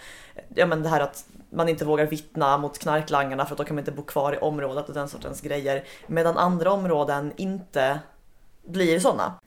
ja, 0.54 0.66
men 0.66 0.82
det 0.82 0.88
här 0.88 1.00
att 1.00 1.24
man 1.50 1.68
inte 1.68 1.84
vågar 1.84 2.06
vittna 2.06 2.58
mot 2.58 2.78
knarklangarna 2.78 3.46
för 3.46 3.54
att 3.54 3.58
då 3.58 3.64
kan 3.64 3.74
man 3.74 3.82
inte 3.82 3.92
bo 3.92 4.02
kvar 4.02 4.32
i 4.32 4.38
området 4.38 4.88
och 4.88 4.94
den 4.94 5.08
sortens 5.08 5.40
grejer. 5.40 5.84
Medan 6.06 6.36
andra 6.36 6.72
områden 6.72 7.32
inte 7.36 8.00
blir 8.64 9.00
sådana. 9.00 9.38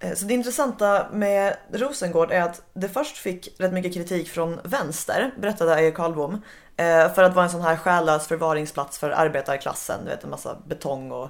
Eh, 0.00 0.14
så 0.14 0.24
det 0.24 0.34
intressanta 0.34 1.06
med 1.12 1.56
Rosengård 1.72 2.30
är 2.30 2.42
att 2.42 2.62
det 2.74 2.88
först 2.88 3.16
fick 3.16 3.54
rätt 3.58 3.72
mycket 3.72 3.94
kritik 3.94 4.28
från 4.28 4.60
vänster, 4.64 5.34
berättade 5.38 5.74
Eje 5.74 5.90
Karlbom, 5.90 6.42
Eh, 6.78 7.12
för 7.12 7.22
att 7.22 7.34
vara 7.34 7.44
en 7.44 7.50
sån 7.50 7.62
här 7.62 7.76
själlös 7.76 8.26
förvaringsplats 8.26 8.98
för 8.98 9.10
arbetarklassen, 9.10 10.04
du 10.04 10.10
vet 10.10 10.24
en 10.24 10.30
massa 10.30 10.56
betong 10.66 11.12
och, 11.12 11.28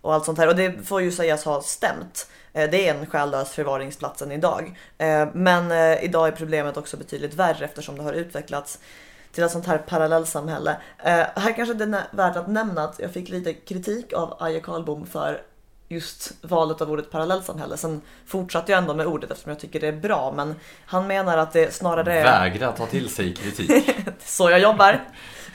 och 0.00 0.14
allt 0.14 0.24
sånt 0.24 0.38
här. 0.38 0.48
Och 0.48 0.56
det 0.56 0.86
får 0.86 1.02
ju 1.02 1.12
sägas 1.12 1.44
ha 1.44 1.62
stämt. 1.62 2.30
Eh, 2.52 2.70
det 2.70 2.88
är 2.88 2.94
en 2.94 3.06
själlös 3.06 3.50
förvaringsplats 3.50 4.22
än 4.22 4.32
idag. 4.32 4.78
Eh, 4.98 5.28
men 5.32 5.72
idag 6.02 6.28
är 6.28 6.32
problemet 6.32 6.76
också 6.76 6.96
betydligt 6.96 7.34
värre 7.34 7.64
eftersom 7.64 7.96
det 7.96 8.02
har 8.02 8.12
utvecklats 8.12 8.78
till 9.32 9.44
ett 9.44 9.52
sånt 9.52 9.66
här 9.66 9.78
parallellsamhälle. 9.78 10.76
Här 10.96 11.56
kanske 11.56 11.74
det 11.74 11.84
är 11.84 12.16
värt 12.16 12.36
att 12.36 12.48
nämna 12.48 12.84
att 12.84 12.98
jag 12.98 13.10
fick 13.10 13.28
lite 13.28 13.54
kritik 13.54 14.12
av 14.12 14.36
Aje 14.40 14.60
Karlbom 14.60 15.06
för 15.06 15.42
just 15.88 16.32
valet 16.40 16.80
av 16.80 16.90
ordet 16.90 17.10
parallellsamhälle. 17.10 17.76
Sen 17.76 18.00
fortsatte 18.26 18.72
jag 18.72 18.78
ändå 18.78 18.94
med 18.94 19.06
ordet 19.06 19.30
eftersom 19.30 19.50
jag 19.50 19.60
tycker 19.60 19.80
det 19.80 19.88
är 19.88 19.92
bra. 19.92 20.32
Men 20.36 20.54
han 20.86 21.06
menar 21.06 21.38
att 21.38 21.52
det 21.52 21.74
snarare 21.74 22.14
är... 22.14 22.24
Vägra 22.24 22.72
ta 22.72 22.86
till 22.86 23.08
sig 23.08 23.34
kritik. 23.34 23.90
så 24.24 24.50
jag 24.50 24.60
jobbar. 24.60 25.00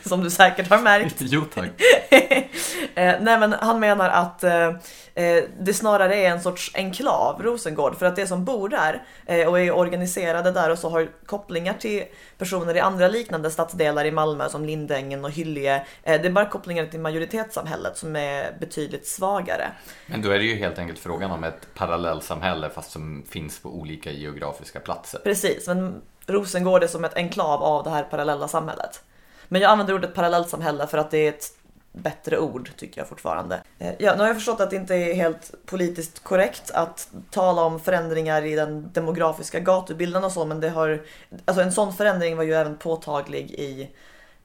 Som 0.06 0.24
du 0.24 0.30
säkert 0.30 0.70
har 0.70 0.82
märkt. 0.82 1.16
jo 1.20 1.42
tack. 1.54 1.70
Eh, 2.96 3.16
nej 3.22 3.40
men 3.40 3.54
han 3.54 3.80
menar 3.80 4.10
att 4.10 4.44
eh, 4.44 4.68
eh, 5.14 5.44
det 5.60 5.74
snarare 5.74 6.16
är 6.16 6.30
en 6.30 6.42
sorts 6.42 6.72
enklav, 6.76 7.42
Rosengård, 7.44 7.98
för 7.98 8.06
att 8.06 8.16
det 8.16 8.28
som 8.28 8.46
bor 8.46 8.70
där 8.70 9.04
och 9.48 9.60
är 9.60 9.72
organiserade 9.72 10.52
där 10.52 10.70
och 10.70 10.80
så 10.80 10.90
har 10.90 11.10
kopplingar 11.26 11.74
till 11.74 12.04
personer 12.38 12.76
i 12.76 12.80
andra 12.80 13.08
liknande 13.08 13.52
stadsdelar 13.52 14.06
i 14.06 14.12
Malmö 14.12 14.50
som 14.50 14.66
Lindängen 14.66 15.26
och 15.26 15.32
Hyllie. 15.32 15.82
Det 16.04 16.26
är 16.26 16.30
bara 16.30 16.46
kopplingar 16.46 16.86
till 16.86 17.00
majoritetssamhället 17.00 17.98
som 17.98 18.16
är 18.16 18.58
betydligt 18.60 19.08
svagare. 19.08 19.72
Men 20.06 20.22
då 20.24 20.30
är 20.30 20.40
det 20.40 20.46
ju 20.46 20.56
helt 20.56 20.80
enkelt 20.80 21.00
frågan 21.00 21.32
om 21.32 21.44
ett 21.44 21.74
parallellsamhälle 21.74 22.70
fast 22.70 22.92
som 22.92 23.24
finns 23.30 23.60
på 23.60 23.70
olika 23.70 24.12
geografiska 24.12 24.80
platser. 24.80 25.20
Precis, 25.24 25.68
men 25.68 26.02
Rosengård 26.26 26.84
är 26.84 26.88
som 26.88 27.06
ett 27.06 27.16
enklav 27.16 27.64
av 27.64 27.84
det 27.84 27.90
här 27.90 28.04
parallella 28.04 28.48
samhället. 28.48 29.04
Men 29.48 29.62
jag 29.62 29.72
använder 29.72 29.94
ordet 29.94 30.14
parallellsamhälle 30.14 30.88
för 30.88 30.98
att 30.98 31.12
det 31.12 31.18
är 31.18 31.30
ett 31.30 31.52
bättre 31.92 32.40
ord 32.40 32.70
tycker 32.78 33.02
jag 33.02 33.08
fortfarande. 33.08 33.62
Eh, 33.80 33.94
ja, 34.00 34.14
nu 34.16 34.20
har 34.20 34.28
jag 34.28 34.36
förstått 34.36 34.60
att 34.60 34.70
det 34.70 34.76
inte 34.76 34.96
är 34.96 35.14
helt 35.14 35.52
politiskt 35.66 36.24
korrekt 36.24 36.72
att 36.72 37.10
tala 37.32 37.62
om 37.62 37.80
förändringar 37.80 38.46
i 38.46 38.56
den 38.56 38.92
demografiska 38.94 39.60
gatubilden 39.60 40.24
och 40.24 40.32
så, 40.32 40.46
men 40.46 40.60
det 40.60 40.70
har, 40.70 41.02
alltså 41.46 41.64
en 41.64 41.72
sån 41.72 41.94
förändring 41.94 42.38
var 42.38 42.44
ju 42.44 42.54
även 42.54 42.78
påtaglig 42.78 43.52
i 43.52 43.90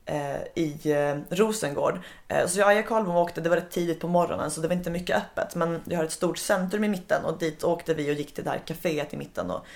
Eh, 0.08 0.40
i 0.54 0.92
eh, 0.92 1.36
Rosengård. 1.36 2.00
Eh, 2.28 2.46
så 2.46 2.58
jag 2.58 2.78
och 2.78 2.86
Karlbom 2.86 3.16
åkte, 3.16 3.40
det 3.40 3.48
var 3.48 3.56
rätt 3.56 3.70
tidigt 3.70 4.00
på 4.00 4.08
morgonen 4.08 4.50
så 4.50 4.60
det 4.60 4.68
var 4.68 4.74
inte 4.74 4.90
mycket 4.90 5.16
öppet 5.16 5.54
men 5.54 5.80
vi 5.84 5.94
har 5.94 6.04
ett 6.04 6.12
stort 6.12 6.38
centrum 6.38 6.84
i 6.84 6.88
mitten 6.88 7.24
och 7.24 7.38
dit 7.38 7.64
åkte 7.64 7.94
vi 7.94 8.10
och 8.10 8.14
gick 8.14 8.34
till 8.34 8.44
det 8.44 8.50
här 8.50 8.60
kaféet 8.66 9.14
i 9.14 9.16
mitten 9.16 9.50
och 9.50 9.66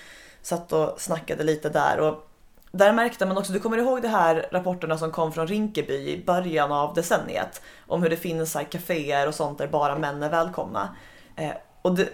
satt 0.41 0.73
och 0.73 1.01
snackade 1.01 1.43
lite 1.43 1.69
där. 1.69 1.99
Och 1.99 2.29
där 2.71 2.93
märkte 2.93 3.25
man 3.25 3.37
också, 3.37 3.53
du 3.53 3.59
kommer 3.59 3.77
ihåg 3.77 4.01
de 4.01 4.07
här 4.07 4.47
rapporterna 4.51 4.97
som 4.97 5.11
kom 5.11 5.31
från 5.31 5.47
Rinkeby 5.47 5.93
i 5.93 6.23
början 6.25 6.71
av 6.71 6.93
decenniet? 6.93 7.61
Om 7.87 8.03
hur 8.03 8.09
det 8.09 8.17
finns 8.17 8.55
här 8.55 8.63
kaféer 8.63 9.27
och 9.27 9.35
sånt 9.35 9.57
där 9.57 9.67
bara 9.67 9.97
män 9.97 10.23
är 10.23 10.29
välkomna. 10.29 10.95
Och 11.81 11.95
det, 11.95 12.09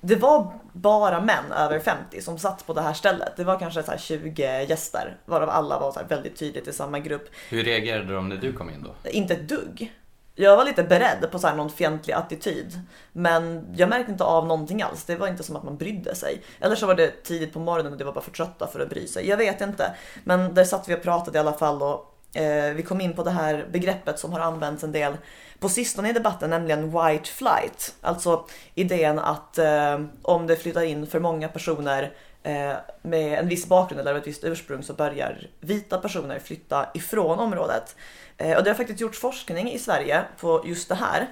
det, 0.00 0.16
var 0.16 0.52
bara 0.72 1.20
män 1.20 1.52
över 1.52 1.80
50 1.80 2.20
som 2.20 2.38
satt 2.38 2.66
på 2.66 2.72
det 2.72 2.80
här 2.80 2.92
stället. 2.92 3.36
Det 3.36 3.44
var 3.44 3.58
kanske 3.58 3.82
så 3.82 3.92
20 3.98 4.64
gäster, 4.68 5.16
varav 5.24 5.50
alla 5.50 5.78
var 5.78 5.92
så 5.92 6.00
väldigt 6.08 6.36
tydligt 6.36 6.68
i 6.68 6.72
samma 6.72 6.98
grupp. 6.98 7.28
Hur 7.48 7.64
reagerade 7.64 8.14
de 8.14 8.28
när 8.28 8.36
du 8.36 8.52
kom 8.52 8.70
in 8.70 8.82
då? 8.82 9.10
Inte 9.10 9.34
ett 9.34 9.48
dugg 9.48 9.92
jag 10.40 10.56
var 10.56 10.64
lite 10.64 10.82
beredd 10.82 11.28
på 11.30 11.38
så 11.38 11.54
någon 11.54 11.70
fientlig 11.70 12.14
attityd. 12.14 12.80
Men 13.12 13.66
jag 13.76 13.88
märkte 13.88 14.12
inte 14.12 14.24
av 14.24 14.46
någonting 14.46 14.82
alls. 14.82 15.04
Det 15.04 15.16
var 15.16 15.28
inte 15.28 15.42
som 15.42 15.56
att 15.56 15.64
man 15.64 15.76
brydde 15.76 16.14
sig. 16.14 16.42
Eller 16.60 16.76
så 16.76 16.86
var 16.86 16.94
det 16.94 17.24
tidigt 17.24 17.52
på 17.52 17.58
morgonen 17.58 17.92
och 17.92 17.98
det 17.98 18.04
var 18.04 18.12
bara 18.12 18.24
för 18.24 18.30
trötta 18.30 18.66
för 18.66 18.80
att 18.80 18.90
bry 18.90 19.06
sig. 19.06 19.28
Jag 19.28 19.36
vet 19.36 19.60
inte. 19.60 19.94
Men 20.24 20.54
där 20.54 20.64
satt 20.64 20.88
vi 20.88 20.94
och 20.94 21.02
pratade 21.02 21.38
i 21.38 21.40
alla 21.40 21.52
fall 21.52 21.82
och 21.82 22.38
eh, 22.40 22.74
vi 22.74 22.82
kom 22.82 23.00
in 23.00 23.12
på 23.12 23.22
det 23.22 23.30
här 23.30 23.66
begreppet 23.72 24.18
som 24.18 24.32
har 24.32 24.40
använts 24.40 24.84
en 24.84 24.92
del 24.92 25.16
på 25.60 25.68
sistone 25.68 26.10
i 26.10 26.12
debatten, 26.12 26.50
nämligen 26.50 26.90
white 26.90 27.28
flight. 27.30 27.94
Alltså 28.00 28.44
idén 28.74 29.18
att 29.18 29.58
eh, 29.58 30.00
om 30.22 30.46
det 30.46 30.56
flyttar 30.56 30.82
in 30.82 31.06
för 31.06 31.20
många 31.20 31.48
personer 31.48 32.12
eh, 32.42 32.72
med 33.02 33.38
en 33.38 33.48
viss 33.48 33.66
bakgrund 33.66 34.00
eller 34.00 34.14
ett 34.14 34.26
visst 34.26 34.44
ursprung 34.44 34.82
så 34.82 34.92
börjar 34.92 35.50
vita 35.60 35.98
personer 35.98 36.38
flytta 36.38 36.86
ifrån 36.94 37.38
området. 37.38 37.96
Eh, 38.36 38.56
och 38.56 38.64
det 38.64 38.70
har 38.70 38.74
faktiskt 38.74 39.00
gjorts 39.00 39.20
forskning 39.20 39.72
i 39.72 39.78
Sverige 39.78 40.22
på 40.40 40.62
just 40.66 40.88
det 40.88 40.94
här. 40.94 41.28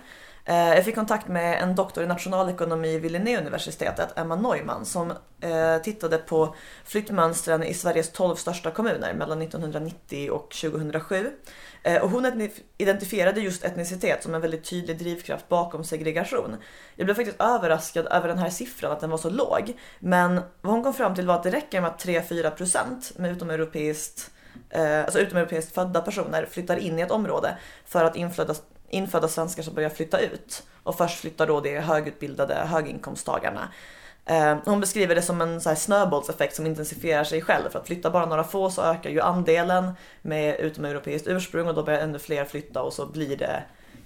Eh, 0.49 0.75
jag 0.75 0.85
fick 0.85 0.95
kontakt 0.95 1.29
med 1.29 1.63
en 1.63 1.75
doktor 1.75 2.05
i 2.05 2.07
nationalekonomi 2.07 2.99
vid 2.99 3.13
Linnéuniversitetet, 3.13 4.19
Emma 4.19 4.37
Neumann, 4.37 4.85
som 4.85 5.11
eh, 5.41 5.79
tittade 5.83 6.19
på 6.19 6.55
flyttmönstren 6.85 7.63
i 7.63 7.75
Sveriges 7.75 8.13
12 8.13 8.37
största 8.37 8.71
kommuner 8.71 9.15
mellan 9.15 9.43
1990 9.43 10.31
och 10.31 10.51
2007. 10.51 11.31
Eh, 11.87 12.03
och 12.03 12.11
hon 12.11 12.51
identifierade 12.79 13.41
just 13.41 13.65
etnicitet 13.65 14.23
som 14.23 14.35
en 14.35 14.41
väldigt 14.41 14.65
tydlig 14.65 14.99
drivkraft 14.99 15.49
bakom 15.49 15.85
segregation. 15.85 16.57
Jag 16.97 17.07
blev 17.07 17.15
faktiskt 17.15 17.41
överraskad 17.41 18.07
över 18.07 18.29
den 18.29 18.39
här 18.39 18.51
siffran, 18.51 18.93
att 18.93 19.01
den 19.01 19.11
var 19.11 19.19
så 19.19 19.31
låg. 19.31 19.73
Men 19.99 20.41
vad 20.61 20.73
hon 20.73 20.83
kom 20.83 20.95
fram 20.95 21.15
till 21.15 21.27
var 21.27 21.35
att 21.35 21.43
det 21.43 21.51
räcker 21.51 21.81
med 21.81 21.91
att 21.91 22.05
3-4% 22.05 23.21
med 23.21 23.33
utomeuropeiskt 23.33 24.31
eh, 24.71 25.01
alltså 25.01 25.19
utomeuropeiskt 25.19 25.75
födda 25.75 26.01
personer 26.01 26.47
flyttar 26.51 26.77
in 26.77 26.99
i 26.99 27.03
ett 27.03 27.11
område 27.11 27.57
för 27.85 28.05
att 28.05 28.17
inflöda 28.17 28.55
infödda 28.89 29.29
svenskar 29.29 29.63
som 29.63 29.75
börjar 29.75 29.91
flytta 29.91 30.21
ut. 30.21 30.63
Och 30.83 30.97
först 30.97 31.21
flyttar 31.21 31.47
då 31.47 31.61
de 31.61 31.81
högutbildade 31.81 32.55
höginkomsttagarna. 32.55 33.69
Eh, 34.27 34.57
hon 34.65 34.81
beskriver 34.81 35.15
det 35.15 35.23
som 35.23 35.41
en 35.41 35.61
så 35.61 35.69
här 35.69 35.77
snöbollseffekt 35.77 36.57
som 36.57 36.67
intensifierar 36.67 37.25
sig 37.25 37.43
själv. 37.43 37.71
För 37.71 37.79
att 37.79 37.87
flytta 37.87 38.11
bara 38.11 38.27
några 38.27 38.45
få 38.45 38.71
så 38.71 38.83
ökar 38.83 39.11
ju 39.11 39.21
andelen 39.21 39.93
med 40.23 40.61
utomeuropeiskt 40.61 41.29
ursprung 41.29 41.69
och 41.69 41.75
då 41.75 41.83
börjar 41.83 42.01
ännu 42.01 42.19
fler 42.19 42.45
flytta 42.45 42.83
och 42.83 42.93
så 42.93 43.07
blir 43.07 43.37
det, 43.37 43.63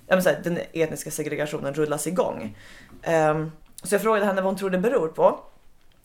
jag 0.07 0.17
menar, 0.17 0.23
så 0.23 0.29
här, 0.29 0.41
den 0.45 0.59
etniska 0.73 1.11
segregationen 1.11 1.75
rullas 1.75 2.07
igång. 2.07 2.57
Eh, 3.03 3.47
så 3.83 3.95
jag 3.95 4.03
frågade 4.03 4.27
henne 4.27 4.41
vad 4.41 4.53
hon 4.53 4.59
tror 4.59 4.71
det 4.71 4.79
beror 4.79 5.09
på. 5.09 5.41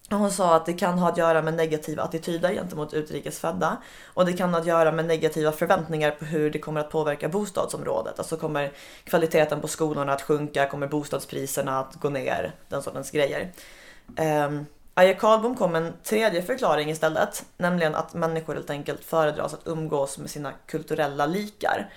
Hon 0.09 0.31
sa 0.31 0.55
att 0.55 0.65
det 0.65 0.73
kan 0.73 0.99
ha 0.99 1.09
att 1.09 1.17
göra 1.17 1.41
med 1.41 1.53
negativa 1.53 2.03
attityder 2.03 2.53
gentemot 2.53 2.93
utrikesfödda 2.93 3.77
och 4.13 4.25
det 4.25 4.33
kan 4.33 4.53
ha 4.53 4.59
att 4.59 4.65
göra 4.65 4.91
med 4.91 5.05
negativa 5.05 5.51
förväntningar 5.51 6.11
på 6.11 6.25
hur 6.25 6.51
det 6.51 6.59
kommer 6.59 6.81
att 6.81 6.89
påverka 6.89 7.29
bostadsområdet. 7.29 8.19
Alltså 8.19 8.37
kommer 8.37 8.71
kvaliteten 9.03 9.61
på 9.61 9.67
skolorna 9.67 10.13
att 10.13 10.21
sjunka, 10.21 10.69
kommer 10.69 10.87
bostadspriserna 10.87 11.79
att 11.79 11.95
gå 11.95 12.09
ner, 12.09 12.55
den 12.69 12.83
sortens 12.83 13.11
grejer. 13.11 13.51
Ehm, 14.15 14.57
um, 14.57 14.65
Aja 14.97 15.13
kom 15.57 15.75
en 15.75 15.93
tredje 16.03 16.41
förklaring 16.41 16.89
istället, 16.89 17.45
nämligen 17.57 17.95
att 17.95 18.13
människor 18.13 18.53
helt 18.53 18.69
enkelt 18.69 19.05
föredras 19.05 19.53
att 19.53 19.67
umgås 19.67 20.17
med 20.17 20.29
sina 20.29 20.51
kulturella 20.67 21.25
likar. 21.25 21.89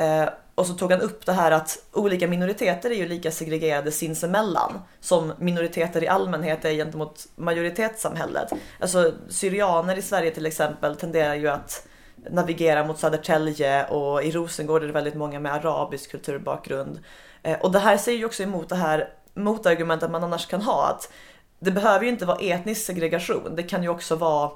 Uh, 0.00 0.28
och 0.54 0.66
så 0.66 0.74
tog 0.74 0.92
han 0.92 1.00
upp 1.00 1.26
det 1.26 1.32
här 1.32 1.50
att 1.50 1.86
olika 1.92 2.28
minoriteter 2.28 2.90
är 2.90 2.94
ju 2.94 3.08
lika 3.08 3.30
segregerade 3.30 3.92
sinsemellan 3.92 4.80
som 5.00 5.32
minoriteter 5.38 6.04
i 6.04 6.08
allmänhet 6.08 6.64
är 6.64 6.70
gentemot 6.70 7.26
majoritetssamhället. 7.36 8.52
Alltså 8.80 9.12
syrianer 9.28 9.98
i 9.98 10.02
Sverige 10.02 10.30
till 10.30 10.46
exempel 10.46 10.96
tenderar 10.96 11.34
ju 11.34 11.48
att 11.48 11.86
navigera 12.30 12.84
mot 12.84 12.98
Södertälje 12.98 13.84
och 13.84 14.22
i 14.22 14.30
Rosengård 14.30 14.82
är 14.82 14.86
det 14.86 14.92
väldigt 14.92 15.14
många 15.14 15.40
med 15.40 15.54
arabisk 15.54 16.10
kulturbakgrund. 16.10 17.00
Eh, 17.42 17.58
och 17.60 17.72
det 17.72 17.78
här 17.78 17.96
säger 17.96 18.18
ju 18.18 18.24
också 18.24 18.42
emot 18.42 18.68
det 18.68 18.76
här 18.76 19.08
motargumentet 19.34 20.10
man 20.10 20.24
annars 20.24 20.46
kan 20.46 20.62
ha 20.62 20.88
att 20.88 21.12
det 21.58 21.70
behöver 21.70 22.04
ju 22.04 22.10
inte 22.10 22.26
vara 22.26 22.38
etnisk 22.38 22.86
segregation. 22.86 23.56
Det 23.56 23.62
kan 23.62 23.82
ju 23.82 23.88
också 23.88 24.16
vara 24.16 24.50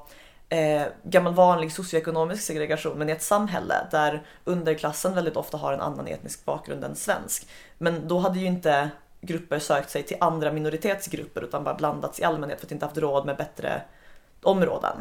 eh, 0.48 0.82
gammal 1.02 1.34
vanlig 1.34 1.72
socioekonomisk 1.72 2.42
segregation 2.42 2.98
men 2.98 3.08
i 3.08 3.12
ett 3.12 3.22
samhälle 3.22 3.74
där 3.90 4.22
underklassen 4.44 5.14
väldigt 5.14 5.36
ofta 5.36 5.56
har 5.56 5.72
en 5.72 5.80
annan 5.80 6.06
etnisk 6.06 6.44
bakgrund 6.44 6.84
än 6.84 6.96
svensk. 6.96 7.48
Men 7.78 8.08
då 8.08 8.18
hade 8.18 8.38
ju 8.38 8.46
inte 8.46 8.90
grupper 9.20 9.58
sökt 9.58 9.90
sig 9.90 10.02
till 10.02 10.16
andra 10.20 10.52
minoritetsgrupper 10.52 11.42
utan 11.42 11.64
bara 11.64 11.74
blandats 11.74 12.20
i 12.20 12.24
allmänhet 12.24 12.60
för 12.60 12.66
att 12.66 12.72
inte 12.72 12.86
haft 12.86 12.98
råd 12.98 13.26
med 13.26 13.36
bättre 13.36 13.82
områden. 14.42 14.96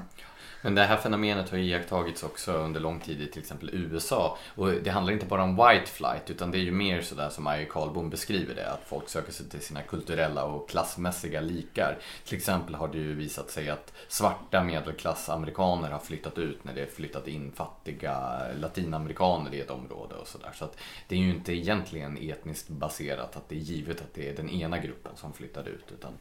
Men 0.62 0.76
det 0.76 0.84
här 0.84 0.98
fenomenet 0.98 1.50
har 1.50 1.58
iakttagits 1.58 2.24
också 2.24 2.54
under 2.54 2.80
lång 2.80 3.00
tid 3.00 3.22
i 3.22 3.28
till 3.28 3.42
exempel 3.42 3.70
USA. 3.74 4.38
Och 4.56 4.72
det 4.72 4.90
handlar 4.90 5.14
inte 5.14 5.26
bara 5.26 5.44
om 5.44 5.56
white 5.56 5.92
flight 5.92 6.30
utan 6.30 6.52
det 6.52 6.58
är 6.58 6.62
ju 6.62 6.72
mer 6.72 7.02
sådär 7.02 7.30
som 7.30 7.44
Maja 7.44 7.66
Karlbom 7.66 8.10
beskriver 8.10 8.56
det. 8.56 8.72
Att 8.72 8.84
folk 8.86 9.10
söker 9.10 9.32
sig 9.32 9.50
till 9.50 9.62
sina 9.62 9.82
kulturella 9.82 10.46
och 10.46 10.70
klassmässiga 10.70 11.42
likar. 11.42 11.98
Till 12.26 12.38
exempel 12.38 12.76
har 12.76 12.88
det 12.88 12.98
ju 12.98 13.16
visat 13.16 13.52
sig 13.52 13.70
att 13.70 13.94
svarta 14.08 14.64
medelklassamerikaner 14.64 15.92
har 15.92 16.00
flyttat 16.00 16.38
ut 16.38 16.64
när 16.64 16.74
det 16.74 16.96
flyttat 16.96 17.28
in 17.28 17.52
fattiga 17.52 18.42
latinamerikaner 18.60 19.54
i 19.54 19.60
ett 19.60 19.72
område 19.72 20.16
och 20.16 20.28
sådär. 20.28 20.52
Så 20.54 20.66
att 20.66 20.78
det 21.08 21.16
är 21.16 21.20
ju 21.20 21.30
inte 21.30 21.54
egentligen 21.54 22.18
etniskt 22.18 22.70
baserat 22.70 23.36
att 23.36 23.50
det 23.50 23.56
är 23.56 23.60
givet 23.60 24.02
att 24.02 24.14
det 24.14 24.30
är 24.30 24.36
den 24.36 24.50
ena 24.50 24.78
gruppen 24.78 25.12
som 25.16 25.34
flyttar 25.34 25.68
ut. 25.68 25.92
Utan 25.92 26.14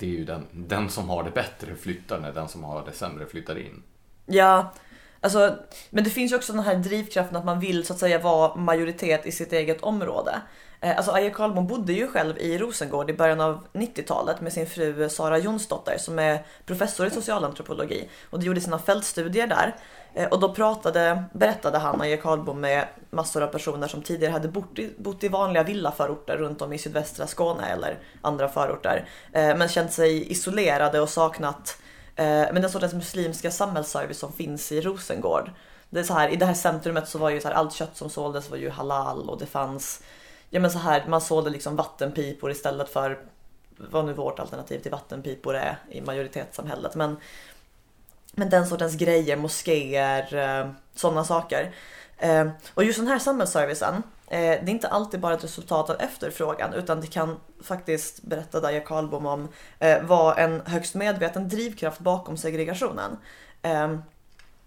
det 0.00 0.06
är 0.06 0.10
ju 0.10 0.24
den, 0.24 0.46
den 0.52 0.90
som 0.90 1.08
har 1.08 1.24
det 1.24 1.30
bättre 1.30 1.74
flyttar 1.76 2.20
när 2.20 2.32
den 2.32 2.48
som 2.48 2.64
har 2.64 2.84
det 2.86 2.92
sämre 2.92 3.26
flyttar 3.26 3.58
in. 3.58 3.82
Ja, 4.26 4.72
alltså, 5.20 5.56
men 5.90 6.04
det 6.04 6.10
finns 6.10 6.32
ju 6.32 6.36
också 6.36 6.52
den 6.52 6.62
här 6.62 6.76
drivkraften 6.76 7.36
att 7.36 7.44
man 7.44 7.60
vill 7.60 7.86
så 7.86 7.92
att 7.92 7.98
säga 7.98 8.18
vara 8.18 8.54
majoritet 8.54 9.26
i 9.26 9.32
sitt 9.32 9.52
eget 9.52 9.80
område. 9.80 10.40
Eh, 10.80 10.96
alltså 10.96 11.12
Aja 11.12 11.30
Karlbom 11.30 11.66
bodde 11.66 11.92
ju 11.92 12.06
själv 12.06 12.38
i 12.38 12.58
Rosengård 12.58 13.10
i 13.10 13.12
början 13.12 13.40
av 13.40 13.66
90-talet 13.72 14.40
med 14.40 14.52
sin 14.52 14.66
fru 14.66 15.08
Sara 15.08 15.38
Jonsdotter 15.38 15.98
som 15.98 16.18
är 16.18 16.46
professor 16.66 17.06
i 17.06 17.10
socialantropologi 17.10 18.08
och 18.30 18.40
de 18.40 18.46
gjorde 18.46 18.60
sina 18.60 18.78
fältstudier 18.78 19.46
där. 19.46 19.76
Eh, 20.14 20.28
och 20.28 20.40
då 20.40 20.54
pratade, 20.54 21.24
berättade 21.32 21.78
han, 21.78 22.00
Aje 22.00 22.16
Karlbom, 22.16 22.60
med 22.60 22.86
massor 23.10 23.42
av 23.42 23.46
personer 23.46 23.88
som 23.88 24.02
tidigare 24.02 24.32
hade 24.32 24.48
bott 24.48 24.78
i, 24.78 24.94
bott 24.98 25.24
i 25.24 25.28
vanliga 25.28 25.62
villaförorter 25.62 26.36
runt 26.36 26.62
om 26.62 26.72
i 26.72 26.78
sydvästra 26.78 27.26
Skåne 27.26 27.66
eller 27.66 27.98
andra 28.22 28.48
förorter. 28.48 29.08
Eh, 29.32 29.56
men 29.56 29.68
känt 29.68 29.92
sig 29.92 30.32
isolerade 30.32 31.00
och 31.00 31.08
saknat 31.08 31.76
eh, 32.16 32.24
men 32.24 32.54
den 32.54 32.70
sortens 32.70 32.94
muslimska 32.94 33.50
samhällsservice 33.50 34.18
som 34.18 34.32
finns 34.32 34.72
i 34.72 34.80
Rosengård. 34.80 35.50
Det 35.90 36.00
är 36.00 36.04
så 36.04 36.14
här, 36.14 36.28
I 36.28 36.36
det 36.36 36.46
här 36.46 36.54
centrumet 36.54 37.08
så 37.08 37.18
var 37.18 37.30
ju 37.30 37.40
så 37.40 37.48
här, 37.48 37.54
allt 37.54 37.72
kött 37.72 37.96
som 37.96 38.10
såldes 38.10 38.50
var 38.50 38.56
ju 38.56 38.70
halal 38.70 39.30
och 39.30 39.38
det 39.38 39.46
fanns 39.46 40.02
ja 40.50 40.60
men 40.60 40.70
så 40.70 40.78
här, 40.78 41.04
man 41.08 41.20
sålde 41.20 41.50
liksom 41.50 41.76
vattenpipor 41.76 42.50
istället 42.50 42.88
för 42.88 43.18
vad 43.76 44.04
nu 44.04 44.12
vårt 44.12 44.38
alternativ 44.38 44.78
till 44.78 44.90
vattenpipor 44.90 45.54
är 45.54 45.78
i 45.90 46.00
majoritetssamhället. 46.00 46.94
Men, 46.94 47.16
men 48.32 48.50
den 48.50 48.66
sortens 48.66 48.94
grejer, 48.94 49.36
moskéer, 49.36 50.34
eh, 50.34 50.70
sådana 50.94 51.24
saker. 51.24 51.74
Eh, 52.18 52.48
och 52.74 52.84
just 52.84 52.98
den 52.98 53.08
här 53.08 53.18
samhällsservicen, 53.18 53.94
eh, 54.26 54.40
det 54.40 54.40
är 54.40 54.68
inte 54.68 54.88
alltid 54.88 55.20
bara 55.20 55.34
ett 55.34 55.44
resultat 55.44 55.90
av 55.90 56.00
efterfrågan 56.00 56.74
utan 56.74 57.00
det 57.00 57.06
kan 57.06 57.40
faktiskt, 57.62 58.22
berätta 58.22 58.60
Daja 58.60 58.80
Karlbom 58.80 59.26
om, 59.26 59.48
eh, 59.78 60.02
vara 60.02 60.34
en 60.34 60.60
högst 60.66 60.94
medveten 60.94 61.48
drivkraft 61.48 62.00
bakom 62.00 62.36
segregationen. 62.36 63.16
Ehm, 63.62 64.02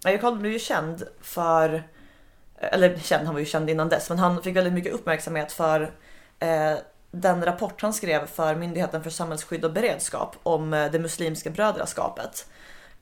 Daja 0.04 0.18
Karlbom 0.18 0.40
blev 0.40 0.54
ju 0.54 0.60
känd 0.60 1.04
för 1.22 1.74
eh, 2.60 2.74
eller 2.74 2.98
känd, 2.98 3.26
han 3.26 3.36
var 3.36 3.40
ju 3.40 3.46
känd 3.46 3.70
innan 3.70 3.90
dess, 3.90 4.10
men 4.10 4.20
han 4.20 4.44
fick 4.44 4.56
väldigt 4.56 4.74
mycket 4.74 4.94
uppmärksamhet 4.94 5.52
för 5.52 5.82
eh, 6.40 6.78
den 7.12 7.46
rapport 7.46 7.82
han 7.82 7.94
skrev 7.94 8.26
för 8.26 8.56
Myndigheten 8.56 9.04
för 9.04 9.10
samhällsskydd 9.10 9.66
och 9.66 9.74
beredskap 9.74 10.36
om 10.44 10.74
eh, 10.74 10.92
det 10.92 11.00
muslimska 11.00 11.50
brödraskapet. 11.50 12.48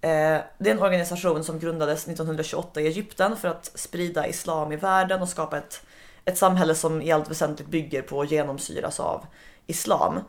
Eh, 0.01 0.41
det 0.57 0.69
är 0.69 0.73
en 0.75 0.81
organisation 0.81 1.43
som 1.43 1.59
grundades 1.59 2.03
1928 2.07 2.81
i 2.81 2.87
Egypten 2.87 3.37
för 3.37 3.47
att 3.47 3.71
sprida 3.75 4.27
islam 4.27 4.71
i 4.71 4.75
världen 4.75 5.21
och 5.21 5.29
skapa 5.29 5.57
ett, 5.57 5.81
ett 6.25 6.37
samhälle 6.37 6.75
som 6.75 7.01
i 7.01 7.11
allt 7.11 7.29
väsentligt 7.29 7.67
bygger 7.67 8.01
på 8.01 8.17
och 8.17 8.25
genomsyras 8.25 8.99
av 8.99 9.25
islam. 9.67 10.19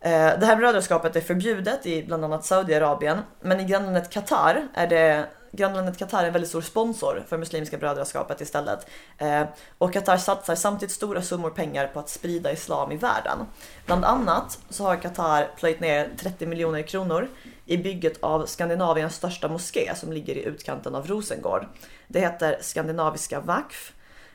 Eh, 0.00 0.38
det 0.38 0.46
här 0.46 0.56
brödraskapet 0.56 1.16
är 1.16 1.20
förbjudet 1.20 1.86
i 1.86 2.02
bland 2.02 2.24
annat 2.24 2.44
Saudiarabien, 2.44 3.18
men 3.40 3.60
i 3.60 3.64
grannlandet 3.64 4.10
Qatar 4.10 4.68
är 4.74 4.86
det 4.86 5.26
grannlandet 5.56 5.98
Qatar 5.98 6.22
är 6.22 6.26
en 6.26 6.32
väldigt 6.32 6.48
stor 6.48 6.60
sponsor 6.60 7.24
för 7.28 7.38
Muslimska 7.38 7.78
brödraskapet 7.78 8.40
istället. 8.40 8.86
Eh, 9.18 9.42
och 9.78 9.92
Qatar 9.92 10.16
satsar 10.16 10.54
samtidigt 10.54 10.94
stora 10.94 11.22
summor 11.22 11.50
pengar 11.50 11.86
på 11.86 12.00
att 12.00 12.08
sprida 12.08 12.52
islam 12.52 12.92
i 12.92 12.96
världen. 12.96 13.38
Bland 13.86 14.04
annat 14.04 14.58
så 14.70 14.84
har 14.84 14.96
Qatar 14.96 15.50
plöjt 15.56 15.80
ner 15.80 16.10
30 16.18 16.46
miljoner 16.46 16.82
kronor 16.82 17.28
i 17.66 17.76
bygget 17.76 18.18
av 18.22 18.46
Skandinaviens 18.46 19.14
största 19.14 19.48
moské 19.48 19.94
som 19.94 20.12
ligger 20.12 20.34
i 20.34 20.44
utkanten 20.44 20.94
av 20.94 21.06
Rosengård. 21.06 21.66
Det 22.08 22.20
heter 22.20 22.58
Skandinaviska 22.60 23.40
Vakf 23.40 23.92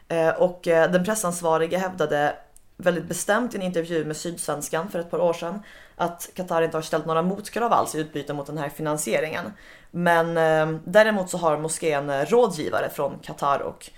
eh, 0.08 0.30
och 0.30 0.68
eh, 0.68 0.92
den 0.92 1.06
pressansvarige 1.06 1.78
hävdade 1.78 2.36
väldigt 2.78 3.06
bestämt 3.06 3.54
i 3.54 3.58
en 3.58 3.64
intervju 3.64 4.06
med 4.06 4.18
Sydsvenskan 4.18 4.90
för 4.90 5.00
ett 5.00 5.12
par 5.12 5.20
år 5.20 5.34
sedan 5.34 5.64
att 5.96 6.30
Qatar 6.34 6.62
inte 6.62 6.78
har 6.78 6.82
ställt 6.82 7.06
några 7.06 7.22
motkrav 7.22 7.74
alls 7.74 7.96
i 7.96 8.00
utbyte 8.00 8.34
mot 8.34 8.48
den 8.48 8.58
här 8.58 8.70
finansieringen. 8.70 9.54
Men 9.92 10.38
eh, 10.38 10.80
däremot 10.86 11.30
så 11.30 11.38
har 11.38 11.58
moskén 11.58 12.10
eh, 12.10 12.26
rådgivare 12.26 12.90
från 12.90 13.20
Qatar 13.20 13.60
och 13.60 13.90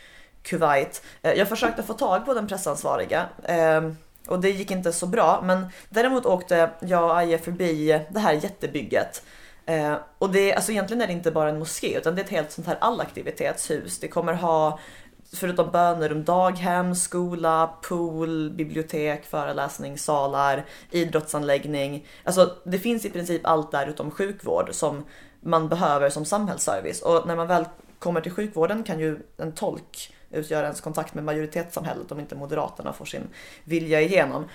Kuwait. 0.44 1.04
Eh, 1.22 1.34
jag 1.34 1.50
försökte 1.50 1.84
få 1.84 1.94
tag 1.94 2.26
på 2.26 2.34
den 2.34 2.48
pressansvariga 2.48 3.26
eh, 3.44 3.82
och 4.32 4.40
det 4.40 4.50
gick 4.50 4.72
inte 4.72 4.92
så 4.92 5.08
bra. 5.08 5.42
Men 5.44 5.66
däremot 5.90 6.26
åkte 6.26 6.70
jag 6.80 7.04
och 7.04 7.18
Aje 7.18 7.38
förbi 7.38 8.02
det 8.10 8.20
här 8.20 8.34
jättebygget. 8.34 9.24
Eh, 9.66 9.96
och 10.18 10.30
det, 10.30 10.54
alltså 10.54 10.72
egentligen 10.72 11.02
är 11.02 11.08
det 11.08 11.14
inte 11.14 11.32
bara 11.32 11.50
en 11.50 11.60
moské 11.60 11.98
utan 11.98 12.16
det 12.16 12.22
är 12.22 12.26
ett 12.26 12.32
helt 12.32 12.52
sånt 12.52 12.68
här 12.68 12.78
allaktivitetshus. 12.82 14.00
Det 14.00 14.08
kommer 14.08 14.34
ha 14.34 14.80
förutom 15.34 15.72
bönerum, 15.72 16.24
daghem, 16.24 16.96
skola, 16.96 17.76
pool, 17.82 18.52
bibliotek, 18.52 19.26
föreläsningssalar, 19.26 20.66
idrottsanläggning. 20.92 22.08
Alltså 22.24 22.56
det 22.64 22.80
finns 22.80 23.06
i 23.06 23.10
princip 23.10 23.42
allt 23.44 23.72
där 23.72 23.88
utom 23.88 24.12
sjukvård 24.12 24.70
som 24.72 25.06
man 25.40 25.70
behöver 25.70 26.10
som 26.10 26.26
samhällsservice. 26.26 27.02
Och 27.02 27.28
när 27.28 27.36
man 27.36 27.48
väl 27.48 27.66
kommer 28.00 28.22
till 28.22 28.32
sjukvården 28.32 28.84
kan 28.84 29.00
ju 29.00 29.20
en 29.38 29.52
tolk 29.52 30.14
utgöra 30.32 30.64
ens 30.64 30.82
kontakt 30.82 31.14
med 31.14 31.24
majoritetssamhället 31.24 32.12
om 32.12 32.20
inte 32.20 32.36
Moderaterna 32.36 32.94
får 32.94 33.06
sin 33.06 33.28
vilja 33.64 34.02
igenom. 34.02 34.46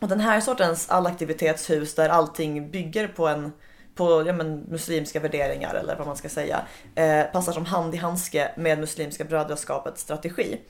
Och 0.00 0.08
den 0.08 0.20
här 0.20 0.40
sortens 0.40 0.90
allaktivitetshus 0.90 1.94
där 1.94 2.08
allting 2.08 2.70
bygger 2.70 3.08
på 3.08 3.28
en 3.28 3.52
på 3.94 4.24
ja, 4.26 4.32
men, 4.32 4.60
muslimska 4.60 5.20
värderingar 5.20 5.74
eller 5.74 5.96
vad 5.96 6.06
man 6.06 6.16
ska 6.16 6.28
säga 6.28 6.62
eh, 6.94 7.22
passar 7.24 7.52
som 7.52 7.64
hand 7.64 7.94
i 7.94 7.96
handske 7.96 8.50
med 8.56 8.78
Muslimska 8.78 9.24
brödraskapets 9.24 10.02
strategi. 10.02 10.60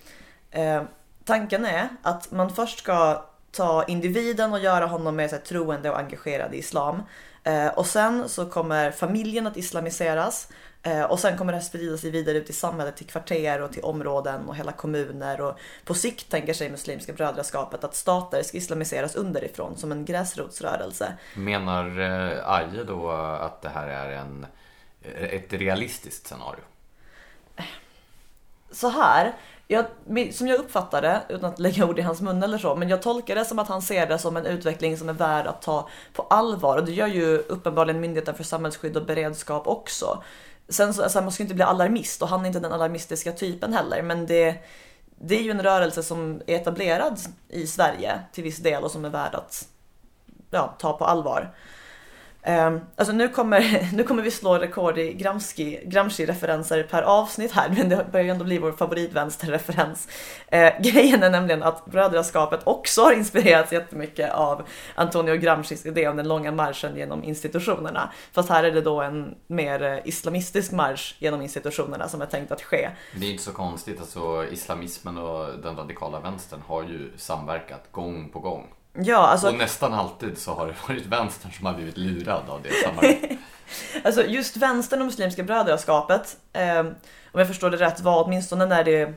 Eh, 0.50 0.82
tanken 1.24 1.64
är 1.64 1.88
att 2.02 2.30
man 2.30 2.50
först 2.50 2.78
ska 2.78 3.24
ta 3.50 3.84
individen 3.84 4.52
och 4.52 4.58
göra 4.58 4.86
honom 4.86 5.16
mer 5.16 5.28
så 5.28 5.34
här, 5.34 5.42
troende 5.42 5.90
och 5.90 5.98
engagerad 5.98 6.54
i 6.54 6.58
islam. 6.58 7.02
Eh, 7.44 7.68
och 7.68 7.86
sen 7.86 8.28
så 8.28 8.46
kommer 8.46 8.90
familjen 8.90 9.46
att 9.46 9.56
islamiseras 9.56 10.48
och 11.08 11.20
sen 11.20 11.38
kommer 11.38 11.52
det 11.52 11.60
sprida 11.60 11.96
sig 11.96 12.10
vidare 12.10 12.38
ut 12.38 12.50
i 12.50 12.52
samhället 12.52 12.96
till 12.96 13.06
kvarter 13.06 13.62
och 13.62 13.72
till 13.72 13.82
områden 13.82 14.48
och 14.48 14.56
hela 14.56 14.72
kommuner 14.72 15.40
och 15.40 15.58
på 15.84 15.94
sikt 15.94 16.30
tänker 16.30 16.54
sig 16.54 16.70
Muslimska 16.70 17.12
brödraskapet 17.12 17.84
att 17.84 17.94
stater 17.94 18.42
ska 18.42 18.56
islamiseras 18.56 19.14
underifrån 19.14 19.76
som 19.76 19.92
en 19.92 20.04
gräsrotsrörelse. 20.04 21.12
Menar 21.34 22.00
eh, 22.00 22.50
Aje 22.50 22.84
då 22.84 23.10
att 23.10 23.62
det 23.62 23.68
här 23.68 23.88
är 23.88 24.10
en, 24.10 24.46
ett 25.14 25.52
realistiskt 25.52 26.26
scenario? 26.26 26.60
Så 28.70 28.88
här, 28.88 29.32
jag, 29.68 29.84
som 30.32 30.48
jag 30.48 30.58
uppfattar 30.58 31.02
det, 31.02 31.22
utan 31.28 31.50
att 31.50 31.58
lägga 31.58 31.86
ord 31.86 31.98
i 31.98 32.02
hans 32.02 32.20
mun 32.20 32.42
eller 32.42 32.58
så, 32.58 32.76
men 32.76 32.88
jag 32.88 33.02
tolkar 33.02 33.34
det 33.34 33.44
som 33.44 33.58
att 33.58 33.68
han 33.68 33.82
ser 33.82 34.06
det 34.06 34.18
som 34.18 34.36
en 34.36 34.46
utveckling 34.46 34.96
som 34.96 35.08
är 35.08 35.12
värd 35.12 35.46
att 35.46 35.62
ta 35.62 35.88
på 36.12 36.22
allvar. 36.22 36.78
Och 36.78 36.84
det 36.84 36.92
gör 36.92 37.06
ju 37.06 37.38
uppenbarligen 37.38 38.00
Myndigheten 38.00 38.34
för 38.34 38.44
samhällsskydd 38.44 38.96
och 38.96 39.06
beredskap 39.06 39.66
också. 39.66 40.22
Sen 40.68 40.94
så, 40.94 41.02
alltså, 41.02 41.20
man 41.20 41.32
ska 41.32 41.42
inte 41.42 41.54
bli 41.54 41.64
alarmist 41.64 42.22
och 42.22 42.28
han 42.28 42.42
är 42.42 42.46
inte 42.46 42.60
den 42.60 42.72
alarmistiska 42.72 43.32
typen 43.32 43.72
heller, 43.72 44.02
men 44.02 44.26
det, 44.26 44.56
det 45.18 45.38
är 45.38 45.42
ju 45.42 45.50
en 45.50 45.62
rörelse 45.62 46.02
som 46.02 46.42
är 46.46 46.56
etablerad 46.56 47.18
i 47.48 47.66
Sverige 47.66 48.20
till 48.32 48.44
viss 48.44 48.58
del 48.58 48.84
och 48.84 48.90
som 48.90 49.04
är 49.04 49.10
värd 49.10 49.34
att 49.34 49.68
ja, 50.50 50.76
ta 50.78 50.92
på 50.92 51.04
allvar. 51.04 51.54
Um, 52.46 52.80
alltså 52.96 53.12
nu 53.14 53.28
kommer, 53.28 53.88
nu 53.94 54.02
kommer 54.02 54.22
vi 54.22 54.30
slå 54.30 54.58
rekord 54.58 54.98
i 54.98 55.12
Gramsci-referenser 55.84 56.82
per 56.82 57.02
avsnitt 57.02 57.52
här, 57.52 57.68
men 57.76 57.88
det 57.88 58.06
börjar 58.12 58.24
ju 58.24 58.30
ändå 58.30 58.44
bli 58.44 58.58
vår 58.58 58.72
favoritvänsterreferens. 58.72 60.08
Uh, 60.54 60.82
grejen 60.92 61.22
är 61.22 61.30
nämligen 61.30 61.62
att 61.62 61.84
brödraskapet 61.86 62.60
också 62.64 63.02
har 63.02 63.12
inspirerats 63.12 63.72
jättemycket 63.72 64.32
av 64.32 64.62
Antonio 64.94 65.36
Gramscis 65.36 65.86
idé 65.86 66.08
om 66.08 66.16
den 66.16 66.28
långa 66.28 66.52
marschen 66.52 66.96
genom 66.96 67.24
institutionerna. 67.24 68.12
Fast 68.32 68.48
här 68.48 68.64
är 68.64 68.72
det 68.72 68.80
då 68.80 69.00
en 69.00 69.34
mer 69.46 69.82
eh, 69.82 69.98
islamistisk 70.04 70.72
marsch 70.72 71.14
genom 71.18 71.42
institutionerna 71.42 72.08
som 72.08 72.22
är 72.22 72.26
tänkt 72.26 72.52
att 72.52 72.62
ske. 72.62 72.90
Det 73.14 73.26
är 73.26 73.30
inte 73.30 73.42
så 73.42 73.52
konstigt, 73.52 74.00
alltså 74.00 74.44
islamismen 74.50 75.18
och 75.18 75.58
den 75.62 75.76
radikala 75.76 76.20
vänstern 76.20 76.60
har 76.66 76.82
ju 76.82 77.12
samverkat 77.16 77.92
gång 77.92 78.28
på 78.28 78.38
gång. 78.38 78.66
Ja, 78.94 79.16
alltså... 79.16 79.48
Och 79.48 79.54
nästan 79.54 79.94
alltid 79.94 80.38
så 80.38 80.54
har 80.54 80.66
det 80.66 80.74
varit 80.88 81.06
vänstern 81.06 81.52
som 81.52 81.66
har 81.66 81.74
blivit 81.74 81.96
lurad 81.96 82.42
av 82.48 82.62
det 82.62 82.70
samarbetet. 82.84 83.38
alltså 84.04 84.24
just 84.24 84.56
vänstern 84.56 85.00
och 85.00 85.06
Muslimska 85.06 85.42
brödraskapet, 85.42 86.36
eh, 86.52 86.80
om 86.80 87.40
jag 87.40 87.48
förstår 87.48 87.70
det 87.70 87.76
rätt, 87.76 88.00
var 88.00 88.24
åtminstone 88.24 88.66
när, 88.66 88.84
det, 88.84 89.14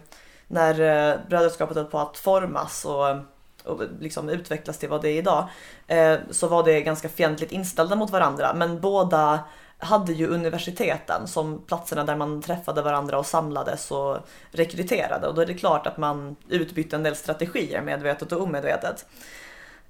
när 0.47 0.71
eh, 0.71 1.19
brödraskapet 1.29 1.77
höll 1.77 1.85
på 1.85 1.99
att 1.99 2.17
formas 2.17 2.85
och, 2.85 3.15
och 3.63 3.81
liksom 3.99 4.29
utvecklas 4.29 4.77
till 4.77 4.89
vad 4.89 5.01
det 5.01 5.09
är 5.09 5.17
idag, 5.17 5.47
eh, 5.87 6.15
så 6.31 6.47
var 6.47 6.63
det 6.63 6.81
ganska 6.81 7.09
fientligt 7.09 7.51
inställda 7.51 7.95
mot 7.95 8.09
varandra. 8.09 8.53
Men 8.53 8.81
båda 8.81 9.39
hade 9.79 10.13
ju 10.13 10.27
universiteten 10.27 11.27
som 11.27 11.61
platserna 11.67 12.03
där 12.03 12.15
man 12.15 12.41
träffade 12.41 12.81
varandra 12.81 13.19
och 13.19 13.25
samlades 13.25 13.91
och 13.91 14.17
rekryterade. 14.51 15.27
Och 15.27 15.35
då 15.35 15.41
är 15.41 15.45
det 15.45 15.53
klart 15.53 15.87
att 15.87 15.97
man 15.97 16.35
utbytte 16.49 16.95
en 16.95 17.03
del 17.03 17.15
strategier 17.15 17.81
medvetet 17.81 18.31
och 18.31 18.41
omedvetet. 18.41 19.05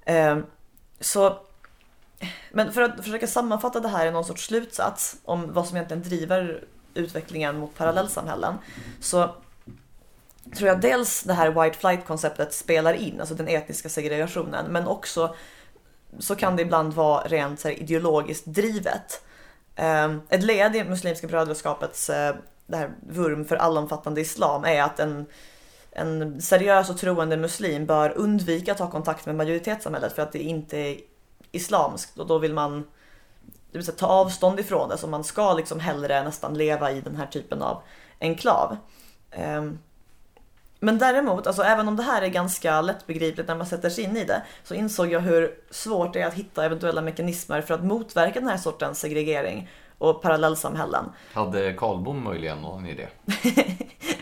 Eh, 0.08 0.38
så, 1.00 1.38
men 2.52 2.72
för 2.72 2.82
att 2.82 3.04
försöka 3.04 3.26
sammanfatta 3.26 3.80
det 3.80 3.88
här 3.88 4.06
i 4.06 4.10
någon 4.10 4.24
sorts 4.24 4.46
slutsats 4.46 5.16
om 5.24 5.52
vad 5.52 5.66
som 5.66 5.76
egentligen 5.76 6.02
driver 6.02 6.64
utvecklingen 6.94 7.58
mot 7.58 7.74
parallellsamhällen 7.74 8.54
så 9.00 9.34
tror 10.56 10.68
jag 10.68 10.80
dels 10.80 11.22
det 11.22 11.32
här 11.32 11.50
white 11.50 11.78
flight-konceptet 11.78 12.54
spelar 12.54 12.94
in, 12.94 13.20
alltså 13.20 13.34
den 13.34 13.48
etniska 13.48 13.88
segregationen, 13.88 14.72
men 14.72 14.86
också 14.86 15.34
så 16.18 16.36
kan 16.36 16.56
det 16.56 16.62
ibland 16.62 16.94
vara 16.94 17.22
rent 17.22 17.64
här, 17.64 17.70
ideologiskt 17.70 18.46
drivet. 18.46 19.22
Ehm, 19.76 20.20
ett 20.28 20.42
led 20.42 20.76
i 20.76 20.84
Muslimska 20.84 21.26
brödraskapets 21.26 22.10
eh, 22.10 22.34
det 22.66 22.76
här 22.76 22.90
vurm 23.08 23.44
för 23.44 23.56
allomfattande 23.56 24.20
islam 24.20 24.64
är 24.64 24.82
att 24.82 25.00
en 25.00 25.26
en 25.98 26.42
seriös 26.42 26.90
och 26.90 26.98
troende 26.98 27.36
muslim 27.36 27.86
bör 27.86 28.18
undvika 28.18 28.72
att 28.72 28.78
ha 28.78 28.90
kontakt 28.90 29.26
med 29.26 29.34
majoritetssamhället 29.34 30.12
för 30.12 30.22
att 30.22 30.32
det 30.32 30.42
inte 30.42 30.78
är 30.78 31.00
islamskt. 31.52 32.18
Och 32.18 32.26
då 32.26 32.38
vill 32.38 32.54
man 32.54 32.84
det 33.70 33.78
vill 33.78 33.84
säga, 33.86 33.96
ta 33.96 34.06
avstånd 34.06 34.60
ifrån 34.60 34.88
det. 34.88 34.98
Så 34.98 35.06
man 35.06 35.24
ska 35.24 35.54
liksom 35.54 35.80
hellre 35.80 36.24
nästan 36.24 36.54
leva 36.54 36.92
i 36.92 37.00
den 37.00 37.16
här 37.16 37.26
typen 37.26 37.62
av 37.62 37.82
enklav. 38.20 38.76
Um, 39.38 39.78
men 40.80 40.98
däremot, 40.98 41.46
alltså 41.46 41.62
även 41.62 41.88
om 41.88 41.96
det 41.96 42.02
här 42.02 42.22
är 42.22 42.28
ganska 42.28 42.80
lättbegripligt 42.80 43.48
när 43.48 43.56
man 43.56 43.66
sätter 43.66 43.90
sig 43.90 44.04
in 44.04 44.16
i 44.16 44.24
det, 44.24 44.42
så 44.64 44.74
insåg 44.74 45.12
jag 45.12 45.20
hur 45.20 45.54
svårt 45.70 46.12
det 46.12 46.20
är 46.20 46.26
att 46.26 46.34
hitta 46.34 46.64
eventuella 46.64 47.02
mekanismer 47.02 47.60
för 47.60 47.74
att 47.74 47.84
motverka 47.84 48.40
den 48.40 48.48
här 48.48 48.56
sortens 48.56 49.00
segregering 49.00 49.68
och 49.98 50.22
parallellsamhällen. 50.22 51.04
Hade 51.32 51.72
Karlbom 51.72 52.24
möjligen 52.24 52.58
någon 52.58 52.86
idé? 52.86 53.06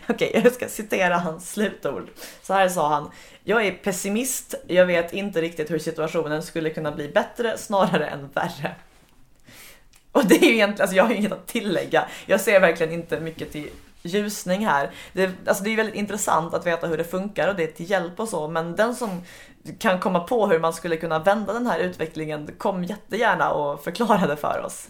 Okej, 0.09 0.29
okay, 0.29 0.43
jag 0.45 0.53
ska 0.53 0.69
citera 0.69 1.17
hans 1.17 1.53
slutord. 1.53 2.11
Så 2.43 2.55
här 2.55 2.69
sa 2.69 2.89
han. 2.89 3.11
Jag 3.45 3.67
är 3.67 3.73
pessimist. 3.73 4.55
Jag 4.67 4.87
vet 4.87 5.13
inte 5.13 5.41
riktigt 5.43 5.71
hur 5.71 5.79
situationen 5.79 6.43
skulle 6.43 6.71
kunna 6.71 6.93
bli 6.93 7.09
bättre, 7.09 7.59
snarare 7.59 8.07
än 8.07 8.29
värre. 8.35 8.75
Och 10.13 10.27
det 10.27 10.35
är 10.35 10.49
ju 10.49 10.55
egentligen, 10.55 10.83
alltså 10.83 10.97
jag 10.97 11.05
har 11.05 11.15
inget 11.15 11.33
att 11.33 11.47
tillägga. 11.47 12.09
Jag 12.27 12.41
ser 12.41 12.61
verkligen 12.61 12.93
inte 12.93 13.21
mycket 13.21 13.53
till 13.53 13.71
ljusning 14.03 14.67
här. 14.67 14.91
Det, 15.13 15.31
alltså 15.47 15.65
det 15.65 15.71
är 15.71 15.77
väldigt 15.77 15.95
intressant 15.95 16.55
att 16.55 16.67
veta 16.67 16.87
hur 16.87 16.99
det 16.99 17.05
funkar 17.05 17.49
och 17.49 17.57
det 17.57 17.63
är 17.63 17.73
till 17.73 17.91
hjälp 17.91 18.21
och 18.21 18.29
så, 18.29 18.49
men 18.49 18.77
den 18.77 18.95
som 18.95 19.23
kan 19.79 20.01
komma 20.01 20.21
på 20.21 20.47
hur 20.47 20.59
man 20.59 20.73
skulle 20.73 20.97
kunna 20.97 21.19
vända 21.19 21.53
den 21.53 21.67
här 21.67 21.79
utvecklingen, 21.79 22.51
kom 22.59 22.85
jättegärna 22.85 23.51
och 23.51 23.85
förklara 23.85 24.27
det 24.27 24.37
för 24.37 24.63
oss. 24.67 24.89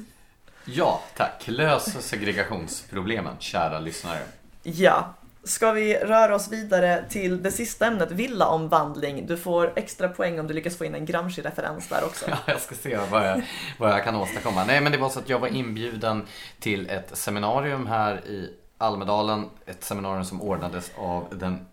Ja, 0.68 1.02
tack. 1.16 1.42
Lös 1.46 2.06
segregationsproblemen, 2.06 3.34
kära 3.38 3.78
lyssnare. 3.78 4.18
Ja. 4.62 5.14
Ska 5.44 5.72
vi 5.72 5.94
röra 5.94 6.34
oss 6.34 6.52
vidare 6.52 7.04
till 7.08 7.42
det 7.42 7.50
sista 7.50 7.86
ämnet, 7.86 8.10
villaomvandling. 8.10 9.26
Du 9.26 9.36
får 9.36 9.72
extra 9.76 10.08
poäng 10.08 10.40
om 10.40 10.46
du 10.46 10.54
lyckas 10.54 10.76
få 10.76 10.84
in 10.84 10.94
en 10.94 11.06
Gramsci-referens 11.06 11.88
där 11.88 12.04
också. 12.04 12.24
Ja, 12.30 12.36
jag 12.46 12.60
ska 12.60 12.74
se 12.74 12.98
vad 13.10 13.28
jag, 13.28 13.42
vad 13.78 13.90
jag 13.90 14.04
kan 14.04 14.16
åstadkomma. 14.16 14.64
Nej, 14.64 14.80
men 14.80 14.92
det 14.92 14.98
var 14.98 15.08
så 15.08 15.18
att 15.18 15.28
jag 15.28 15.38
var 15.38 15.48
inbjuden 15.48 16.26
till 16.60 16.90
ett 16.90 17.18
seminarium 17.18 17.86
här 17.86 18.26
i 18.26 18.50
Almedalen. 18.78 19.50
Ett 19.66 19.84
seminarium 19.84 20.24
som 20.24 20.42
ordnades 20.42 20.90
av 20.96 21.26
den 21.32 21.66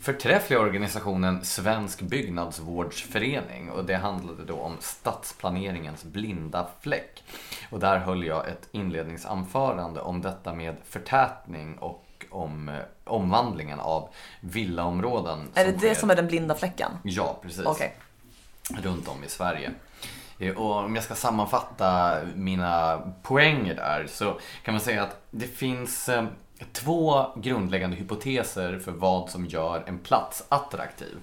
förträffliga 0.00 0.60
organisationen 0.60 1.44
Svensk 1.44 2.00
byggnadsvårdsförening 2.00 3.70
och 3.70 3.84
det 3.84 3.96
handlade 3.96 4.44
då 4.44 4.54
om 4.54 4.76
stadsplaneringens 4.80 6.04
blinda 6.04 6.68
fläck. 6.80 7.22
Och 7.70 7.80
där 7.80 7.98
höll 7.98 8.24
jag 8.24 8.48
ett 8.48 8.68
inledningsanförande 8.70 10.00
om 10.00 10.22
detta 10.22 10.54
med 10.54 10.76
förtätning 10.84 11.78
och 11.78 12.06
om 12.30 12.68
eh, 12.68 12.74
omvandlingen 13.04 13.80
av 13.80 14.08
villaområden. 14.40 15.48
Är 15.54 15.64
det 15.64 15.72
det 15.72 15.94
som 15.94 16.10
är 16.10 16.16
den 16.16 16.26
blinda 16.26 16.54
fläcken? 16.54 16.92
Ja, 17.02 17.38
precis. 17.42 17.66
Okay. 17.66 17.88
Runt 18.82 19.08
om 19.08 19.24
i 19.24 19.28
Sverige. 19.28 19.70
Eh, 20.38 20.56
och 20.56 20.76
om 20.76 20.94
jag 20.94 21.04
ska 21.04 21.14
sammanfatta 21.14 22.18
mina 22.34 23.02
poänger 23.22 23.74
där 23.74 24.06
så 24.08 24.38
kan 24.64 24.74
man 24.74 24.80
säga 24.80 25.02
att 25.02 25.22
det 25.30 25.46
finns 25.46 26.08
eh, 26.08 26.24
två 26.72 27.26
grundläggande 27.36 27.96
hypoteser 27.96 28.78
för 28.78 28.92
vad 28.92 29.30
som 29.30 29.46
gör 29.46 29.84
en 29.86 29.98
plats 29.98 30.44
attraktiv. 30.48 31.18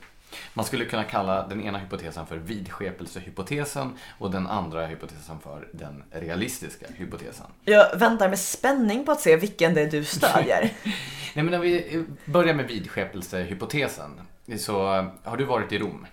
Man 0.53 0.65
skulle 0.65 0.85
kunna 0.85 1.03
kalla 1.03 1.47
den 1.47 1.61
ena 1.61 1.77
hypotesen 1.77 2.25
för 2.25 2.37
vidskepelsehypotesen 2.37 3.93
och 4.17 4.31
den 4.31 4.47
andra 4.47 4.85
hypotesen 4.85 5.39
för 5.43 5.67
den 5.71 6.03
realistiska 6.11 6.85
hypotesen. 6.95 7.45
Jag 7.65 7.97
väntar 7.97 8.29
med 8.29 8.39
spänning 8.39 9.05
på 9.05 9.11
att 9.11 9.21
se 9.21 9.35
vilken 9.35 9.73
det 9.73 9.81
är 9.81 9.91
du 9.91 10.03
stödjer. 10.03 10.71
Nej 11.33 11.45
men 11.45 11.53
om 11.53 11.61
vi 11.61 12.05
börjar 12.25 12.53
med 12.53 12.67
vidskepelsehypotesen 12.67 14.21
så 14.57 14.85
har 15.23 15.37
du 15.37 15.43
varit 15.43 15.71
i 15.71 15.79
Rom? 15.79 16.05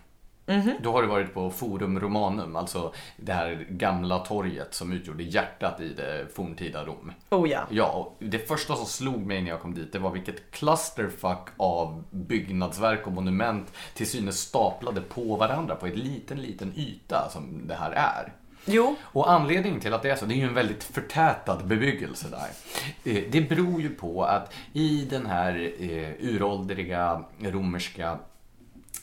Mm 0.46 0.60
-hmm. 0.62 0.74
Då 0.82 0.92
har 0.92 1.02
du 1.02 1.08
varit 1.08 1.34
på 1.34 1.50
Forum 1.50 2.00
Romanum, 2.00 2.56
alltså 2.56 2.92
det 3.16 3.32
här 3.32 3.66
gamla 3.70 4.18
torget 4.18 4.74
som 4.74 4.92
utgjorde 4.92 5.22
hjärtat 5.22 5.80
i 5.80 5.88
det 5.88 6.26
forntida 6.34 6.84
Rom. 6.84 7.12
Oh 7.30 7.50
ja. 7.50 7.60
Ja, 7.70 7.86
och 7.92 8.16
det 8.18 8.38
första 8.48 8.76
som 8.76 8.86
slog 8.86 9.26
mig 9.26 9.42
när 9.42 9.50
jag 9.50 9.60
kom 9.60 9.74
dit, 9.74 9.92
det 9.92 9.98
var 9.98 10.10
vilket 10.10 10.50
clusterfuck 10.50 11.48
av 11.56 12.04
byggnadsverk 12.10 13.06
och 13.06 13.12
monument 13.12 13.72
till 13.94 14.06
synes 14.10 14.38
staplade 14.40 15.00
på 15.00 15.36
varandra 15.36 15.74
på 15.74 15.86
en 15.86 15.92
liten, 15.92 16.42
liten 16.42 16.72
yta 16.76 17.28
som 17.30 17.66
det 17.66 17.74
här 17.74 17.90
är. 17.90 18.32
Jo, 18.66 18.96
Och 19.02 19.30
anledningen 19.30 19.80
till 19.80 19.94
att 19.94 20.02
det 20.02 20.10
är 20.10 20.16
så, 20.16 20.26
det 20.26 20.34
är 20.34 20.36
ju 20.36 20.48
en 20.48 20.54
väldigt 20.54 20.84
förtätad 20.84 21.66
bebyggelse 21.66 22.26
där. 22.30 22.48
Eh, 23.12 23.24
Det 23.30 23.40
beror 23.40 23.80
ju 23.82 23.88
på 23.90 24.24
att 24.24 24.54
i 24.72 25.06
den 25.10 25.26
här 25.26 25.72
eh, 25.80 26.28
uråldriga 26.28 27.24
romerska 27.40 28.18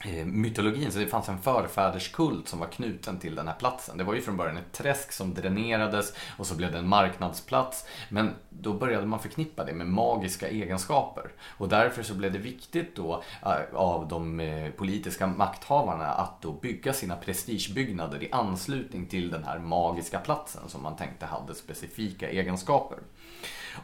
Eh, 0.03 0.25
mytologin 0.25 0.91
så 0.91 0.99
det 0.99 1.07
fanns 1.07 1.29
en 1.29 1.37
förfäderskult 1.37 2.47
som 2.47 2.59
var 2.59 2.67
knuten 2.67 3.19
till 3.19 3.35
den 3.35 3.47
här 3.47 3.55
platsen. 3.55 3.97
Det 3.97 4.03
var 4.03 4.13
ju 4.13 4.21
från 4.21 4.37
början 4.37 4.57
ett 4.57 4.71
träsk 4.71 5.11
som 5.11 5.33
dränerades 5.33 6.13
och 6.37 6.47
så 6.47 6.55
blev 6.55 6.71
det 6.71 6.77
en 6.77 6.87
marknadsplats. 6.87 7.85
Men 8.09 8.33
då 8.49 8.73
började 8.73 9.07
man 9.07 9.19
förknippa 9.19 9.65
det 9.65 9.73
med 9.73 9.87
magiska 9.87 10.47
egenskaper. 10.47 11.31
Och 11.57 11.69
därför 11.69 12.03
så 12.03 12.13
blev 12.13 12.31
det 12.31 12.39
viktigt 12.39 12.95
då 12.95 13.23
eh, 13.45 13.75
av 13.75 14.07
de 14.07 14.39
eh, 14.39 14.71
politiska 14.71 15.27
makthavarna 15.27 16.07
att 16.07 16.41
då 16.41 16.51
bygga 16.51 16.93
sina 16.93 17.15
prestigebyggnader 17.15 18.23
i 18.23 18.31
anslutning 18.31 19.05
till 19.05 19.31
den 19.31 19.43
här 19.43 19.59
magiska 19.59 20.19
platsen 20.19 20.61
som 20.67 20.83
man 20.83 20.95
tänkte 20.95 21.25
hade 21.25 21.55
specifika 21.55 22.29
egenskaper. 22.29 22.97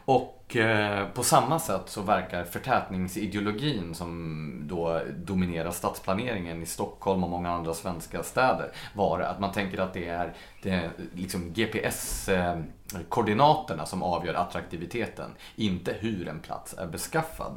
Och 0.04 0.56
eh, 0.56 1.08
på 1.08 1.22
samma 1.22 1.58
sätt 1.58 1.82
så 1.86 2.02
verkar 2.02 2.44
förtätningsideologin 2.44 3.94
som 3.94 4.62
då 4.68 5.00
dominerar 5.16 5.70
stadsplaneringen 5.70 6.62
i 6.62 6.66
Stockholm 6.66 7.24
och 7.24 7.30
många 7.30 7.50
andra 7.50 7.74
svenska 7.74 8.22
städer 8.22 8.70
vara 8.94 9.28
att 9.28 9.40
man 9.40 9.52
tänker 9.52 9.78
att 9.78 9.94
det 9.94 10.08
är, 10.08 10.34
det 10.62 10.90
liksom 11.14 11.52
GPS-koordinaterna 11.52 13.82
eh, 13.82 13.86
som 13.86 14.02
avgör 14.02 14.34
attraktiviteten, 14.34 15.30
inte 15.56 15.92
hur 15.92 16.28
en 16.28 16.40
plats 16.40 16.74
är 16.78 16.86
beskaffad. 16.86 17.56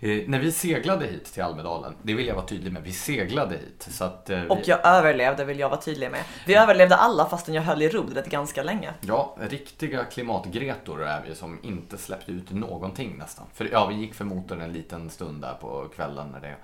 Eh, 0.00 0.22
när 0.26 0.38
vi 0.38 0.52
seglade 0.52 1.06
hit 1.06 1.24
till 1.24 1.42
Almedalen, 1.42 1.96
det 2.02 2.14
vill 2.14 2.26
jag 2.26 2.34
vara 2.34 2.46
tydlig 2.46 2.72
med, 2.72 2.82
vi 2.82 2.92
seglade 2.92 3.54
hit. 3.54 3.88
Så 3.90 4.04
att, 4.04 4.30
eh, 4.30 4.40
vi... 4.40 4.48
och 4.48 4.60
jag 4.64 4.86
överlevde 4.86 5.44
vill 5.44 5.58
jag 5.58 5.68
vara 5.68 5.80
tydlig 5.80 6.10
med. 6.10 6.24
Vi 6.46 6.54
överlevde 6.54 6.96
alla 6.96 7.26
fastän 7.28 7.54
jag 7.54 7.62
höll 7.62 7.82
i 7.82 7.88
rodret 7.88 8.30
ganska 8.30 8.62
länge. 8.62 8.94
Ja, 9.00 9.36
riktiga 9.40 10.04
klimatgretor 10.04 11.04
är 11.04 11.22
vi 11.28 11.34
som 11.34 11.58
inte 11.62 11.98
släppte 11.98 12.32
ut 12.32 12.50
någonting 12.50 13.18
nästan. 13.18 13.46
För 13.54 13.68
ja, 13.72 13.86
vi 13.86 13.94
gick 13.94 14.14
för 14.14 14.24
motorn 14.24 14.60
en 14.60 14.72
liten 14.72 15.10
stund 15.10 15.42
där 15.42 15.54
på 15.60 15.88
kvällen 15.94 16.28
när 16.32 16.40
det, 16.40 16.56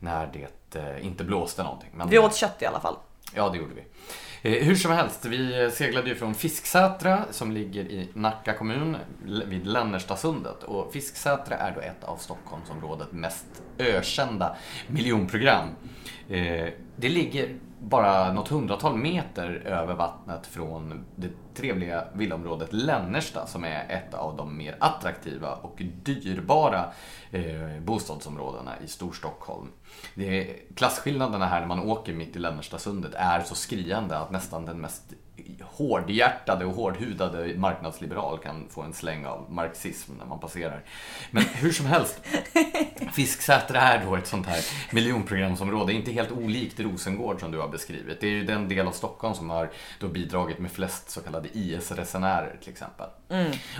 när 0.00 0.30
det 0.32 0.78
eh, 0.80 1.06
inte 1.06 1.24
blåste 1.24 1.62
någonting. 1.62 1.90
Men, 1.94 2.08
Vi 2.08 2.18
åt 2.18 2.36
kött 2.36 2.62
i 2.62 2.66
alla 2.66 2.80
fall. 2.80 2.96
Ja, 3.34 3.48
det 3.48 3.58
gjorde 3.58 3.74
vi. 3.74 3.84
Eh, 4.42 4.64
hur 4.64 4.74
som 4.74 4.92
helst, 4.92 5.24
vi 5.24 5.70
seglade 5.70 6.08
ju 6.08 6.14
från 6.14 6.34
Fisksätra 6.34 7.24
som 7.30 7.52
ligger 7.52 7.84
i 7.84 8.08
Nacka 8.14 8.52
kommun 8.52 8.96
vid 9.46 9.66
Lännerstasundet. 9.66 10.62
Och 10.62 10.92
Fisksätra 10.92 11.56
är 11.56 11.74
då 11.74 11.80
ett 11.80 12.04
av 12.04 12.16
Stockholmsområdets 12.16 13.12
mest 13.12 13.46
ökända 13.78 14.56
miljonprogram. 14.86 15.68
Eh, 16.28 16.68
det 16.96 17.08
ligger 17.08 17.56
bara 17.78 18.32
något 18.32 18.48
hundratal 18.48 18.96
meter 18.96 19.62
över 19.64 19.94
vattnet 19.94 20.46
från 20.46 21.04
det 21.16 21.28
trevliga 21.54 22.04
villaområdet 22.14 22.72
Lännersta 22.72 23.46
som 23.46 23.64
är 23.64 23.86
ett 23.88 24.14
av 24.14 24.36
de 24.36 24.56
mer 24.56 24.76
attraktiva 24.80 25.54
och 25.54 25.82
dyrbara 26.04 26.92
eh, 27.30 27.80
bostadsområdena 27.80 28.72
i 28.84 28.88
Storstockholm. 28.88 29.68
Det 30.14 30.38
är, 30.38 30.56
klasskillnaderna 30.74 31.46
här 31.46 31.60
när 31.60 31.66
man 31.66 31.80
åker 31.80 32.12
mitt 32.12 32.36
i 32.36 32.38
Lännerstasundet 32.38 33.14
är 33.14 33.40
så 33.40 33.54
skriande 33.54 34.18
att 34.18 34.30
nästan 34.30 34.66
den 34.66 34.80
mest 34.80 35.02
hårdhjärtade 35.62 36.64
och 36.64 36.74
hårdhudade 36.74 37.54
marknadsliberal 37.56 38.38
kan 38.38 38.68
få 38.70 38.82
en 38.82 38.92
släng 38.92 39.26
av 39.26 39.52
marxism 39.52 40.12
när 40.18 40.26
man 40.26 40.40
passerar. 40.40 40.82
Men 41.30 41.42
hur 41.42 41.72
som 41.72 41.86
helst, 41.86 42.20
Fisksätra 43.12 43.80
är 43.80 44.04
då 44.04 44.16
ett 44.16 44.26
sånt 44.26 44.46
här 44.46 44.64
miljonprogramsområde, 44.92 45.92
inte 45.92 46.12
helt 46.12 46.32
olikt 46.32 46.80
Rosengård 46.80 47.40
som 47.40 47.50
du 47.50 47.58
har 47.58 47.68
beskrivit. 47.68 48.20
Det 48.20 48.26
är 48.26 48.30
ju 48.30 48.44
den 48.44 48.68
del 48.68 48.86
av 48.86 48.92
Stockholm 48.92 49.34
som 49.34 49.50
har 49.50 49.70
då 50.00 50.08
bidragit 50.08 50.58
med 50.58 50.70
flest 50.70 51.10
så 51.10 51.20
kallade 51.20 51.48
IS-resenärer 51.52 52.56
till 52.60 52.72
exempel. 52.72 53.06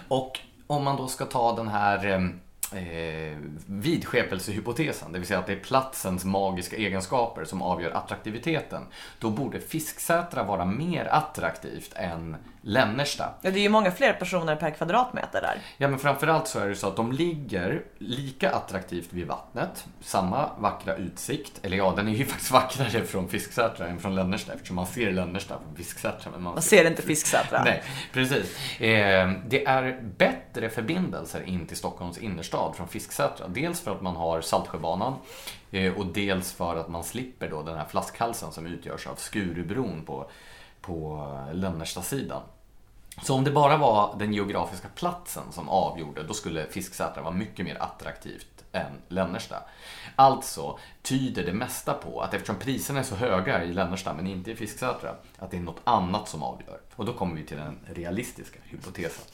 Och 0.08 0.38
om 0.66 0.84
man 0.84 0.96
då 0.96 1.08
ska 1.08 1.24
ta 1.24 1.56
den 1.56 1.68
här 1.68 2.30
eh, 2.72 3.38
vidskepelsehypotesen, 3.66 5.12
det 5.12 5.18
vill 5.18 5.28
säga 5.28 5.38
att 5.38 5.46
det 5.46 5.52
är 5.52 5.60
platsens 5.60 6.24
magiska 6.24 6.76
egenskaper 6.76 7.44
som 7.44 7.62
avgör 7.62 7.90
attraktiviteten, 7.90 8.82
då 9.18 9.30
borde 9.30 9.60
Fisksätra 9.60 10.42
vara 10.42 10.64
mer 10.64 11.04
attraktivt 11.04 11.92
än 11.94 12.36
Lännersta. 12.62 13.34
Ja, 13.42 13.50
det 13.50 13.58
är 13.58 13.62
ju 13.62 13.68
många 13.68 13.90
fler 13.90 14.12
personer 14.12 14.56
per 14.56 14.70
kvadratmeter 14.70 15.40
där. 15.40 15.58
Ja, 15.78 15.88
men 15.88 15.98
framförallt 15.98 16.48
så 16.48 16.58
är 16.58 16.68
det 16.68 16.76
så 16.76 16.88
att 16.88 16.96
de 16.96 17.12
ligger 17.12 17.82
lika 17.98 18.50
attraktivt 18.50 19.12
vid 19.12 19.26
vattnet, 19.26 19.84
samma 20.00 20.50
vackra 20.58 20.96
utsikt, 20.96 21.61
eller 21.62 21.76
ja, 21.76 21.92
den 21.96 22.08
är 22.08 22.12
ju 22.12 22.24
faktiskt 22.26 22.50
vackrare 22.50 23.04
från 23.04 23.28
Fisksätra 23.28 23.86
än 23.86 23.98
från 23.98 24.14
Lännersta 24.14 24.52
eftersom 24.52 24.76
man 24.76 24.86
ser 24.86 25.12
Lännersta 25.12 25.58
från 25.64 25.76
Fisksätra. 25.76 26.30
Men 26.30 26.42
man 26.42 26.54
Man 26.54 26.62
ser 26.62 26.86
inte 26.86 27.02
Fisksätra. 27.02 27.62
Nej, 27.64 27.82
precis. 28.12 28.80
Eh, 28.80 29.32
det 29.46 29.66
är 29.66 30.00
bättre 30.16 30.68
förbindelser 30.68 31.42
in 31.42 31.66
till 31.66 31.76
Stockholms 31.76 32.18
innerstad 32.18 32.76
från 32.76 32.88
Fisksätra. 32.88 33.48
Dels 33.48 33.80
för 33.80 33.92
att 33.92 34.02
man 34.02 34.16
har 34.16 34.40
Saltsjöbanan 34.40 35.14
eh, 35.70 35.92
och 35.92 36.06
dels 36.06 36.52
för 36.52 36.76
att 36.76 36.88
man 36.88 37.04
slipper 37.04 37.48
då 37.48 37.62
den 37.62 37.76
här 37.76 37.84
flaskhalsen 37.84 38.52
som 38.52 38.66
utgörs 38.66 39.06
av 39.06 39.14
Skurubron 39.14 40.04
på, 40.04 40.30
på 40.81 41.28
Lönnerstasidan. 41.53 42.43
Så 43.22 43.35
om 43.35 43.45
det 43.45 43.51
bara 43.51 43.76
var 43.76 44.14
den 44.18 44.33
geografiska 44.33 44.89
platsen 44.95 45.43
som 45.53 45.68
avgjorde, 45.68 46.22
då 46.22 46.35
skulle 46.35 46.66
Fisksätra 46.66 47.22
vara 47.22 47.35
mycket 47.35 47.64
mer 47.64 47.83
attraktivt 47.83 48.64
än 48.72 48.93
Lännersta. 49.09 49.62
Alltså 50.16 50.78
tyder 51.03 51.45
det 51.45 51.53
mesta 51.53 51.95
på 51.95 52.20
att 52.20 52.35
eftersom 52.35 52.57
priserna 52.57 52.99
är 52.99 53.03
så 53.03 53.14
höga 53.14 53.64
i 53.64 53.72
Lännersta 53.72 54.14
men 54.14 54.26
inte 54.26 54.51
i 54.51 54.57
Fisksätra, 54.57 55.14
att 55.41 55.51
det 55.51 55.57
är 55.57 55.61
något 55.61 55.80
annat 55.84 56.28
som 56.28 56.43
avgör. 56.43 56.80
Och 56.97 57.05
då 57.05 57.12
kommer 57.12 57.36
vi 57.36 57.45
till 57.45 57.57
den 57.57 57.78
realistiska 57.95 58.59
hypotesen. 58.64 59.24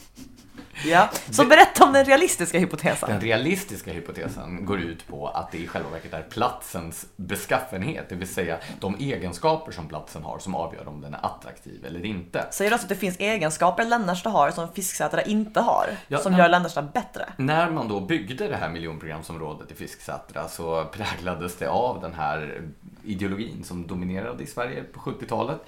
Ja. 0.85 1.09
Så 1.31 1.45
berätta 1.45 1.85
om 1.85 1.93
den 1.93 2.05
realistiska 2.05 2.59
hypotesen. 2.59 3.09
Den 3.09 3.21
realistiska 3.21 3.93
hypotesen 3.93 4.65
går 4.65 4.81
ut 4.81 5.07
på 5.09 5.29
att 5.29 5.53
det 5.53 5.59
i 5.59 5.67
själva 5.67 5.91
verket 5.91 6.13
är 6.13 6.23
platsens 6.23 7.07
beskaffenhet, 7.17 8.09
det 8.09 8.15
vill 8.15 8.29
säga 8.29 8.59
de 8.81 8.95
egenskaper 8.95 9.73
som 9.73 9.89
platsen 9.89 10.23
har 10.23 10.39
som 10.39 10.55
avgör 10.55 10.89
om 10.89 11.01
den 11.01 11.15
är 11.15 11.27
attraktiv 11.27 11.85
eller 11.85 12.05
inte. 12.05 12.47
Säger 12.51 12.71
du 12.71 12.75
alltså 12.75 12.85
att 12.85 12.89
det 12.89 12.97
finns 12.97 13.17
egenskaper 13.19 13.85
Lännersta 13.85 14.31
har 14.31 14.51
som 14.51 14.73
Fisksätra 14.73 15.23
inte 15.23 15.61
har? 15.61 15.87
Ja, 16.09 16.19
som 16.19 16.33
nej. 16.33 16.41
gör 16.41 16.49
Lännersta 16.49 16.83
bättre? 16.83 17.29
När 17.37 17.71
man 17.71 17.89
då 17.89 18.01
byggde 18.01 18.49
det 18.49 18.57
här 18.57 18.69
miljonprogramsområdet 18.69 19.71
i 19.71 19.75
Fisksätra 19.75 20.49
så 20.49 20.85
präglades 20.85 21.57
det 21.57 21.69
av 21.69 22.01
den 22.01 22.15
här 22.15 22.63
ideologin 23.05 23.65
som 23.65 23.87
dominerade 23.87 24.43
i 24.43 24.47
Sverige 24.47 24.83
på 24.83 25.01
70-talet. 25.01 25.61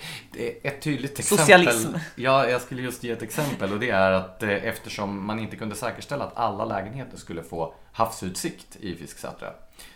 Ett 0.62 0.82
tydligt 0.82 1.18
exempel. 1.18 1.46
Socialism. 1.46 1.94
Ja, 2.14 2.48
jag 2.48 2.60
skulle 2.60 2.82
just 2.82 3.04
ge 3.04 3.10
ett 3.10 3.22
exempel 3.22 3.72
och 3.72 3.80
det 3.80 3.90
är 3.90 4.12
att 4.12 4.42
eh, 4.42 4.50
eftersom 4.50 5.26
man 5.26 5.38
inte 5.38 5.56
kunde 5.56 5.74
säkerställa 5.74 6.24
att 6.24 6.36
alla 6.36 6.64
lägenheter 6.64 7.16
skulle 7.16 7.42
få 7.42 7.74
havsutsikt 7.92 8.76
i 8.80 8.94
Fisksätra 8.94 9.48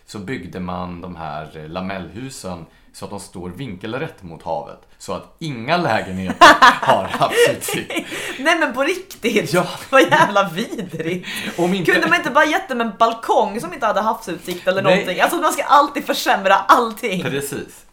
så 0.06 0.18
byggde 0.18 0.60
man 0.60 1.00
de 1.00 1.16
här 1.16 1.56
eh, 1.56 1.68
lamellhusen 1.68 2.66
så 2.92 3.04
att 3.04 3.10
de 3.10 3.20
står 3.20 3.50
vinkelrätt 3.50 4.22
mot 4.22 4.42
havet 4.42 4.78
så 4.98 5.12
att 5.12 5.36
inga 5.38 5.76
lägenheter 5.76 6.46
har 6.80 7.04
havsutsikt. 7.04 7.92
Nej 8.38 8.58
men 8.58 8.74
på 8.74 8.82
riktigt! 8.82 9.52
Ja. 9.52 9.66
Vad 9.90 10.02
jävla 10.02 10.48
vidrigt! 10.48 11.28
Inte... 11.58 11.92
Kunde 11.92 12.08
man 12.08 12.18
inte 12.18 12.30
bara 12.30 12.44
gett 12.44 12.68
dem 12.68 12.80
en 12.80 12.92
balkong 12.98 13.60
som 13.60 13.72
inte 13.72 13.86
hade 13.86 14.00
havsutsikt 14.00 14.68
eller 14.68 14.82
Nej. 14.82 14.92
någonting? 14.92 15.20
Alltså 15.20 15.36
man 15.36 15.52
ska 15.52 15.62
alltid 15.62 16.04
försämra 16.04 16.54
allting. 16.54 17.22
Precis. 17.22 17.84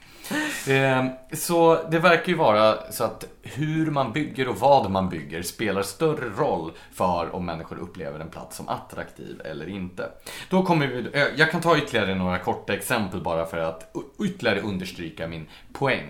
Ehm, 0.67 1.09
så 1.33 1.83
det 1.91 1.99
verkar 1.99 2.27
ju 2.27 2.35
vara 2.35 2.91
så 2.91 3.03
att 3.03 3.25
hur 3.41 3.91
man 3.91 4.13
bygger 4.13 4.47
och 4.47 4.59
vad 4.59 4.91
man 4.91 5.09
bygger 5.09 5.41
spelar 5.41 5.81
större 5.81 6.29
roll 6.29 6.71
för 6.93 7.35
om 7.35 7.45
människor 7.45 7.79
upplever 7.79 8.19
en 8.19 8.29
plats 8.29 8.57
som 8.57 8.69
attraktiv 8.69 9.41
eller 9.45 9.69
inte. 9.69 10.09
Då 10.49 10.65
kommer 10.65 10.87
vi, 10.87 11.09
eh, 11.13 11.27
jag 11.35 11.51
kan 11.51 11.61
ta 11.61 11.77
ytterligare 11.77 12.15
några 12.15 12.39
korta 12.39 12.73
exempel 12.73 13.21
bara 13.21 13.45
för 13.45 13.57
att 13.57 13.95
ytterligare 14.23 14.61
understryka 14.61 15.27
min 15.27 15.47
poäng. 15.73 16.09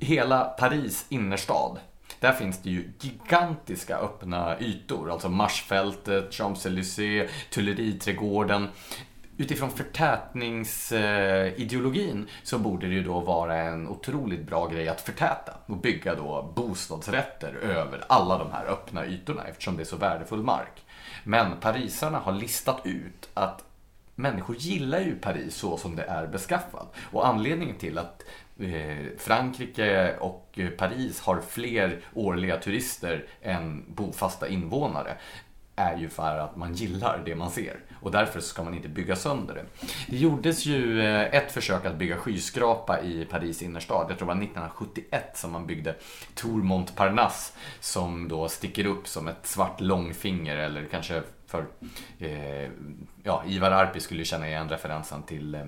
Hela 0.00 0.44
Paris 0.44 1.06
innerstad 1.08 1.78
där 2.22 2.32
finns 2.32 2.62
det 2.62 2.70
ju 2.70 2.92
gigantiska 3.00 3.96
öppna 3.96 4.60
ytor, 4.60 5.10
alltså 5.10 5.28
Marsfältet, 5.28 6.30
Champs-Élysées, 6.32 7.28
Tuileries-trädgården. 7.50 8.68
Utifrån 9.42 9.70
förtätningsideologin 9.70 12.18
eh, 12.18 12.24
så 12.42 12.58
borde 12.58 12.86
det 12.86 12.94
ju 12.94 13.02
då 13.02 13.20
vara 13.20 13.56
en 13.56 13.88
otroligt 13.88 14.46
bra 14.46 14.68
grej 14.68 14.88
att 14.88 15.00
förtäta 15.00 15.52
och 15.66 15.76
bygga 15.76 16.14
då 16.14 16.52
bostadsrätter 16.56 17.54
över 17.54 18.04
alla 18.08 18.38
de 18.38 18.52
här 18.52 18.66
öppna 18.66 19.06
ytorna 19.06 19.44
eftersom 19.44 19.76
det 19.76 19.82
är 19.82 19.84
så 19.84 19.96
värdefull 19.96 20.42
mark. 20.42 20.84
Men 21.24 21.60
parisarna 21.60 22.18
har 22.18 22.32
listat 22.32 22.80
ut 22.84 23.28
att 23.34 23.64
människor 24.14 24.56
gillar 24.56 25.00
ju 25.00 25.14
Paris 25.14 25.54
så 25.54 25.76
som 25.76 25.96
det 25.96 26.04
är 26.04 26.26
beskaffat. 26.26 26.94
Och 27.10 27.26
anledningen 27.26 27.76
till 27.76 27.98
att 27.98 28.22
eh, 28.58 28.96
Frankrike 29.18 30.16
och 30.20 30.58
Paris 30.78 31.20
har 31.20 31.40
fler 31.40 32.00
årliga 32.14 32.56
turister 32.56 33.26
än 33.40 33.84
bofasta 33.88 34.48
invånare 34.48 35.16
är 35.76 35.96
ju 35.96 36.08
för 36.08 36.38
att 36.38 36.56
man 36.56 36.74
gillar 36.74 37.22
det 37.24 37.34
man 37.34 37.50
ser 37.50 37.76
och 38.02 38.10
därför 38.10 38.40
ska 38.40 38.62
man 38.62 38.74
inte 38.74 38.88
bygga 38.88 39.16
sönder 39.16 39.54
det. 39.54 39.64
Det 40.08 40.16
gjordes 40.16 40.66
ju 40.66 41.00
eh, 41.00 41.34
ett 41.34 41.52
försök 41.52 41.84
att 41.84 41.98
bygga 41.98 42.16
skyskrapa 42.16 43.00
i 43.00 43.24
Paris 43.24 43.62
innerstad. 43.62 44.06
Jag 44.08 44.18
tror 44.18 44.28
det 44.28 44.34
var 44.34 44.42
1971 44.42 45.30
som 45.34 45.52
man 45.52 45.66
byggde 45.66 45.94
Tour 46.34 46.62
Montparnasse 46.62 47.52
som 47.80 48.28
då 48.28 48.48
sticker 48.48 48.86
upp 48.86 49.08
som 49.08 49.28
ett 49.28 49.46
svart 49.46 49.80
långfinger 49.80 50.56
eller 50.56 50.84
kanske 50.90 51.22
för 51.52 51.66
eh, 52.18 52.70
ja, 53.22 53.42
Ivar 53.46 53.70
Arpi 53.70 54.00
skulle 54.00 54.24
känna 54.24 54.48
igen 54.48 54.68
referensen 54.68 55.22
till 55.22 55.54
eh, 55.54 55.62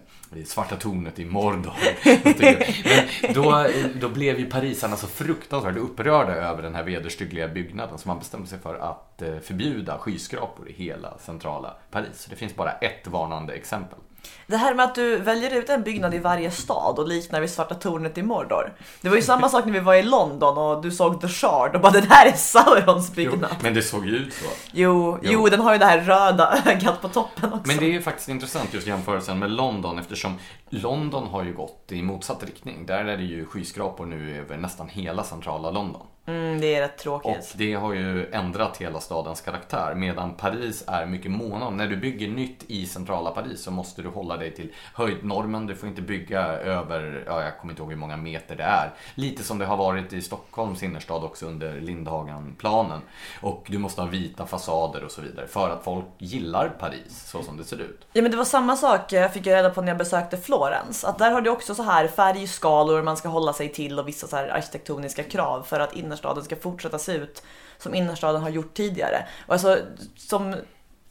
Svarta 0.44 0.76
tornet 0.76 1.18
i 1.18 1.24
Mordor. 1.24 1.72
Men 3.24 3.34
då, 3.34 3.66
då 4.00 4.08
blev 4.08 4.38
ju 4.38 4.46
parisarna 4.46 4.96
så 4.96 5.06
fruktansvärt 5.06 5.76
upprörda 5.76 6.32
över 6.32 6.62
den 6.62 6.74
här 6.74 6.82
vederstyggliga 6.82 7.48
byggnaden 7.48 7.98
så 7.98 8.08
man 8.08 8.18
bestämde 8.18 8.46
sig 8.46 8.58
för 8.58 8.74
att 8.74 9.22
eh, 9.22 9.38
förbjuda 9.38 9.98
skyskrapor 9.98 10.68
i 10.68 10.72
hela 10.72 11.18
centrala 11.18 11.76
Paris. 11.90 12.26
Det 12.30 12.36
finns 12.36 12.56
bara 12.56 12.72
ett 12.72 13.06
varnande 13.06 13.52
exempel. 13.52 13.98
Det 14.46 14.56
här 14.56 14.74
med 14.74 14.84
att 14.84 14.94
du 14.94 15.16
väljer 15.16 15.54
ut 15.54 15.68
en 15.68 15.82
byggnad 15.82 16.14
i 16.14 16.18
varje 16.18 16.50
stad 16.50 16.98
och 16.98 17.08
liknar 17.08 17.40
vid 17.40 17.50
Svarta 17.50 17.74
tornet 17.74 18.18
i 18.18 18.22
Mordor. 18.22 18.72
Det 19.00 19.08
var 19.08 19.16
ju 19.16 19.22
samma 19.22 19.48
sak 19.48 19.64
när 19.64 19.72
vi 19.72 19.80
var 19.80 19.94
i 19.94 20.02
London 20.02 20.58
och 20.58 20.82
du 20.82 20.90
såg 20.90 21.20
The 21.20 21.28
Shard 21.28 21.74
och 21.74 21.80
bara 21.80 21.92
det 21.92 22.06
här 22.08 22.26
är 22.26 22.32
Saurons 22.32 23.12
byggnad. 23.14 23.50
Jo, 23.50 23.56
men 23.62 23.74
det 23.74 23.82
såg 23.82 24.06
ju 24.06 24.16
ut 24.16 24.34
så. 24.34 24.44
Jo, 24.72 25.18
jo, 25.22 25.30
jo. 25.32 25.48
den 25.48 25.60
har 25.60 25.72
ju 25.72 25.78
det 25.78 25.86
här 25.86 26.00
röda 26.00 26.62
ögat 26.66 27.02
på 27.02 27.08
toppen 27.08 27.52
också. 27.52 27.62
Men 27.66 27.76
det 27.76 27.84
är 27.84 27.92
ju 27.92 28.02
faktiskt 28.02 28.28
intressant 28.28 28.74
just 28.74 28.86
jämförelsen 28.86 29.38
med 29.38 29.50
London 29.50 29.98
eftersom 29.98 30.38
London 30.70 31.26
har 31.26 31.44
ju 31.44 31.52
gått 31.54 31.92
i 31.92 32.02
motsatt 32.02 32.44
riktning. 32.44 32.86
Där 32.86 33.04
är 33.04 33.16
det 33.16 33.24
ju 33.24 33.46
skyskrapor 33.46 34.06
nu 34.06 34.38
över 34.38 34.56
nästan 34.56 34.88
hela 34.88 35.24
centrala 35.24 35.70
London. 35.70 36.06
Mm, 36.26 36.60
det 36.60 36.74
är 36.74 36.80
rätt 36.80 36.98
tråkigt. 36.98 37.36
Och 37.52 37.58
det 37.58 37.74
har 37.74 37.92
ju 37.92 38.30
ändrat 38.32 38.76
hela 38.76 39.00
stadens 39.00 39.40
karaktär. 39.40 39.94
Medan 39.94 40.34
Paris 40.34 40.84
är 40.86 41.06
mycket 41.06 41.30
måna 41.30 41.66
om, 41.66 41.76
när 41.76 41.86
du 41.86 41.96
bygger 41.96 42.28
nytt 42.28 42.64
i 42.66 42.86
centrala 42.86 43.30
Paris 43.30 43.62
så 43.62 43.70
måste 43.70 44.02
du 44.02 44.08
hålla 44.08 44.36
dig 44.36 44.54
till 44.54 44.72
höjdnormen. 44.94 45.66
Du 45.66 45.74
får 45.74 45.88
inte 45.88 46.02
bygga 46.02 46.42
över, 46.42 47.24
ja, 47.26 47.42
jag 47.42 47.58
kommer 47.58 47.72
inte 47.72 47.82
ihåg 47.82 47.90
hur 47.90 47.98
många 47.98 48.16
meter 48.16 48.56
det 48.56 48.62
är. 48.62 48.92
Lite 49.14 49.44
som 49.44 49.58
det 49.58 49.66
har 49.66 49.76
varit 49.76 50.12
i 50.12 50.22
Stockholms 50.22 50.82
innerstad 50.82 51.24
också 51.24 51.46
under 51.46 51.80
Lindhagenplanen. 51.80 53.00
Och 53.40 53.66
du 53.68 53.78
måste 53.78 54.00
ha 54.00 54.08
vita 54.08 54.46
fasader 54.46 55.04
och 55.04 55.10
så 55.10 55.20
vidare. 55.20 55.46
För 55.46 55.70
att 55.70 55.84
folk 55.84 56.04
gillar 56.18 56.68
Paris 56.68 57.28
så 57.30 57.42
som 57.42 57.56
det 57.56 57.64
ser 57.64 57.80
ut. 57.80 58.06
Ja 58.12 58.22
men 58.22 58.30
det 58.30 58.36
var 58.36 58.44
samma 58.44 58.76
sak 58.76 59.12
jag 59.12 59.32
fick 59.32 59.46
reda 59.46 59.70
på 59.70 59.80
när 59.80 59.88
jag 59.88 59.98
besökte 59.98 60.36
Florens. 60.36 61.04
Att 61.04 61.18
där 61.18 61.30
har 61.30 61.40
du 61.40 61.50
också 61.50 61.74
så 61.74 61.82
här 61.82 62.08
färgskalor 62.08 63.02
man 63.02 63.16
ska 63.16 63.28
hålla 63.28 63.52
sig 63.52 63.68
till 63.68 63.98
och 63.98 64.08
vissa 64.08 64.26
så 64.26 64.36
här 64.36 64.48
arkitektoniska 64.48 65.22
krav 65.22 65.62
för 65.62 65.80
att 65.80 65.96
innerstaden 66.14 66.44
ska 66.44 66.56
fortsätta 66.56 66.98
se 66.98 67.12
ut 67.12 67.42
som 67.78 67.94
innerstaden 67.94 68.42
har 68.42 68.48
gjort 68.48 68.74
tidigare. 68.74 69.26
Och 69.46 69.52
alltså, 69.52 69.78
som 70.16 70.54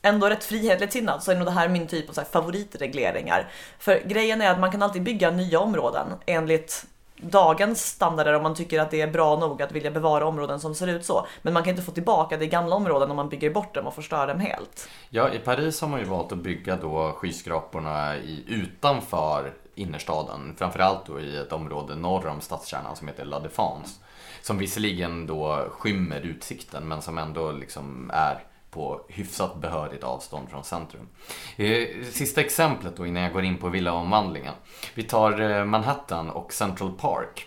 ändå 0.01 0.29
rätt 0.29 0.43
frihetligt 0.43 0.93
sinnad 0.93 1.23
så 1.23 1.31
är 1.31 1.35
nog 1.35 1.45
det 1.45 1.51
här 1.51 1.69
min 1.69 1.87
typ 1.87 2.09
av 2.09 2.13
så 2.13 2.21
favoritregleringar. 2.21 3.51
För 3.79 3.99
grejen 4.05 4.41
är 4.41 4.51
att 4.51 4.59
man 4.59 4.71
kan 4.71 4.81
alltid 4.81 5.03
bygga 5.03 5.31
nya 5.31 5.59
områden 5.59 6.07
enligt 6.25 6.85
dagens 7.15 7.85
standarder 7.85 8.33
om 8.33 8.43
man 8.43 8.55
tycker 8.55 8.79
att 8.79 8.91
det 8.91 9.01
är 9.01 9.07
bra 9.07 9.39
nog 9.39 9.61
att 9.61 9.71
vilja 9.71 9.91
bevara 9.91 10.25
områden 10.25 10.59
som 10.59 10.75
ser 10.75 10.87
ut 10.87 11.05
så. 11.05 11.27
Men 11.41 11.53
man 11.53 11.63
kan 11.63 11.69
inte 11.69 11.83
få 11.83 11.91
tillbaka 11.91 12.37
det 12.37 12.47
gamla 12.47 12.75
områden 12.75 13.09
om 13.09 13.15
man 13.15 13.29
bygger 13.29 13.49
bort 13.49 13.75
dem 13.75 13.87
och 13.87 13.95
förstör 13.95 14.27
dem 14.27 14.39
helt. 14.39 14.89
Ja, 15.09 15.33
i 15.33 15.39
Paris 15.39 15.81
har 15.81 15.87
man 15.87 15.99
ju 15.99 16.05
valt 16.05 16.31
att 16.31 16.37
bygga 16.37 16.75
då 16.75 17.11
skyskraporna 17.11 18.17
i, 18.17 18.43
utanför 18.47 19.53
innerstaden. 19.75 20.55
Framförallt 20.57 21.05
då 21.05 21.19
i 21.19 21.37
ett 21.37 21.53
område 21.53 21.95
norr 21.95 22.27
om 22.27 22.41
stadskärnan 22.41 22.95
som 22.95 23.07
heter 23.07 23.25
La 23.25 23.39
Défense. 23.39 23.99
Som 24.43 24.57
visserligen 24.57 25.25
då 25.25 25.67
skymmer 25.71 26.21
utsikten 26.21 26.87
men 26.87 27.01
som 27.01 27.17
ändå 27.17 27.51
liksom 27.51 28.11
är 28.13 28.43
på 28.71 29.05
hyfsat 29.09 29.61
behörigt 29.61 30.03
avstånd 30.03 30.49
från 30.49 30.63
centrum. 30.63 31.07
Eh, 31.55 31.87
sista 32.11 32.41
exemplet 32.41 32.97
då 32.97 33.05
innan 33.05 33.23
jag 33.23 33.33
går 33.33 33.43
in 33.43 33.57
på 33.57 33.69
villaomvandlingen. 33.69 34.53
Vi 34.93 35.03
tar 35.03 35.41
eh, 35.41 35.65
Manhattan 35.65 36.29
och 36.29 36.53
Central 36.53 36.91
Park. 36.91 37.45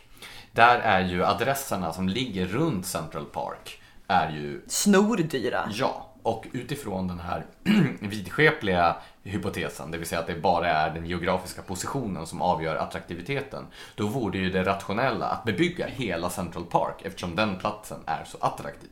Där 0.53 0.79
är 0.79 1.01
ju 1.01 1.25
adresserna 1.25 1.93
som 1.93 2.09
ligger 2.09 2.47
runt 2.47 2.87
Central 2.87 3.25
Park 3.25 3.83
är 4.07 4.31
ju 4.31 4.63
snordyra. 4.69 5.69
Ja, 5.73 6.15
och 6.23 6.47
utifrån 6.53 7.09
den 7.09 7.21
här 7.21 7.47
vidskepliga 8.01 8.97
hypotesen, 9.27 9.91
det 9.91 9.99
vill 9.99 10.07
säga 10.07 10.21
att 10.21 10.27
det 10.27 10.35
bara 10.35 10.71
är 10.71 10.91
den 10.91 11.07
geografiska 11.07 11.63
positionen 11.63 12.27
som 12.27 12.43
avgör 12.43 12.77
attraktiviteten, 12.77 13.67
då 13.95 14.07
vore 14.07 14.39
ju 14.39 14.51
det 14.51 14.65
rationella 14.65 15.27
att 15.27 15.45
bebygga 15.45 15.87
hela 15.87 16.31
Central 16.31 16.65
Park 16.65 17.03
eftersom 17.03 17.37
den 17.37 17.59
platsen 17.59 17.99
är 18.07 18.25
så 18.25 18.39
attraktiv. 18.41 18.91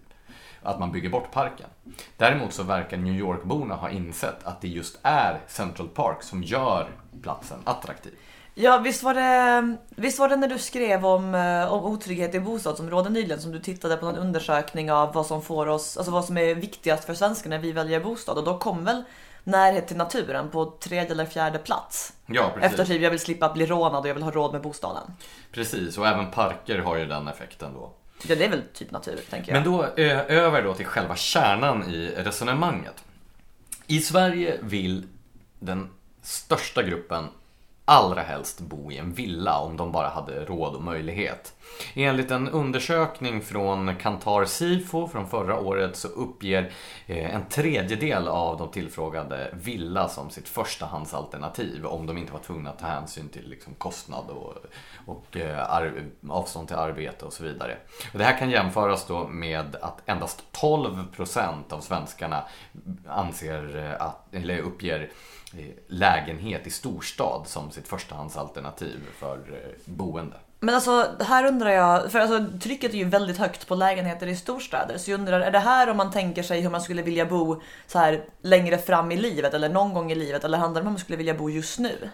Att 0.62 0.78
man 0.78 0.92
bygger 0.92 1.10
bort 1.10 1.32
parken. 1.32 1.66
Däremot 2.16 2.52
så 2.52 2.62
verkar 2.62 2.96
New 2.96 3.14
York-borna 3.14 3.74
ha 3.74 3.90
insett 3.90 4.44
att 4.44 4.60
det 4.60 4.68
just 4.68 4.98
är 5.02 5.40
Central 5.46 5.88
Park 5.88 6.22
som 6.22 6.42
gör 6.42 6.88
platsen 7.22 7.58
attraktiv. 7.64 8.12
Ja, 8.56 8.78
visst 8.78 9.02
var, 9.02 9.14
det, 9.14 9.76
visst 9.88 10.18
var 10.18 10.28
det 10.28 10.36
när 10.36 10.48
du 10.48 10.58
skrev 10.58 11.06
om, 11.06 11.34
eh, 11.34 11.72
om 11.72 11.84
otrygghet 11.84 12.34
i 12.34 12.40
bostadsområden 12.40 13.12
nyligen 13.12 13.40
som 13.40 13.52
du 13.52 13.58
tittade 13.58 13.96
på 13.96 14.06
någon 14.06 14.16
undersökning 14.16 14.92
av 14.92 15.12
vad 15.12 15.26
som 15.26 15.42
får 15.42 15.66
oss, 15.66 15.96
alltså 15.96 16.12
vad 16.12 16.24
som 16.24 16.38
är 16.38 16.54
viktigast 16.54 17.04
för 17.04 17.14
svenskar 17.14 17.50
när 17.50 17.58
vi 17.58 17.72
väljer 17.72 18.00
bostad 18.00 18.38
och 18.38 18.44
då 18.44 18.58
kom 18.58 18.84
väl 18.84 19.04
närhet 19.44 19.88
till 19.88 19.96
naturen 19.96 20.50
på 20.50 20.64
tredje 20.80 21.10
eller 21.10 21.26
fjärde 21.26 21.58
plats. 21.58 22.12
Ja, 22.26 22.50
precis. 22.54 22.70
Efter 22.70 22.84
typ 22.84 23.02
jag 23.02 23.10
vill 23.10 23.20
slippa 23.20 23.52
bli 23.52 23.66
rånad 23.66 24.02
och 24.02 24.08
jag 24.08 24.14
vill 24.14 24.22
ha 24.22 24.30
råd 24.30 24.52
med 24.52 24.62
bostaden. 24.62 25.02
Precis, 25.52 25.98
och 25.98 26.06
även 26.06 26.30
parker 26.30 26.78
har 26.78 26.96
ju 26.96 27.06
den 27.06 27.28
effekten 27.28 27.74
då. 27.74 27.92
Ja, 28.26 28.34
det 28.34 28.44
är 28.44 28.50
väl 28.50 28.62
typ 28.74 28.90
natur, 28.90 29.20
tänker 29.30 29.52
jag. 29.52 29.62
Men 29.62 29.72
då 29.72 29.84
över 29.84 30.62
då 30.62 30.74
till 30.74 30.86
själva 30.86 31.16
kärnan 31.16 31.94
i 31.94 32.14
resonemanget. 32.16 33.04
I 33.86 34.00
Sverige 34.00 34.58
vill 34.62 35.06
den 35.58 35.90
största 36.22 36.82
gruppen 36.82 37.28
allra 37.84 38.22
helst 38.22 38.60
bo 38.60 38.92
i 38.92 38.98
en 38.98 39.12
villa 39.12 39.58
om 39.58 39.76
de 39.76 39.92
bara 39.92 40.08
hade 40.08 40.44
råd 40.44 40.74
och 40.74 40.82
möjlighet. 40.82 41.54
Enligt 41.94 42.30
en 42.30 42.48
undersökning 42.48 43.42
från 43.42 43.96
Kantar 43.96 44.44
Sifo 44.44 45.08
från 45.08 45.28
förra 45.28 45.60
året 45.60 45.96
så 45.96 46.08
uppger 46.08 46.72
eh, 47.06 47.34
en 47.34 47.46
tredjedel 47.48 48.28
av 48.28 48.58
de 48.58 48.70
tillfrågade 48.70 49.50
villa 49.52 50.08
som 50.08 50.30
sitt 50.30 50.48
förstahandsalternativ 50.48 51.86
om 51.86 52.06
de 52.06 52.18
inte 52.18 52.32
var 52.32 52.40
tvungna 52.40 52.70
att 52.70 52.78
ta 52.78 52.86
hänsyn 52.86 53.28
till 53.28 53.48
liksom 53.48 53.74
kostnad 53.74 54.24
och, 54.30 54.54
och 55.06 55.36
eh, 55.36 55.98
avstånd 56.28 56.68
till 56.68 56.76
arbete 56.76 57.24
och 57.24 57.32
så 57.32 57.44
vidare. 57.44 57.76
Och 58.12 58.18
det 58.18 58.24
här 58.24 58.38
kan 58.38 58.50
jämföras 58.50 59.06
då 59.06 59.28
med 59.28 59.76
att 59.76 60.02
endast 60.06 60.44
12% 60.52 61.72
av 61.72 61.80
svenskarna 61.80 62.44
anser 63.08 63.76
eh, 63.76 64.06
att, 64.06 64.34
eller 64.34 64.58
uppger 64.58 65.10
eh, 65.56 65.64
lägenhet 65.88 66.66
i 66.66 66.70
storstad 66.70 67.46
som 67.46 67.70
sitt 67.70 67.88
förstahandsalternativ 67.88 69.00
för 69.18 69.38
boende. 69.84 70.36
Men 70.64 70.74
alltså, 70.74 71.16
här 71.20 71.46
undrar 71.46 71.70
jag, 71.70 72.12
för 72.12 72.18
alltså, 72.18 72.58
trycket 72.58 72.94
är 72.94 72.98
ju 72.98 73.04
väldigt 73.04 73.38
högt 73.38 73.68
på 73.68 73.74
lägenheter 73.74 74.26
i 74.26 74.36
storstäder. 74.36 74.98
Så 74.98 75.10
jag 75.10 75.20
undrar, 75.20 75.40
är 75.40 75.50
det 75.50 75.58
här 75.58 75.90
om 75.90 75.96
man 75.96 76.10
tänker 76.10 76.42
sig 76.42 76.60
hur 76.60 76.70
man 76.70 76.80
skulle 76.80 77.02
vilja 77.02 77.26
bo 77.26 77.62
så 77.86 77.98
här 77.98 78.24
längre 78.42 78.78
fram 78.78 79.12
i 79.12 79.16
livet 79.16 79.54
eller 79.54 79.68
någon 79.68 79.94
gång 79.94 80.12
i 80.12 80.14
livet? 80.14 80.44
Eller 80.44 80.58
handlar 80.58 80.80
det 80.80 80.82
om 80.82 80.86
hur 80.86 80.92
man 80.92 81.00
skulle 81.00 81.16
vilja 81.16 81.34
bo 81.34 81.50
just 81.50 81.78
nu? 81.78 82.10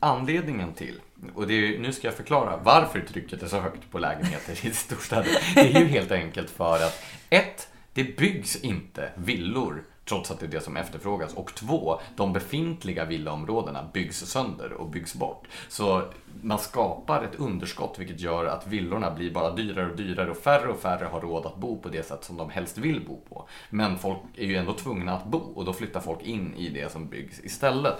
Anledningen 0.00 0.72
till, 0.72 1.00
och 1.34 1.46
det 1.46 1.54
är, 1.54 1.78
nu 1.78 1.92
ska 1.92 2.06
jag 2.06 2.14
förklara 2.14 2.56
varför 2.56 3.00
trycket 3.00 3.42
är 3.42 3.46
så 3.46 3.60
högt 3.60 3.90
på 3.90 3.98
lägenheter 3.98 4.66
i 4.66 4.70
storstäder. 4.70 5.54
Det 5.54 5.60
är 5.60 5.80
ju 5.80 5.86
helt 5.86 6.12
enkelt 6.12 6.50
för 6.50 6.74
att 6.74 7.04
ett, 7.30 7.68
det 7.92 8.16
byggs 8.16 8.56
inte 8.56 9.08
villor 9.14 9.84
Trots 10.04 10.30
att 10.30 10.40
det 10.40 10.46
är 10.46 10.50
det 10.50 10.60
som 10.60 10.76
efterfrågas. 10.76 11.34
Och 11.34 11.54
två, 11.54 12.00
de 12.16 12.32
befintliga 12.32 13.04
villaområdena 13.04 13.88
byggs 13.92 14.26
sönder 14.26 14.72
och 14.72 14.88
byggs 14.88 15.14
bort. 15.14 15.46
Så 15.68 16.02
man 16.42 16.58
skapar 16.58 17.24
ett 17.24 17.34
underskott 17.34 17.98
vilket 17.98 18.20
gör 18.20 18.44
att 18.44 18.66
villorna 18.66 19.10
blir 19.10 19.30
bara 19.30 19.50
dyrare 19.50 19.90
och 19.90 19.96
dyrare 19.96 20.30
och 20.30 20.36
färre 20.36 20.68
och 20.68 20.80
färre 20.80 21.04
har 21.04 21.20
råd 21.20 21.46
att 21.46 21.56
bo 21.56 21.78
på 21.78 21.88
det 21.88 22.06
sätt 22.06 22.24
som 22.24 22.36
de 22.36 22.50
helst 22.50 22.78
vill 22.78 23.06
bo 23.06 23.20
på. 23.28 23.48
Men 23.70 23.98
folk 23.98 24.18
är 24.36 24.46
ju 24.46 24.56
ändå 24.56 24.72
tvungna 24.72 25.12
att 25.12 25.24
bo 25.24 25.38
och 25.38 25.64
då 25.64 25.72
flyttar 25.72 26.00
folk 26.00 26.22
in 26.22 26.54
i 26.54 26.68
det 26.68 26.92
som 26.92 27.08
byggs 27.08 27.40
istället. 27.40 27.96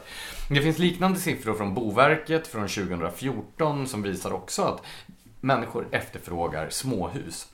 Det 0.48 0.60
finns 0.60 0.78
liknande 0.78 1.18
siffror 1.18 1.54
från 1.54 1.74
Boverket 1.74 2.46
från 2.46 2.68
2014 2.68 3.86
som 3.86 4.02
visar 4.02 4.32
också 4.32 4.62
att 4.62 4.82
människor 5.40 5.88
efterfrågar 5.90 6.68
småhus. 6.70 7.53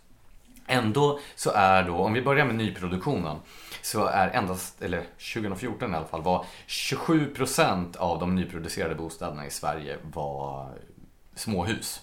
Ändå 0.71 1.21
så 1.35 1.51
är 1.51 1.83
då, 1.83 1.97
om 1.97 2.12
vi 2.12 2.23
börjar 2.23 2.47
med 2.47 2.55
nyproduktionen, 2.55 3.37
så 3.83 4.07
är 4.07 4.29
endast, 4.29 4.83
eller 4.83 5.03
2014 5.35 5.93
i 5.93 5.97
alla 5.97 6.07
fall, 6.07 6.23
var 6.23 6.45
27% 6.66 7.97
av 7.97 8.18
de 8.18 8.35
nyproducerade 8.35 8.95
bostäderna 8.95 9.47
i 9.47 9.51
Sverige 9.51 9.99
var 10.03 10.68
småhus. 11.35 12.01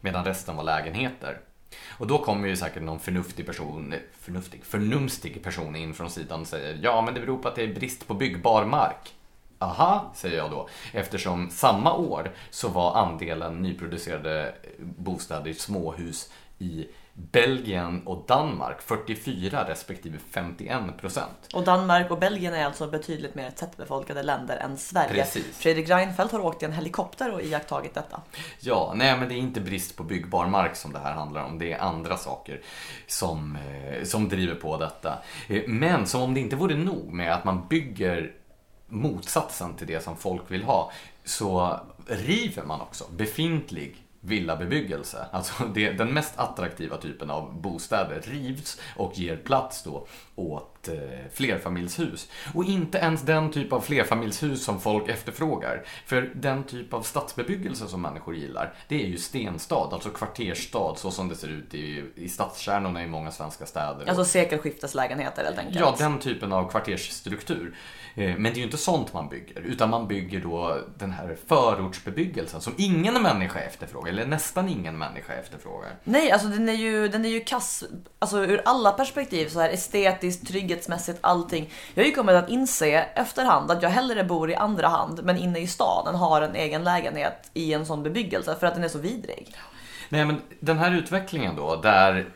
Medan 0.00 0.24
resten 0.24 0.56
var 0.56 0.64
lägenheter. 0.64 1.40
Och 1.88 2.06
då 2.06 2.18
kommer 2.18 2.48
ju 2.48 2.56
säkert 2.56 2.82
någon 2.82 3.00
förnuftig 3.00 3.46
person, 3.46 3.94
förnuftig, 4.20 4.64
förnumstig 4.64 5.42
person 5.42 5.76
in 5.76 5.94
från 5.94 6.10
sidan 6.10 6.40
och 6.40 6.46
säger 6.46 6.78
ja 6.82 7.02
men 7.02 7.14
det 7.14 7.20
beror 7.20 7.38
på 7.38 7.48
att 7.48 7.54
det 7.54 7.62
är 7.62 7.74
brist 7.74 8.06
på 8.06 8.14
byggbar 8.14 8.64
mark. 8.64 9.14
Aha, 9.58 10.12
säger 10.14 10.36
jag 10.36 10.50
då. 10.50 10.68
Eftersom 10.92 11.50
samma 11.50 11.94
år 11.94 12.30
så 12.50 12.68
var 12.68 12.94
andelen 12.94 13.62
nyproducerade 13.62 14.54
bostäder 14.78 15.50
i 15.50 15.54
småhus 15.54 16.32
i 16.58 16.86
Belgien 17.32 18.06
och 18.06 18.24
Danmark 18.28 18.82
44 18.82 19.68
respektive 19.68 20.18
51 20.30 20.80
procent. 21.00 21.48
Och 21.54 21.64
Danmark 21.64 22.10
och 22.10 22.18
Belgien 22.18 22.54
är 22.54 22.64
alltså 22.64 22.86
betydligt 22.86 23.34
mer 23.34 23.50
tättbefolkade 23.50 24.22
länder 24.22 24.56
än 24.56 24.78
Sverige. 24.78 25.08
Precis. 25.08 25.58
Fredrik 25.58 25.88
Reinfeldt 25.88 26.32
har 26.32 26.40
åkt 26.40 26.62
i 26.62 26.66
en 26.66 26.72
helikopter 26.72 27.34
och 27.34 27.42
iakttagit 27.42 27.94
detta. 27.94 28.20
Ja, 28.60 28.92
nej 28.96 29.18
men 29.18 29.28
det 29.28 29.34
är 29.34 29.38
inte 29.38 29.60
brist 29.60 29.96
på 29.96 30.04
byggbar 30.04 30.46
mark 30.46 30.76
som 30.76 30.92
det 30.92 30.98
här 30.98 31.12
handlar 31.12 31.44
om. 31.44 31.58
Det 31.58 31.72
är 31.72 31.78
andra 31.78 32.16
saker 32.16 32.60
som, 33.06 33.56
eh, 33.56 34.04
som 34.04 34.28
driver 34.28 34.54
på 34.54 34.76
detta. 34.76 35.18
Eh, 35.48 35.62
Men 35.66 36.06
som 36.06 36.22
om 36.22 36.34
det 36.34 36.40
inte 36.40 36.56
vore 36.56 36.74
nog 36.76 37.12
med 37.12 37.32
att 37.34 37.44
man 37.44 37.66
bygger 37.68 38.32
motsatsen 38.88 39.74
till 39.74 39.86
det 39.86 40.04
som 40.04 40.16
folk 40.16 40.42
vill 40.50 40.62
ha 40.62 40.92
så 41.24 41.80
river 42.06 42.62
man 42.62 42.80
också 42.80 43.04
befintlig 43.10 43.96
villabebyggelse. 44.20 45.26
Alltså 45.32 45.64
det, 45.64 45.92
den 45.92 46.14
mest 46.14 46.38
attraktiva 46.38 46.96
typen 46.96 47.30
av 47.30 47.60
bostäder 47.60 48.20
rivs 48.20 48.80
och 48.96 49.18
ger 49.18 49.36
plats 49.36 49.82
då 49.82 50.06
åt 50.34 50.79
eh, 50.88 50.94
flerfamiljshus. 51.32 52.28
Och 52.54 52.64
inte 52.64 52.98
ens 52.98 53.22
den 53.22 53.50
typ 53.50 53.72
av 53.72 53.80
flerfamiljshus 53.80 54.64
som 54.64 54.80
folk 54.80 55.08
efterfrågar. 55.08 55.82
För 56.06 56.30
den 56.34 56.64
typ 56.64 56.94
av 56.94 57.02
stadsbebyggelse 57.02 57.88
som 57.88 58.02
människor 58.02 58.36
gillar, 58.36 58.74
det 58.88 59.02
är 59.02 59.06
ju 59.06 59.18
stenstad, 59.18 59.88
alltså 59.92 60.08
kvartersstad 60.08 60.94
så 60.96 61.10
som 61.10 61.28
det 61.28 61.36
ser 61.36 61.48
ut 61.48 61.74
i, 61.74 62.04
i 62.14 62.28
stadskärnorna 62.28 63.04
i 63.04 63.06
många 63.06 63.30
svenska 63.30 63.66
städer. 63.66 64.08
Alltså 64.08 64.24
sekelskifteslägenheter 64.24 65.44
helt 65.44 65.58
enkelt. 65.58 65.80
Ja, 65.80 65.94
den 65.98 66.18
typen 66.18 66.52
av 66.52 66.70
kvartersstruktur. 66.70 67.76
Eh, 68.14 68.36
Men 68.36 68.42
det 68.42 68.50
är 68.50 68.56
ju 68.56 68.62
inte 68.64 68.76
sånt 68.76 69.12
man 69.12 69.28
bygger, 69.28 69.60
utan 69.60 69.90
man 69.90 70.08
bygger 70.08 70.40
då 70.40 70.78
den 70.98 71.12
här 71.12 71.36
förortsbebyggelsen 71.46 72.60
som 72.60 72.74
ingen 72.78 73.22
människa 73.22 73.60
efterfrågar, 73.60 74.12
eller 74.12 74.26
nästan 74.26 74.68
ingen 74.68 74.98
människa 74.98 75.32
efterfrågar. 75.32 75.90
Nej, 76.04 76.30
alltså 76.30 76.48
den 76.48 76.68
är 76.68 76.72
ju, 76.72 77.08
den 77.08 77.24
är 77.24 77.28
ju 77.28 77.40
kass 77.40 77.84
alltså 78.18 78.38
ur 78.44 78.62
alla 78.64 78.92
perspektiv. 78.92 79.48
Så 79.48 79.60
här 79.60 79.70
estetiskt, 79.70 80.46
trygghetsmässigt, 80.70 81.18
allting. 81.20 81.70
Jag 81.94 82.02
har 82.02 82.08
ju 82.08 82.14
kommit 82.14 82.34
att 82.34 82.48
inse 82.48 83.06
efterhand 83.14 83.70
att 83.70 83.82
jag 83.82 83.90
hellre 83.90 84.24
bor 84.24 84.50
i 84.50 84.54
andra 84.54 84.88
hand, 84.88 85.20
men 85.24 85.36
inne 85.36 85.58
i 85.58 85.66
stan, 85.66 86.06
än 86.08 86.14
har 86.14 86.42
en 86.42 86.56
egen 86.56 86.84
lägenhet 86.84 87.50
i 87.54 87.72
en 87.72 87.86
sån 87.86 88.02
bebyggelse 88.02 88.56
för 88.60 88.66
att 88.66 88.74
den 88.74 88.84
är 88.84 88.88
så 88.88 88.98
vidrig. 88.98 89.54
Nej, 90.08 90.24
men 90.24 90.40
den 90.60 90.78
här 90.78 90.94
utvecklingen 90.94 91.56
då, 91.56 91.76
där 91.76 92.28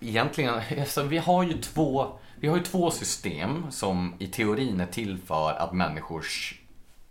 egentligen, 0.00 0.54
alltså, 0.80 1.02
vi 1.02 1.18
har 1.18 1.42
ju 1.42 1.52
två, 1.52 2.06
vi 2.40 2.48
har 2.48 2.56
ju 2.56 2.62
två 2.62 2.90
system 2.90 3.66
som 3.70 4.14
i 4.18 4.26
teorin 4.26 4.80
är 4.80 4.86
till 4.86 5.18
för 5.26 5.52
att 5.52 5.72
människors 5.72 6.60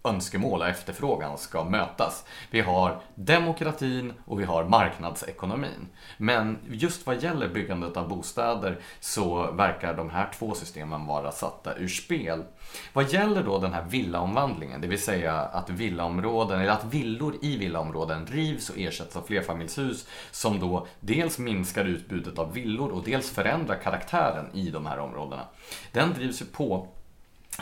önskemål 0.06 0.62
och 0.62 0.68
efterfrågan 0.68 1.38
ska 1.38 1.64
mötas. 1.64 2.26
Vi 2.52 2.62
har 2.62 3.02
demokratin 3.16 4.14
och 4.26 4.40
vi 4.40 4.44
har 4.44 4.64
marknadsekonomin. 4.64 5.88
Men 6.18 6.58
just 6.70 7.06
vad 7.06 7.24
gäller 7.24 7.48
byggandet 7.48 7.98
av 7.98 8.10
bostäder 8.10 8.80
så 9.00 9.52
verkar 9.52 9.94
de 9.94 10.10
här 10.10 10.30
två 10.38 10.54
systemen 10.54 11.06
vara 11.06 11.32
satta 11.32 11.76
ur 11.76 11.88
spel. 11.88 12.44
Vad 12.94 13.14
gäller 13.14 13.44
då 13.44 13.60
den 13.60 13.74
här 13.74 13.84
villaomvandlingen, 13.84 14.82
det 14.82 14.88
vill 14.88 15.02
säga 15.02 15.34
att 15.34 15.70
villaområden, 15.70 16.60
eller 16.60 16.72
att 16.72 16.86
villor 16.86 17.36
i 17.42 17.58
villaområden 17.58 18.26
rivs 18.26 18.70
och 18.70 18.78
ersätts 18.78 19.16
av 19.16 19.22
flerfamiljshus 19.22 20.08
som 20.32 20.60
då 20.60 20.88
dels 21.00 21.38
minskar 21.38 21.86
utbudet 21.86 22.40
av 22.40 22.54
villor 22.54 22.92
och 22.92 23.04
dels 23.04 23.30
förändrar 23.30 23.76
karaktären 23.84 24.46
i 24.54 24.70
de 24.70 24.86
här 24.86 25.00
områdena. 25.00 25.44
Den 25.92 26.14
drivs 26.14 26.42
ju 26.42 26.46
på 26.46 26.88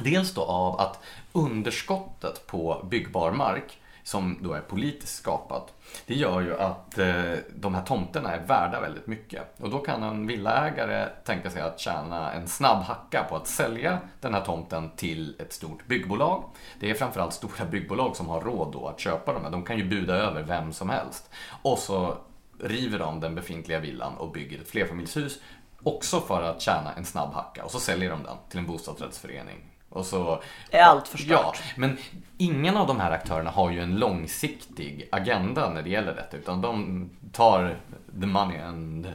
Dels 0.01 0.33
då 0.33 0.41
av 0.41 0.79
att 0.79 1.03
underskottet 1.33 2.47
på 2.47 2.85
byggbar 2.91 3.31
mark, 3.31 3.79
som 4.03 4.37
då 4.41 4.53
är 4.53 4.61
politiskt 4.61 5.15
skapat, 5.15 5.73
det 6.05 6.15
gör 6.15 6.41
ju 6.41 6.57
att 6.59 6.97
eh, 6.97 7.33
de 7.55 7.75
här 7.75 7.83
tomterna 7.83 8.31
är 8.31 8.47
värda 8.47 8.81
väldigt 8.81 9.07
mycket. 9.07 9.61
Och 9.61 9.69
då 9.69 9.79
kan 9.79 10.03
en 10.03 10.27
villaägare 10.27 11.09
tänka 11.25 11.49
sig 11.49 11.61
att 11.61 11.79
tjäna 11.79 12.31
en 12.33 12.47
snabb 12.47 12.83
hacka 12.83 13.25
på 13.29 13.35
att 13.35 13.47
sälja 13.47 13.99
den 14.21 14.33
här 14.33 14.41
tomten 14.41 14.89
till 14.95 15.35
ett 15.39 15.53
stort 15.53 15.87
byggbolag. 15.87 16.43
Det 16.79 16.89
är 16.89 16.93
framförallt 16.93 17.33
stora 17.33 17.65
byggbolag 17.65 18.15
som 18.15 18.29
har 18.29 18.41
råd 18.41 18.71
då 18.73 18.87
att 18.87 18.99
köpa 18.99 19.33
dem. 19.33 19.51
De 19.51 19.63
kan 19.63 19.77
ju 19.77 19.83
buda 19.83 20.15
över 20.15 20.43
vem 20.43 20.73
som 20.73 20.89
helst. 20.89 21.29
Och 21.61 21.77
så 21.77 22.17
river 22.59 22.99
de 22.99 23.19
den 23.19 23.35
befintliga 23.35 23.79
villan 23.79 24.17
och 24.17 24.31
bygger 24.31 24.61
ett 24.61 24.69
flerfamiljshus 24.69 25.39
Också 25.83 26.21
för 26.21 26.43
att 26.43 26.61
tjäna 26.61 26.93
en 26.93 27.05
snabb 27.05 27.33
hacka 27.33 27.63
och 27.63 27.71
så 27.71 27.79
säljer 27.79 28.09
de 28.09 28.23
den 28.23 28.37
till 28.49 28.59
en 28.59 28.67
bostadsrättsförening. 28.67 29.72
Och 29.93 30.05
så, 30.05 30.41
Är 30.71 30.81
allt 30.81 31.07
förstört? 31.07 31.29
Ja, 31.29 31.53
men 31.75 31.97
ingen 32.37 32.77
av 32.77 32.87
de 32.87 32.99
här 32.99 33.11
aktörerna 33.11 33.49
har 33.49 33.71
ju 33.71 33.79
en 33.79 33.95
långsiktig 33.95 35.09
agenda 35.11 35.69
när 35.69 35.81
det 35.81 35.89
gäller 35.89 36.15
detta. 36.15 36.37
Utan 36.37 36.61
de 36.61 37.09
tar 37.31 37.77
the 38.21 38.25
money 38.25 38.59
and 38.59 39.13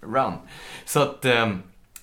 run. 0.00 0.32
Så 0.84 1.02
att 1.02 1.24
eh, 1.24 1.50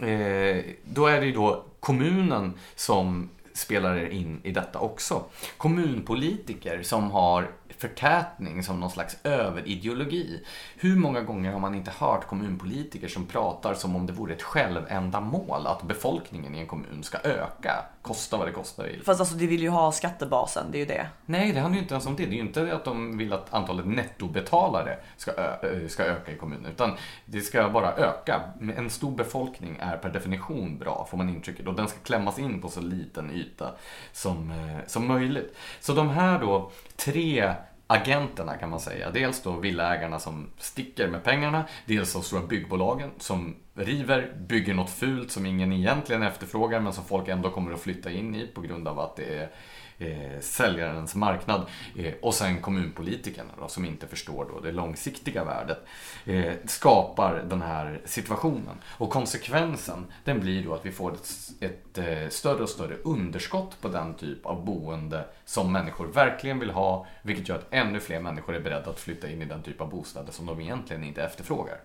eh, 0.09 0.63
då 0.83 1.07
är 1.07 1.19
det 1.19 1.25
ju 1.25 1.31
då 1.33 1.63
kommunen 1.79 2.53
som 2.75 3.29
spelar 3.53 4.09
in 4.09 4.41
i 4.43 4.51
detta 4.51 4.79
också. 4.79 5.23
Kommunpolitiker 5.57 6.83
som 6.83 7.11
har 7.11 7.51
förtätning 7.77 8.63
som 8.63 8.79
någon 8.79 8.89
slags 8.89 9.17
överideologi. 9.23 10.43
Hur 10.75 10.95
många 10.95 11.21
gånger 11.21 11.51
har 11.51 11.59
man 11.59 11.75
inte 11.75 11.91
hört 11.97 12.27
kommunpolitiker 12.27 13.07
som 13.07 13.25
pratar 13.25 13.73
som 13.73 13.95
om 13.95 14.05
det 14.05 14.13
vore 14.13 14.33
ett 14.33 14.41
självändamål 14.41 15.67
att 15.67 15.83
befolkningen 15.83 16.55
i 16.55 16.59
en 16.59 16.67
kommun 16.67 17.03
ska 17.03 17.17
öka, 17.17 17.85
kosta 18.03 18.37
vad 18.37 18.47
det 18.47 18.51
kostar 18.51 18.83
vill. 18.83 19.01
Fast 19.03 19.19
alltså, 19.19 19.35
de 19.35 19.47
vill 19.47 19.61
ju 19.61 19.69
ha 19.69 19.91
skattebasen, 19.91 20.65
det 20.71 20.77
är 20.77 20.79
ju 20.79 20.85
det. 20.85 21.07
Nej, 21.25 21.51
det 21.51 21.59
handlar 21.59 21.75
ju 21.75 21.81
inte 21.81 21.93
ens 21.93 22.05
om 22.05 22.15
det. 22.15 22.25
Det 22.25 22.31
är 22.31 22.35
ju 22.35 22.41
inte 22.41 22.75
att 22.75 22.85
de 22.85 23.17
vill 23.17 23.33
att 23.33 23.53
antalet 23.53 23.85
nettobetalare 23.85 24.97
ska, 25.17 25.31
ö- 25.31 25.89
ska 25.89 26.03
öka 26.03 26.31
i 26.31 26.35
kommunen, 26.37 26.71
utan 26.71 26.97
det 27.25 27.41
ska 27.41 27.69
bara 27.69 27.93
öka. 27.93 28.41
En 28.77 28.89
stor 28.89 29.11
befolkning 29.11 29.77
är 29.81 29.97
per 29.97 30.09
definition 30.09 30.77
bra, 30.77 31.07
får 31.09 31.17
man 31.17 31.29
intrycket, 31.29 31.67
och 31.67 31.73
den 31.73 31.87
ska 31.87 31.99
klämmas 31.99 32.39
in 32.39 32.61
på 32.61 32.69
så 32.69 32.81
liten 32.81 33.31
yta 33.31 33.71
som, 34.11 34.51
eh, 34.51 34.87
som 34.87 35.07
möjligt. 35.07 35.55
Så 35.79 35.93
de 35.93 36.09
här 36.09 36.39
då 36.39 36.71
tre 36.95 37.53
agenterna 37.87 38.57
kan 38.57 38.69
man 38.69 38.79
säga. 38.79 39.11
Dels 39.11 39.41
då 39.41 39.51
villaägarna 39.51 40.19
som 40.19 40.49
sticker 40.57 41.07
med 41.07 41.23
pengarna, 41.23 41.65
dels 41.85 42.13
de 42.13 42.23
stora 42.23 42.41
byggbolagen 42.41 43.11
som 43.17 43.55
river, 43.73 44.33
bygger 44.47 44.73
något 44.73 44.89
fult 44.89 45.31
som 45.31 45.45
ingen 45.45 45.73
egentligen 45.73 46.23
efterfrågar 46.23 46.79
men 46.79 46.93
som 46.93 47.03
folk 47.05 47.27
ändå 47.27 47.49
kommer 47.49 47.73
att 47.73 47.81
flytta 47.81 48.11
in 48.11 48.35
i 48.35 48.47
på 48.47 48.61
grund 48.61 48.87
av 48.87 48.99
att 48.99 49.15
det 49.15 49.37
är 49.37 49.49
eh, 49.97 50.39
säljarens 50.39 51.15
marknad. 51.15 51.65
Eh, 51.97 52.13
och 52.21 52.33
sen 52.33 52.61
kommunpolitikerna 52.61 53.49
då, 53.59 53.67
som 53.67 53.85
inte 53.85 54.07
förstår 54.07 54.45
då 54.53 54.59
det 54.59 54.71
långsiktiga 54.71 55.43
värdet. 55.43 55.85
Eh, 56.25 56.53
skapar 56.65 57.43
den 57.49 57.61
här 57.61 58.01
situationen. 58.05 58.77
Och 58.97 59.09
konsekvensen 59.09 60.05
den 60.23 60.39
blir 60.39 60.63
då 60.63 60.73
att 60.73 60.85
vi 60.85 60.91
får 60.91 61.13
ett, 61.13 61.29
ett 61.59 61.97
eh, 61.97 62.29
större 62.29 62.63
och 62.63 62.69
större 62.69 62.95
underskott 62.95 63.81
på 63.81 63.87
den 63.87 64.13
typ 64.13 64.45
av 64.45 64.65
boende 64.65 65.25
som 65.45 65.71
människor 65.71 66.07
verkligen 66.07 66.59
vill 66.59 66.69
ha. 66.69 67.07
Vilket 67.21 67.49
gör 67.49 67.55
att 67.55 67.67
ännu 67.71 67.99
fler 67.99 68.19
människor 68.19 68.55
är 68.55 68.59
beredda 68.59 68.89
att 68.89 68.99
flytta 68.99 69.29
in 69.29 69.41
i 69.41 69.45
den 69.45 69.63
typ 69.63 69.81
av 69.81 69.89
bostäder 69.89 70.31
som 70.31 70.45
de 70.45 70.61
egentligen 70.61 71.03
inte 71.03 71.23
efterfrågar. 71.23 71.77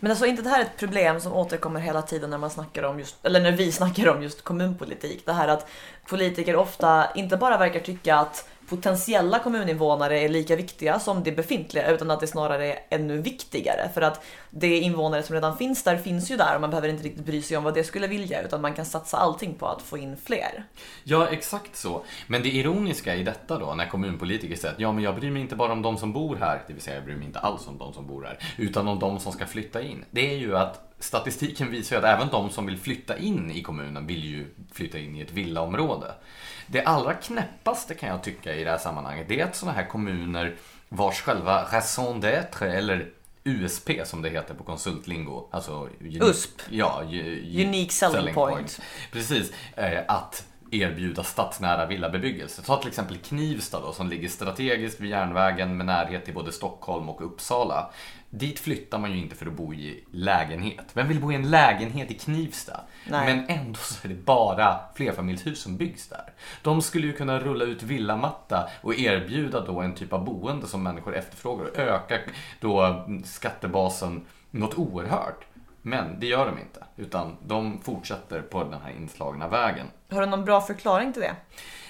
Men 0.00 0.10
alltså 0.10 0.26
inte 0.26 0.42
det 0.42 0.48
här 0.48 0.60
är 0.60 0.64
ett 0.64 0.76
problem 0.76 1.20
som 1.20 1.32
återkommer 1.32 1.80
hela 1.80 2.02
tiden 2.02 2.30
när 2.30 2.38
man 2.38 2.50
snackar 2.50 2.82
om 2.82 2.98
just, 2.98 3.26
eller 3.26 3.40
när 3.40 3.52
vi 3.52 3.72
snackar 3.72 4.08
om 4.08 4.22
just 4.22 4.42
kommunpolitik. 4.42 5.26
Det 5.26 5.32
här 5.32 5.48
att 5.48 5.68
politiker 6.06 6.56
ofta 6.56 7.12
inte 7.14 7.36
bara 7.36 7.58
verkar 7.58 7.80
tycka 7.80 8.16
att 8.16 8.48
potentiella 8.68 9.38
kommuninvånare 9.38 10.20
är 10.20 10.28
lika 10.28 10.56
viktiga 10.56 11.00
som 11.00 11.22
de 11.22 11.32
befintliga 11.32 11.90
utan 11.90 12.10
att 12.10 12.20
det 12.20 12.26
snarare 12.26 12.72
är 12.72 12.78
ännu 12.90 13.22
viktigare 13.22 13.90
för 13.94 14.02
att 14.02 14.24
de 14.50 14.80
invånare 14.80 15.22
som 15.22 15.34
redan 15.34 15.58
finns 15.58 15.82
där 15.82 15.96
finns 15.96 16.30
ju 16.30 16.36
där 16.36 16.54
och 16.54 16.60
man 16.60 16.70
behöver 16.70 16.88
inte 16.88 17.04
riktigt 17.04 17.26
bry 17.26 17.42
sig 17.42 17.56
om 17.56 17.64
vad 17.64 17.74
det 17.74 17.84
skulle 17.84 18.06
vilja 18.06 18.42
utan 18.42 18.60
man 18.60 18.74
kan 18.74 18.84
satsa 18.84 19.16
allting 19.16 19.54
på 19.54 19.66
att 19.66 19.82
få 19.82 19.98
in 19.98 20.16
fler. 20.24 20.64
Ja, 21.04 21.28
exakt 21.28 21.76
så. 21.76 22.04
Men 22.26 22.42
det 22.42 22.48
ironiska 22.48 23.14
i 23.14 23.22
detta 23.22 23.58
då, 23.58 23.74
när 23.74 23.86
kommunpolitiker 23.86 24.56
säger 24.56 24.74
att 24.74 24.80
ja, 24.80 24.92
men 24.92 25.04
jag 25.04 25.16
bryr 25.16 25.30
mig 25.30 25.42
inte 25.42 25.56
bara 25.56 25.72
om 25.72 25.82
de 25.82 25.96
som 25.96 26.12
bor 26.12 26.36
här, 26.36 26.62
det 26.66 26.72
vill 26.72 26.82
säga 26.82 26.96
jag 26.96 27.04
bryr 27.04 27.16
mig 27.16 27.26
inte 27.26 27.38
alls 27.38 27.68
om 27.68 27.78
de 27.78 27.92
som 27.92 28.06
bor 28.06 28.24
här, 28.24 28.38
utan 28.56 28.88
om 28.88 28.98
de 28.98 29.18
som 29.18 29.32
ska 29.32 29.46
flytta 29.46 29.82
in. 29.82 30.04
Det 30.10 30.32
är 30.32 30.36
ju 30.36 30.56
att 30.56 30.94
statistiken 30.98 31.70
visar 31.70 31.96
ju 31.96 32.02
att 32.02 32.16
även 32.16 32.28
de 32.28 32.50
som 32.50 32.66
vill 32.66 32.78
flytta 32.78 33.18
in 33.18 33.50
i 33.50 33.62
kommunen 33.62 34.06
vill 34.06 34.24
ju 34.24 34.46
flytta 34.72 34.98
in 34.98 35.16
i 35.16 35.20
ett 35.20 35.32
villaområde. 35.32 36.14
Det 36.66 36.82
allra 36.84 37.14
knäppaste 37.14 37.94
kan 37.94 38.08
jag 38.08 38.22
tycka 38.22 38.54
i 38.54 38.64
det 38.64 38.70
här 38.70 38.78
sammanhanget, 38.78 39.28
det 39.28 39.40
är 39.40 39.44
att 39.44 39.56
sådana 39.56 39.78
här 39.78 39.86
kommuner 39.86 40.54
vars 40.88 41.20
själva 41.20 41.64
raison 41.72 42.22
d'être, 42.22 42.64
eller 42.64 43.12
USP 43.44 43.90
som 44.04 44.22
det 44.22 44.28
heter 44.28 44.54
på 44.54 44.64
konsultlingo. 44.64 45.48
Alltså, 45.50 45.88
USP. 46.00 46.60
Ja, 46.70 47.02
Unique 47.02 47.92
selling 47.92 48.34
point. 48.34 48.80
Precis. 49.12 49.52
Eh, 49.76 50.00
att 50.08 50.46
erbjuda 50.70 51.24
stadsnära 51.24 51.86
villabebyggelse. 51.86 52.62
Ta 52.62 52.76
till 52.76 52.88
exempel 52.88 53.16
Knivsta 53.16 53.80
då, 53.80 53.92
som 53.92 54.08
ligger 54.08 54.28
strategiskt 54.28 55.00
vid 55.00 55.10
järnvägen 55.10 55.76
med 55.76 55.86
närhet 55.86 56.24
till 56.24 56.34
både 56.34 56.52
Stockholm 56.52 57.08
och 57.08 57.26
Uppsala. 57.26 57.90
Dit 58.30 58.58
flyttar 58.58 58.98
man 58.98 59.12
ju 59.12 59.18
inte 59.18 59.36
för 59.36 59.46
att 59.46 59.52
bo 59.52 59.74
i 59.74 60.04
lägenhet. 60.10 60.84
Vem 60.94 61.08
vill 61.08 61.20
bo 61.20 61.32
i 61.32 61.34
en 61.34 61.50
lägenhet 61.50 62.10
i 62.10 62.14
Knivsta? 62.14 62.80
Nej. 63.10 63.34
Men 63.34 63.58
ändå 63.58 63.78
så 63.78 64.08
är 64.08 64.08
det 64.08 64.24
bara 64.24 64.78
flerfamiljshus 64.94 65.60
som 65.60 65.76
byggs 65.76 66.08
där. 66.08 66.32
De 66.62 66.82
skulle 66.82 67.06
ju 67.06 67.12
kunna 67.12 67.38
rulla 67.38 67.64
ut 67.64 67.82
villamatta 67.82 68.68
och 68.82 68.94
erbjuda 68.94 69.60
då 69.60 69.80
en 69.80 69.94
typ 69.94 70.12
av 70.12 70.24
boende 70.24 70.66
som 70.66 70.82
människor 70.82 71.16
efterfrågar 71.16 71.64
och 71.64 71.78
öka 71.78 72.18
då 72.60 73.04
skattebasen 73.24 74.24
något 74.50 74.74
oerhört. 74.74 75.44
Men 75.82 76.20
det 76.20 76.26
gör 76.26 76.46
de 76.46 76.58
inte, 76.58 76.84
utan 76.96 77.36
de 77.46 77.80
fortsätter 77.82 78.42
på 78.42 78.64
den 78.64 78.80
här 78.84 78.90
inslagna 78.90 79.48
vägen. 79.48 79.86
Har 80.10 80.20
du 80.20 80.26
någon 80.26 80.44
bra 80.44 80.60
förklaring 80.60 81.12
till 81.12 81.22
det? 81.22 81.36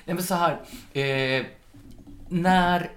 Nej 0.04 0.14
men 0.14 0.22
så 0.22 0.34
här, 0.34 0.60
eh, 0.92 1.46
när 2.28 2.90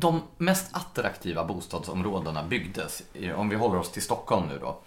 de 0.00 0.22
mest 0.36 0.76
attraktiva 0.76 1.44
bostadsområdena 1.44 2.42
byggdes, 2.42 3.02
om 3.36 3.48
vi 3.48 3.56
håller 3.56 3.78
oss 3.78 3.92
till 3.92 4.02
Stockholm 4.02 4.48
nu 4.48 4.58
då, 4.58 4.78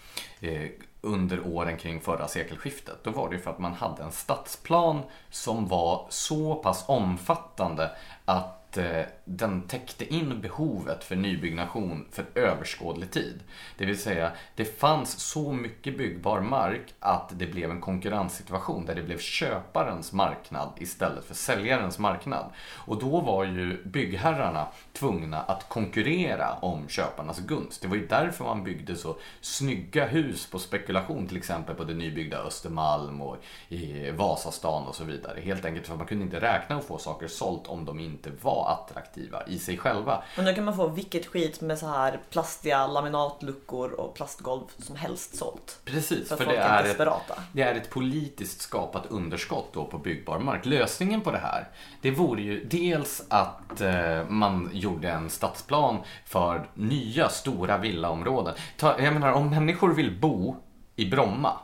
eh, 0.48 0.70
under 1.02 1.48
åren 1.48 1.78
kring 1.78 2.02
förra 2.02 2.28
sekelskiftet, 2.28 3.04
då 3.04 3.12
var 3.12 3.30
det 3.30 3.36
ju 3.36 3.42
för 3.42 3.52
att 3.52 3.60
man 3.60 3.74
hade 3.74 4.04
en 4.04 4.12
stadsplan 4.12 5.02
som 5.30 5.68
var 5.68 6.06
så 6.10 6.56
pass 6.56 6.84
omfattande 6.88 7.92
att 8.26 8.63
eh, 8.78 9.06
den 9.26 9.62
täckte 9.62 10.14
in 10.14 10.42
behovet 10.42 11.04
för 11.04 11.16
nybyggnation 11.16 12.06
för 12.12 12.26
överskådlig 12.36 13.12
tid. 13.12 13.44
Det 13.78 13.86
vill 13.86 14.02
säga, 14.02 14.32
det 14.56 14.80
fanns 14.80 15.20
så 15.20 15.54
mycket 15.54 15.98
byggbar 15.98 16.42
mark 16.42 16.94
att 17.00 17.32
det 17.34 17.48
blev 17.48 17.72
en 17.72 17.82
konkurrenssituation 17.82 18.86
där 18.86 18.96
det 18.96 19.04
blev 19.04 19.18
köparens 19.18 20.14
marknad 20.14 20.70
istället 20.78 21.26
för 21.26 21.36
säljarens 21.36 22.00
marknad. 22.00 22.46
Och 22.86 23.00
då 23.00 23.22
var 23.22 23.44
ju 23.44 23.84
byggherrarna 23.84 24.68
tvungna 24.94 25.42
att 25.42 25.70
konkurrera 25.70 26.54
om 26.54 26.88
köparnas 26.88 27.40
gunst. 27.40 27.82
Det 27.82 27.88
var 27.88 27.96
ju 27.96 28.08
därför 28.08 28.44
man 28.44 28.64
byggde 28.64 28.96
så 28.96 29.18
snygga 29.42 30.06
hus 30.06 30.50
på 30.50 30.60
spekulation, 30.60 31.28
till 31.28 31.38
exempel 31.38 31.76
på 31.76 31.84
det 31.84 31.94
nybyggda 31.94 32.38
Östermalm 32.38 33.22
och 33.22 33.38
i 33.70 34.12
Vasastan 34.12 34.88
och 34.88 34.96
så 34.96 35.04
vidare. 35.04 35.40
Helt 35.40 35.66
enkelt 35.66 35.86
för 35.86 35.94
att 35.94 36.00
man 36.00 36.08
kunde 36.08 36.24
inte 36.24 36.42
räkna 36.42 36.78
och 36.78 36.84
få 36.84 36.98
saker 36.98 37.28
sålt 37.28 37.68
om 37.68 37.86
de 37.86 38.00
inte 38.00 38.32
var 38.42 38.63
attraktiva 38.66 39.44
i 39.48 39.60
sig 39.60 39.78
själva. 39.78 40.24
Men 40.36 40.46
då 40.46 40.54
kan 40.54 40.64
man 40.64 40.76
få 40.76 40.88
vilket 40.88 41.26
skit 41.26 41.62
med 41.62 41.80
så 41.80 41.88
här 41.88 42.20
plastiga 42.30 42.88
laminatluckor 42.88 43.92
och 43.92 44.16
plastgolv 44.16 44.64
som 44.78 44.96
helst 44.96 45.38
sålt. 45.38 45.80
Precis, 45.86 46.30
För, 46.30 46.36
för, 46.36 46.46
det 46.46 46.58
är 46.58 46.84
är, 46.84 46.90
ett, 46.90 47.22
det 47.52 47.62
är 47.62 47.76
ett 47.76 47.90
politiskt 47.90 48.62
skapat 48.62 49.06
underskott 49.10 49.74
då 49.74 49.86
på 49.86 49.98
byggbar 49.98 50.40
mark. 50.40 50.66
Lösningen 50.66 51.22
på 51.22 51.32
det 51.32 51.38
här, 51.38 51.68
det 52.02 52.12
vore 52.12 52.42
ju 52.42 52.66
dels 52.66 53.26
att 53.30 53.82
eh, 53.82 54.28
man 54.28 54.70
gjorde 54.74 55.10
en 55.10 55.30
stadsplan 55.30 55.98
för 56.26 56.70
nya 56.74 57.30
stora 57.30 57.78
villaområden. 57.78 58.54
Ta, 58.78 59.02
jag 59.02 59.14
menar, 59.14 59.32
om 59.32 59.50
människor 59.50 59.94
vill 59.94 60.20
bo 60.20 60.56
i 60.96 61.10
Bromma, 61.10 61.58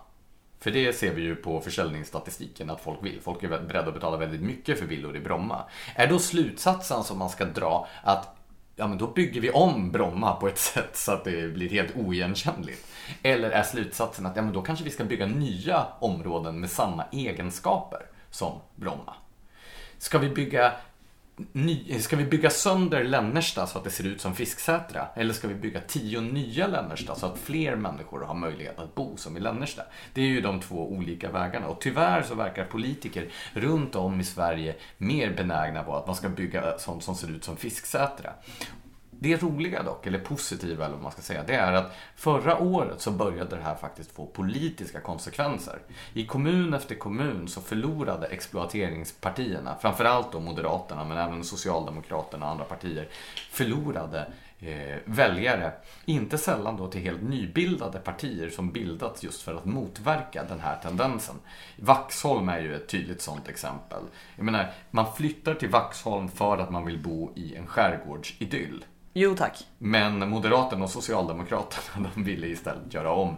för 0.59 0.71
det 0.71 0.93
ser 0.93 1.13
vi 1.13 1.21
ju 1.21 1.35
på 1.35 1.61
försäljningsstatistiken 1.61 2.69
att 2.69 2.81
folk 2.81 3.03
vill. 3.03 3.21
Folk 3.21 3.43
är 3.43 3.47
beredda 3.47 3.87
att 3.87 3.93
betala 3.93 4.17
väldigt 4.17 4.41
mycket 4.41 4.79
för 4.79 4.85
villor 4.85 5.15
i 5.15 5.19
Bromma. 5.19 5.63
Är 5.95 6.07
då 6.07 6.19
slutsatsen 6.19 7.03
som 7.03 7.17
man 7.17 7.29
ska 7.29 7.45
dra 7.45 7.87
att 8.03 8.35
ja, 8.75 8.87
men 8.87 8.97
då 8.97 9.07
bygger 9.07 9.41
vi 9.41 9.51
om 9.51 9.91
Bromma 9.91 10.35
på 10.35 10.47
ett 10.47 10.57
sätt 10.59 10.97
så 10.97 11.11
att 11.11 11.23
det 11.23 11.53
blir 11.53 11.69
helt 11.69 11.95
oigenkännligt? 11.95 12.87
Eller 13.23 13.51
är 13.51 13.63
slutsatsen 13.63 14.25
att 14.25 14.35
ja, 14.35 14.41
men 14.41 14.53
då 14.53 14.61
kanske 14.61 14.85
vi 14.85 14.91
ska 14.91 15.03
bygga 15.03 15.25
nya 15.25 15.85
områden 15.99 16.59
med 16.59 16.69
samma 16.69 17.05
egenskaper 17.11 18.05
som 18.29 18.59
Bromma? 18.75 19.13
Ska 19.97 20.17
vi 20.17 20.29
bygga 20.29 20.73
Ny, 21.51 21.99
ska 21.99 22.15
vi 22.15 22.25
bygga 22.25 22.49
sönder 22.49 23.03
Lännersta 23.03 23.67
så 23.67 23.77
att 23.77 23.83
det 23.83 23.89
ser 23.89 24.07
ut 24.07 24.21
som 24.21 24.35
Fisksätra? 24.35 25.07
Eller 25.15 25.33
ska 25.33 25.47
vi 25.47 25.55
bygga 25.55 25.81
tio 25.87 26.21
nya 26.21 26.67
Lännersta 26.67 27.15
så 27.15 27.25
att 27.25 27.37
fler 27.37 27.75
människor 27.75 28.21
har 28.21 28.35
möjlighet 28.35 28.79
att 28.79 28.95
bo 28.95 29.17
som 29.17 29.37
i 29.37 29.39
Lännersta? 29.39 29.83
Det 30.13 30.21
är 30.21 30.25
ju 30.25 30.41
de 30.41 30.61
två 30.61 30.91
olika 30.91 31.31
vägarna 31.31 31.67
och 31.67 31.81
tyvärr 31.81 32.21
så 32.23 32.35
verkar 32.35 32.65
politiker 32.65 33.27
runt 33.53 33.95
om 33.95 34.19
i 34.19 34.23
Sverige 34.23 34.75
mer 34.97 35.33
benägna 35.33 35.83
på 35.83 35.95
att 35.95 36.07
man 36.07 36.15
ska 36.15 36.29
bygga 36.29 36.77
sånt 36.77 37.03
som 37.03 37.15
ser 37.15 37.31
ut 37.31 37.43
som 37.43 37.57
Fisksätra. 37.57 38.33
Det 39.21 39.43
roliga 39.43 39.83
dock, 39.83 40.07
eller 40.07 40.19
positiva 40.19 40.85
eller 40.85 40.93
vad 40.93 41.03
man 41.03 41.11
ska 41.11 41.21
säga, 41.21 41.43
det 41.43 41.55
är 41.55 41.73
att 41.73 41.95
förra 42.15 42.59
året 42.59 43.01
så 43.01 43.11
började 43.11 43.55
det 43.55 43.61
här 43.61 43.75
faktiskt 43.75 44.11
få 44.11 44.25
politiska 44.25 44.99
konsekvenser. 44.99 45.79
I 46.13 46.25
kommun 46.25 46.73
efter 46.73 46.95
kommun 46.95 47.47
så 47.47 47.61
förlorade 47.61 48.27
exploateringspartierna, 48.27 49.75
framförallt 49.81 50.31
då 50.31 50.39
Moderaterna 50.39 51.03
men 51.03 51.17
även 51.17 51.43
Socialdemokraterna 51.43 52.45
och 52.45 52.51
andra 52.51 52.65
partier, 52.65 53.07
förlorade 53.51 54.27
eh, 54.59 54.97
väljare. 55.05 55.71
Inte 56.05 56.37
sällan 56.37 56.77
då 56.77 56.87
till 56.87 57.01
helt 57.01 57.21
nybildade 57.21 57.99
partier 57.99 58.49
som 58.49 58.71
bildats 58.71 59.23
just 59.23 59.41
för 59.41 59.55
att 59.55 59.65
motverka 59.65 60.43
den 60.43 60.59
här 60.59 60.79
tendensen. 60.81 61.35
Vaxholm 61.75 62.49
är 62.49 62.59
ju 62.59 62.75
ett 62.75 62.89
tydligt 62.89 63.21
sådant 63.21 63.47
exempel. 63.47 64.03
Jag 64.35 64.45
menar, 64.45 64.71
man 64.91 65.13
flyttar 65.13 65.53
till 65.53 65.69
Vaxholm 65.69 66.29
för 66.29 66.57
att 66.57 66.69
man 66.69 66.85
vill 66.85 67.03
bo 67.03 67.31
i 67.35 67.55
en 67.55 67.67
skärgårdsidyll. 67.67 68.85
Jo 69.13 69.35
tack. 69.35 69.67
Men 69.77 70.29
Moderaterna 70.29 70.83
och 70.83 70.89
Socialdemokraterna 70.89 72.09
de 72.15 72.23
ville 72.23 72.47
istället 72.47 72.93
göra 72.93 73.11
om 73.11 73.29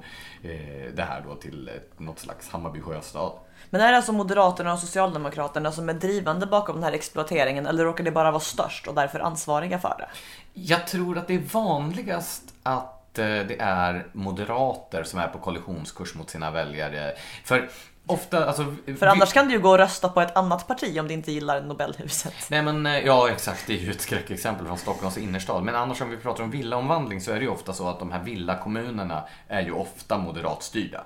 eh, 0.44 0.94
det 0.96 1.04
här 1.04 1.24
då 1.28 1.36
till 1.36 1.68
ett, 1.68 2.00
något 2.00 2.20
slags 2.20 2.50
Hammarby 2.50 2.82
sjöstad. 2.82 3.32
Men 3.70 3.82
är 3.82 3.92
det 3.92 3.98
alltså 3.98 4.12
Moderaterna 4.12 4.74
och 4.74 4.80
Socialdemokraterna 4.80 5.72
som 5.72 5.90
är 5.90 5.94
drivande 5.94 6.46
bakom 6.46 6.76
den 6.76 6.84
här 6.84 6.92
exploateringen 6.92 7.66
eller 7.66 7.86
råkar 7.86 8.04
det 8.04 8.12
bara 8.12 8.32
vara 8.32 8.40
störst 8.40 8.88
och 8.88 8.96
därför 8.96 9.20
ansvariga 9.20 9.80
för 9.80 9.96
det? 9.98 10.08
Jag 10.54 10.88
tror 10.88 11.18
att 11.18 11.28
det 11.28 11.36
är 11.36 11.44
vanligast 11.54 12.44
att 12.64 13.20
eh, 13.20 13.26
det 13.26 13.58
är 13.60 14.08
moderater 14.14 15.04
som 15.04 15.20
är 15.20 15.28
på 15.28 15.40
kollisionskurs 15.40 16.16
mot 16.16 16.30
sina 16.30 16.52
väljare. 16.52 17.14
För 17.44 17.70
ofta, 18.06 18.46
alltså... 18.46 18.76
För 19.00 19.08
annars 19.08 19.34
kan 19.34 19.48
du 19.48 19.54
ju 19.54 19.60
gå 19.60 19.70
och 19.70 19.78
rösta 19.78 20.10
på 20.10 20.22
ett 20.22 20.38
annat 20.38 20.68
parti 20.68 21.00
om 21.00 21.08
du 21.08 21.14
inte 21.14 21.32
gillar 21.32 21.62
Nobelhuset. 21.62 22.34
Nej 22.50 22.62
men 22.62 22.86
eh, 22.86 23.00
ja 23.00 23.30
exakt, 23.30 23.68
det 23.68 23.74
är 23.74 23.78
ju 23.78 23.92
ett 23.92 24.02
skräckexempel 24.02 24.68
från 24.68 24.78
Stockholms 24.78 25.18
innerstad. 25.18 25.64
Men 25.64 25.76
annars 25.76 26.02
om 26.02 26.10
vi 26.10 26.18
pratar 26.18 26.44
om 26.44 26.52
villaomvandling 26.52 27.22
så 27.22 27.32
är 27.32 27.36
det 27.36 27.42
ju 27.42 27.50
ofta 27.50 27.74
så 27.74 27.90
att 27.90 28.00
de 28.00 28.12
här 28.12 28.24
villakommunerna 28.24 29.24
är 29.48 29.62
ju 29.62 29.72
ofta 29.72 30.18
moderatstyrda. 30.18 31.04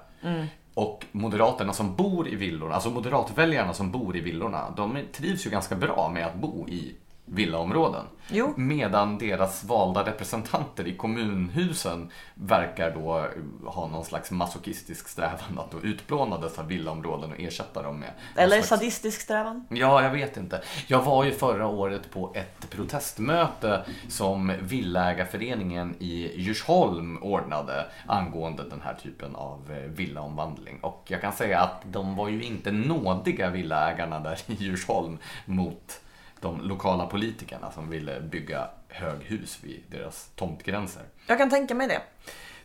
Och 0.74 1.06
moderaterna 1.12 1.74
som 1.74 1.96
bor 1.96 2.28
i 2.28 2.36
villorna, 2.36 2.74
alltså 2.76 2.90
moderatväljarna 2.90 3.74
som 3.74 3.92
bor 3.92 4.18
i 4.18 4.20
villorna, 4.20 4.74
de 4.78 5.00
trivs 5.14 5.46
ju 5.46 5.50
ganska 5.50 5.76
bra 5.76 6.10
med 6.14 6.26
att 6.26 6.36
bo 6.36 6.68
i 6.68 6.96
villaområden. 7.26 8.06
Jo. 8.28 8.54
Medan 8.58 9.18
deras 9.18 9.64
valda 9.64 10.06
representanter 10.06 10.88
i 10.88 10.96
kommunhusen 10.96 12.12
verkar 12.34 12.92
då 12.92 13.28
ha 13.66 13.88
någon 13.88 14.06
slags 14.06 14.32
masochistisk 14.32 15.08
strävan 15.08 15.60
att 15.60 15.72
då 15.72 15.80
utplåna 15.82 16.38
dessa 16.38 16.64
villaområden 16.64 17.32
och 17.32 17.40
ersätta 17.40 17.82
dem 17.82 18.00
med 18.00 18.10
Eller 18.36 18.56
slags 18.56 18.70
sadistisk 18.70 19.22
strävan. 19.22 19.68
Ja, 19.70 20.04
jag 20.04 20.10
vet 20.10 20.38
inte. 20.38 20.62
Jag 20.88 21.02
var 21.02 21.24
ju 21.24 21.32
förra 21.32 21.68
året 21.68 22.12
på 22.12 22.32
ett 22.36 22.70
protestmöte 22.70 23.86
som 24.10 24.54
Villägarföreningen 24.62 25.96
i 26.00 26.42
Djursholm 26.42 27.18
ordnade 27.18 27.86
angående 28.08 28.70
den 28.70 28.82
här 28.82 28.94
typen 29.04 29.36
av 29.36 29.72
eh, 29.72 29.78
villaomvandling. 29.78 30.80
Och 30.82 31.04
jag 31.08 31.22
kan 31.22 31.34
säga 31.34 31.60
att 31.60 31.82
de 31.84 32.16
var 32.16 32.30
ju 32.30 32.44
inte 32.44 32.72
nådiga 32.72 33.50
villaägarna 33.50 34.20
där 34.20 34.40
i 34.48 34.54
Djursholm 34.54 35.18
mot 35.46 36.02
de 36.42 36.62
lokala 36.62 37.06
politikerna 37.06 37.72
som 37.72 37.90
ville 37.90 38.22
bygga 38.22 38.70
höghus 38.88 39.60
vid 39.64 39.84
deras 39.92 40.30
tomtgränser. 40.36 41.04
Jag 41.28 41.38
kan 41.38 41.50
tänka 41.50 41.76
mig 41.76 41.88
det. 41.88 42.02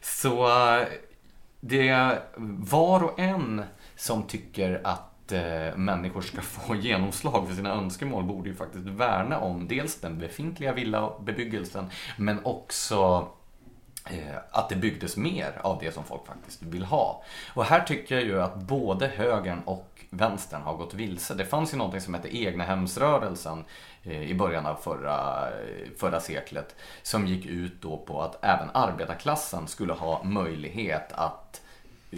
Så 0.01 0.47
eh, 0.47 0.87
det 1.61 1.89
är 1.89 2.23
var 2.37 3.05
och 3.05 3.19
en 3.19 3.63
som 3.97 4.23
tycker 4.23 4.81
att 4.85 5.33
eh, 5.33 5.77
människor 5.77 6.21
ska 6.21 6.41
få 6.43 6.75
genomslag 6.75 7.49
för 7.49 7.55
sina 7.55 7.71
önskemål 7.71 8.25
borde 8.25 8.49
ju 8.49 8.55
faktiskt 8.55 8.87
värna 8.87 9.41
om 9.41 9.69
dels 9.69 10.01
den 10.01 10.19
befintliga 10.19 10.73
villabebyggelsen 10.73 11.91
men 12.17 12.45
också 12.45 13.29
eh, 14.11 14.37
att 14.51 14.69
det 14.69 14.77
byggdes 14.77 15.17
mer 15.17 15.61
av 15.63 15.79
det 15.81 15.93
som 15.95 16.05
folk 16.05 16.27
faktiskt 16.27 16.63
vill 16.63 16.85
ha. 16.85 17.23
Och 17.55 17.65
här 17.65 17.81
tycker 17.81 18.15
jag 18.15 18.25
ju 18.25 18.43
att 18.43 18.57
både 18.57 19.07
högern 19.07 19.63
och 19.65 19.90
vänstern 20.11 20.63
har 20.63 20.77
gått 20.77 20.95
vilse. 20.95 21.35
Det 21.35 21.45
fanns 21.45 21.73
ju 21.73 21.77
någonting 21.77 22.01
som 22.01 22.15
hette 22.15 22.37
egnahemsrörelsen 22.37 23.65
eh, 24.03 24.23
i 24.23 24.35
början 24.35 24.67
av 24.67 24.75
förra, 24.75 25.49
förra 25.99 26.21
seklet 26.21 26.77
som 27.03 27.27
gick 27.27 27.47
ut 27.47 27.83
då 27.83 27.97
på 27.97 28.23
att 28.23 28.45
även 28.45 28.71
arbetarklassen 28.75 29.69
skulle 29.69 29.93
ha 29.93 30.25
möjlighet 30.25 31.13
att 31.13 31.61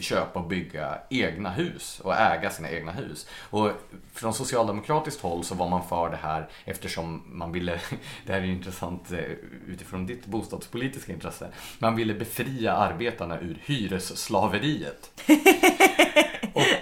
köpa 0.01 0.41
och 0.41 0.47
bygga 0.47 0.99
egna 1.11 1.51
hus 1.51 2.01
och 2.01 2.15
äga 2.15 2.51
sina 2.51 2.71
egna 2.71 2.93
hus. 2.93 3.27
Och 3.51 3.71
från 4.13 4.35
socialdemokratiskt 4.35 5.21
håll 5.21 5.45
så 5.45 5.55
var 5.55 5.69
man 5.69 5.89
för 5.89 6.11
det 6.11 6.17
här 6.17 6.49
eftersom 6.65 7.23
man 7.27 7.53
ville, 7.53 7.81
det 8.27 8.33
här 8.33 8.41
är 8.41 8.45
ju 8.45 8.53
intressant 8.53 9.13
eh, 9.13 9.19
utifrån 9.67 10.07
ditt 10.07 10.27
bostadspolitiska 10.27 11.13
intresse, 11.13 11.49
man 11.79 11.97
ville 11.97 12.15
befria 12.15 12.73
arbetarna 12.73 13.41
ur 13.41 13.59
hyresslaveriet. 13.65 15.11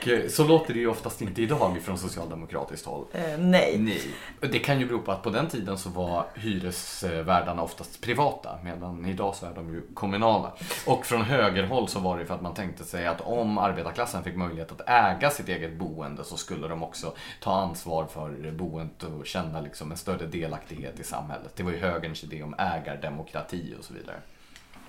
Och 0.01 0.09
eh, 0.09 0.29
så 0.29 0.45
låter 0.45 0.75
det 0.75 0.81
ju 0.81 0.89
oftast 0.89 1.23
inte 1.23 1.43
idag 1.43 1.79
från 1.83 1.99
socialdemokratiskt 1.99 2.87
håll. 2.87 3.05
Eh, 3.13 3.39
nej. 3.39 3.79
Nej. 3.79 4.03
Det 4.41 4.59
kan 4.59 4.81
ju 4.81 4.87
bero 4.87 4.99
på 4.99 5.13
att 5.13 5.23
på 5.23 5.31
den 5.31 5.49
tiden 5.49 5.79
så 5.79 5.89
var 5.89 6.27
hyresvärdarna 6.35 7.63
oftast 7.63 8.01
privata 8.01 8.59
medan 8.65 9.07
idag 9.07 9.35
så 9.35 9.47
är 9.47 9.55
de 9.55 9.75
ju 9.75 9.83
kommunala. 9.95 10.53
Och 10.87 11.07
från 11.07 11.23
högerhåll 11.23 11.89
så 11.89 12.01
var 12.01 12.19
det 12.19 12.27
för 12.27 12.35
att 12.35 12.43
man 12.43 12.55
tänkte 12.55 12.85
sig 12.85 13.07
att 13.07 13.21
om 13.21 13.59
arbetarklassen 13.59 14.25
fick 14.25 14.37
möjlighet 14.37 14.73
att 14.73 14.89
äga 14.89 15.31
sitt 15.31 15.49
eget 15.49 15.79
boende 15.79 16.25
så 16.25 16.37
skulle 16.37 16.69
de 16.69 16.83
också 16.83 17.13
ta 17.41 17.53
ansvar 17.53 18.07
för 18.07 18.51
boendet 18.51 19.03
och 19.03 19.27
känna 19.27 19.61
liksom 19.61 19.91
en 19.91 19.97
större 19.97 20.27
delaktighet 20.27 21.01
i 21.01 21.05
samhället. 21.05 21.53
Det 21.57 21.63
var 21.63 21.71
ju 21.71 21.79
högerns 21.79 22.25
idé 22.25 22.43
om 22.43 22.55
ägardemokrati 22.59 23.75
och 23.79 23.85
så 23.85 23.95
vidare. 23.95 24.17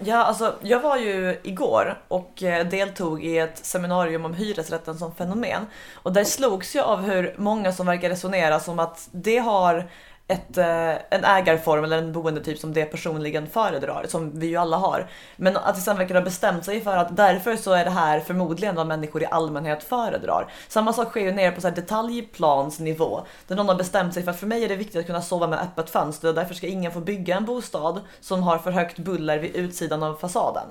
Ja, 0.03 0.17
alltså 0.17 0.55
jag 0.61 0.79
var 0.79 0.97
ju 0.97 1.39
igår 1.43 2.01
och 2.07 2.43
eh, 2.43 2.67
deltog 2.67 3.23
i 3.23 3.37
ett 3.37 3.65
seminarium 3.65 4.25
om 4.25 4.33
hyresrätten 4.33 4.97
som 4.97 5.15
fenomen. 5.15 5.65
Och 5.95 6.13
där 6.13 6.23
slogs 6.23 6.75
jag 6.75 6.85
av 6.85 7.01
hur 7.01 7.35
många 7.37 7.71
som 7.71 7.85
verkar 7.85 8.09
resonera 8.09 8.59
som 8.59 8.79
att 8.79 9.09
det 9.11 9.37
har 9.37 9.89
ett, 10.31 10.57
eh, 10.57 11.17
en 11.17 11.25
ägarform 11.25 11.83
eller 11.83 11.97
en 11.97 12.11
boendetyp 12.11 12.59
som 12.59 12.73
det 12.73 12.85
personligen 12.85 13.47
föredrar, 13.47 14.05
som 14.07 14.39
vi 14.39 14.47
ju 14.47 14.57
alla 14.57 14.77
har. 14.77 15.09
Men 15.35 15.57
att 15.57 15.75
det 15.75 15.81
sen 15.81 15.97
verkar 15.97 16.15
ha 16.15 16.21
bestämt 16.21 16.65
sig 16.65 16.81
för 16.81 16.97
att 16.97 17.17
därför 17.17 17.55
så 17.55 17.73
är 17.73 17.85
det 17.85 17.91
här 17.91 18.19
förmodligen 18.19 18.75
vad 18.75 18.87
människor 18.87 19.23
i 19.23 19.25
allmänhet 19.25 19.83
föredrar. 19.83 20.51
Samma 20.67 20.93
sak 20.93 21.09
sker 21.09 21.21
ju 21.21 21.31
nere 21.31 21.51
på 21.51 21.61
så 21.61 21.67
här 21.67 21.75
detaljplansnivå, 21.75 23.21
där 23.47 23.55
någon 23.55 23.69
har 23.69 23.75
bestämt 23.75 24.13
sig 24.13 24.23
för 24.23 24.31
att 24.31 24.39
för 24.39 24.47
mig 24.47 24.63
är 24.63 24.69
det 24.69 24.75
viktigt 24.75 24.99
att 24.99 25.05
kunna 25.05 25.21
sova 25.21 25.47
med 25.47 25.59
öppet 25.59 25.89
fönster 25.89 26.27
och 26.27 26.35
därför 26.35 26.53
ska 26.53 26.67
ingen 26.67 26.91
få 26.91 26.99
bygga 26.99 27.37
en 27.37 27.45
bostad 27.45 28.01
som 28.19 28.43
har 28.43 28.57
för 28.57 28.71
högt 28.71 28.97
buller 28.97 29.39
vid 29.39 29.55
utsidan 29.55 30.03
av 30.03 30.15
fasaden. 30.15 30.67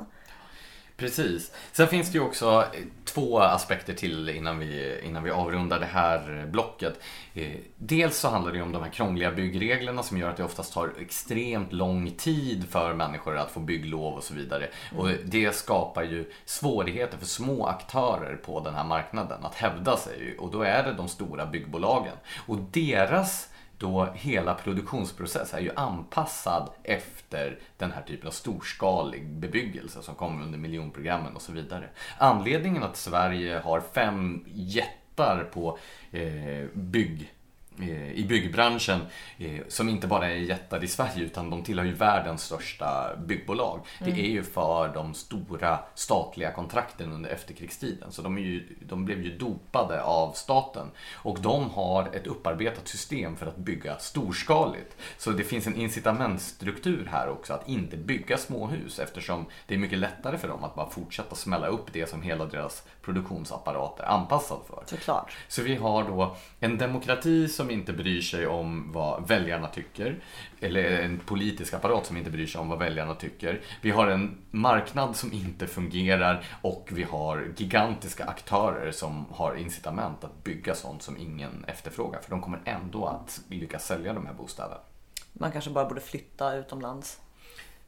Precis. 1.00 1.52
Sen 1.72 1.88
finns 1.88 2.12
det 2.12 2.18
ju 2.18 2.24
också 2.24 2.64
eh, 2.74 2.80
två 3.04 3.38
aspekter 3.38 3.94
till 3.94 4.28
innan 4.28 4.58
vi, 4.58 5.00
innan 5.04 5.22
vi 5.22 5.30
avrundar 5.30 5.80
det 5.80 5.86
här 5.86 6.46
blocket. 6.52 7.00
Eh, 7.34 7.52
dels 7.76 8.18
så 8.18 8.28
handlar 8.28 8.52
det 8.52 8.58
ju 8.58 8.62
om 8.62 8.72
de 8.72 8.82
här 8.82 8.90
krångliga 8.90 9.30
byggreglerna 9.30 10.02
som 10.02 10.18
gör 10.18 10.30
att 10.30 10.36
det 10.36 10.44
oftast 10.44 10.72
tar 10.72 10.92
extremt 11.00 11.72
lång 11.72 12.10
tid 12.10 12.68
för 12.68 12.94
människor 12.94 13.36
att 13.36 13.50
få 13.50 13.60
bygglov 13.60 14.14
och 14.14 14.24
så 14.24 14.34
vidare. 14.34 14.68
Och 14.96 15.08
det 15.24 15.54
skapar 15.56 16.02
ju 16.02 16.32
svårigheter 16.44 17.18
för 17.18 17.26
små 17.26 17.66
aktörer 17.66 18.36
på 18.36 18.60
den 18.60 18.74
här 18.74 18.84
marknaden 18.84 19.44
att 19.44 19.54
hävda 19.54 19.96
sig. 19.96 20.36
Och 20.38 20.50
då 20.50 20.62
är 20.62 20.82
det 20.82 20.92
de 20.92 21.08
stora 21.08 21.46
byggbolagen. 21.46 22.16
Och 22.46 22.58
deras 22.58 23.49
då 23.80 24.08
hela 24.14 24.54
produktionsprocessen 24.54 25.58
är 25.58 25.62
ju 25.62 25.70
anpassad 25.76 26.70
efter 26.82 27.58
den 27.76 27.92
här 27.92 28.02
typen 28.02 28.26
av 28.26 28.32
storskalig 28.32 29.26
bebyggelse 29.26 30.02
som 30.02 30.14
kommer 30.14 30.42
under 30.42 30.58
miljonprogrammen 30.58 31.36
och 31.36 31.42
så 31.42 31.52
vidare. 31.52 31.88
Anledningen 32.18 32.82
att 32.82 32.96
Sverige 32.96 33.58
har 33.58 33.80
fem 33.80 34.44
jättar 34.46 35.44
på 35.52 35.78
eh, 36.10 36.66
bygg 36.74 37.32
i 38.14 38.26
byggbranschen 38.28 39.00
eh, 39.38 39.60
som 39.68 39.88
inte 39.88 40.06
bara 40.06 40.30
är 40.30 40.34
jättar 40.34 40.84
i 40.84 40.88
Sverige 40.88 41.24
utan 41.24 41.50
de 41.50 41.62
tillhör 41.62 41.84
ju 41.84 41.92
världens 41.92 42.42
största 42.42 43.16
byggbolag. 43.26 43.80
Det 43.98 44.10
är 44.10 44.30
ju 44.30 44.42
för 44.42 44.94
de 44.94 45.14
stora 45.14 45.78
statliga 45.94 46.52
kontrakten 46.52 47.12
under 47.12 47.30
efterkrigstiden. 47.30 48.12
Så 48.12 48.22
de, 48.22 48.38
ju, 48.38 48.76
de 48.80 49.04
blev 49.04 49.22
ju 49.22 49.38
dopade 49.38 50.02
av 50.02 50.32
staten. 50.32 50.86
Och 51.14 51.40
de 51.40 51.70
har 51.70 52.08
ett 52.12 52.26
upparbetat 52.26 52.88
system 52.88 53.36
för 53.36 53.46
att 53.46 53.56
bygga 53.56 53.98
storskaligt. 53.98 54.96
Så 55.18 55.30
det 55.30 55.44
finns 55.44 55.66
en 55.66 55.76
incitamentstruktur 55.76 57.08
här 57.12 57.28
också 57.28 57.52
att 57.52 57.68
inte 57.68 57.96
bygga 57.96 58.38
småhus 58.38 58.98
eftersom 58.98 59.46
det 59.66 59.74
är 59.74 59.78
mycket 59.78 59.98
lättare 59.98 60.38
för 60.38 60.48
dem 60.48 60.64
att 60.64 60.74
bara 60.74 60.90
fortsätta 60.90 61.34
smälla 61.34 61.66
upp 61.66 61.92
det 61.92 62.08
som 62.08 62.22
hela 62.22 62.46
deras 62.46 62.82
produktionsapparat 63.02 64.00
är 64.00 64.04
anpassad 64.04 64.58
för. 64.68 64.82
Såklart. 64.86 65.36
Så 65.48 65.62
vi 65.62 65.74
har 65.74 66.04
då 66.04 66.36
en 66.60 66.78
demokrati 66.78 67.48
som 67.48 67.69
inte 67.70 67.92
bryr 67.92 68.20
sig 68.20 68.46
om 68.46 68.92
vad 68.92 69.28
väljarna 69.28 69.68
tycker. 69.68 70.22
Eller 70.60 71.00
en 71.00 71.18
politisk 71.18 71.74
apparat 71.74 72.06
som 72.06 72.16
inte 72.16 72.30
bryr 72.30 72.46
sig 72.46 72.60
om 72.60 72.68
vad 72.68 72.78
väljarna 72.78 73.14
tycker. 73.14 73.60
Vi 73.80 73.90
har 73.90 74.06
en 74.06 74.38
marknad 74.50 75.16
som 75.16 75.32
inte 75.32 75.66
fungerar 75.66 76.44
och 76.62 76.88
vi 76.92 77.02
har 77.02 77.52
gigantiska 77.56 78.24
aktörer 78.24 78.92
som 78.92 79.26
har 79.30 79.54
incitament 79.54 80.24
att 80.24 80.44
bygga 80.44 80.74
sånt 80.74 81.02
som 81.02 81.16
ingen 81.16 81.64
efterfrågar. 81.64 82.20
För 82.20 82.30
de 82.30 82.40
kommer 82.40 82.60
ändå 82.64 83.06
att 83.06 83.40
lyckas 83.48 83.86
sälja 83.86 84.12
de 84.12 84.26
här 84.26 84.34
bostäderna. 84.34 84.80
Man 85.32 85.52
kanske 85.52 85.70
bara 85.70 85.84
borde 85.84 86.00
flytta 86.00 86.54
utomlands. 86.54 87.20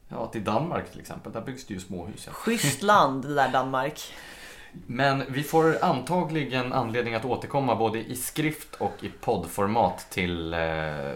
Ja, 0.07 0.27
till 0.27 0.43
Danmark 0.43 0.91
till 0.91 0.99
exempel, 0.99 1.31
där 1.31 1.41
byggs 1.41 1.65
det 1.65 1.73
ju 1.73 1.79
småhus. 1.79 2.23
Ja. 2.27 2.33
Schysst 2.33 2.81
land 2.81 3.25
det 3.25 3.33
där 3.33 3.49
Danmark. 3.49 4.13
Men 4.87 5.23
vi 5.29 5.43
får 5.43 5.77
antagligen 5.81 6.73
anledning 6.73 7.13
att 7.15 7.25
återkomma 7.25 7.75
både 7.75 7.99
i 7.99 8.15
skrift 8.15 8.75
och 8.77 8.93
i 9.01 9.09
poddformat 9.09 10.05
till 10.09 10.53
eh, 10.53 10.59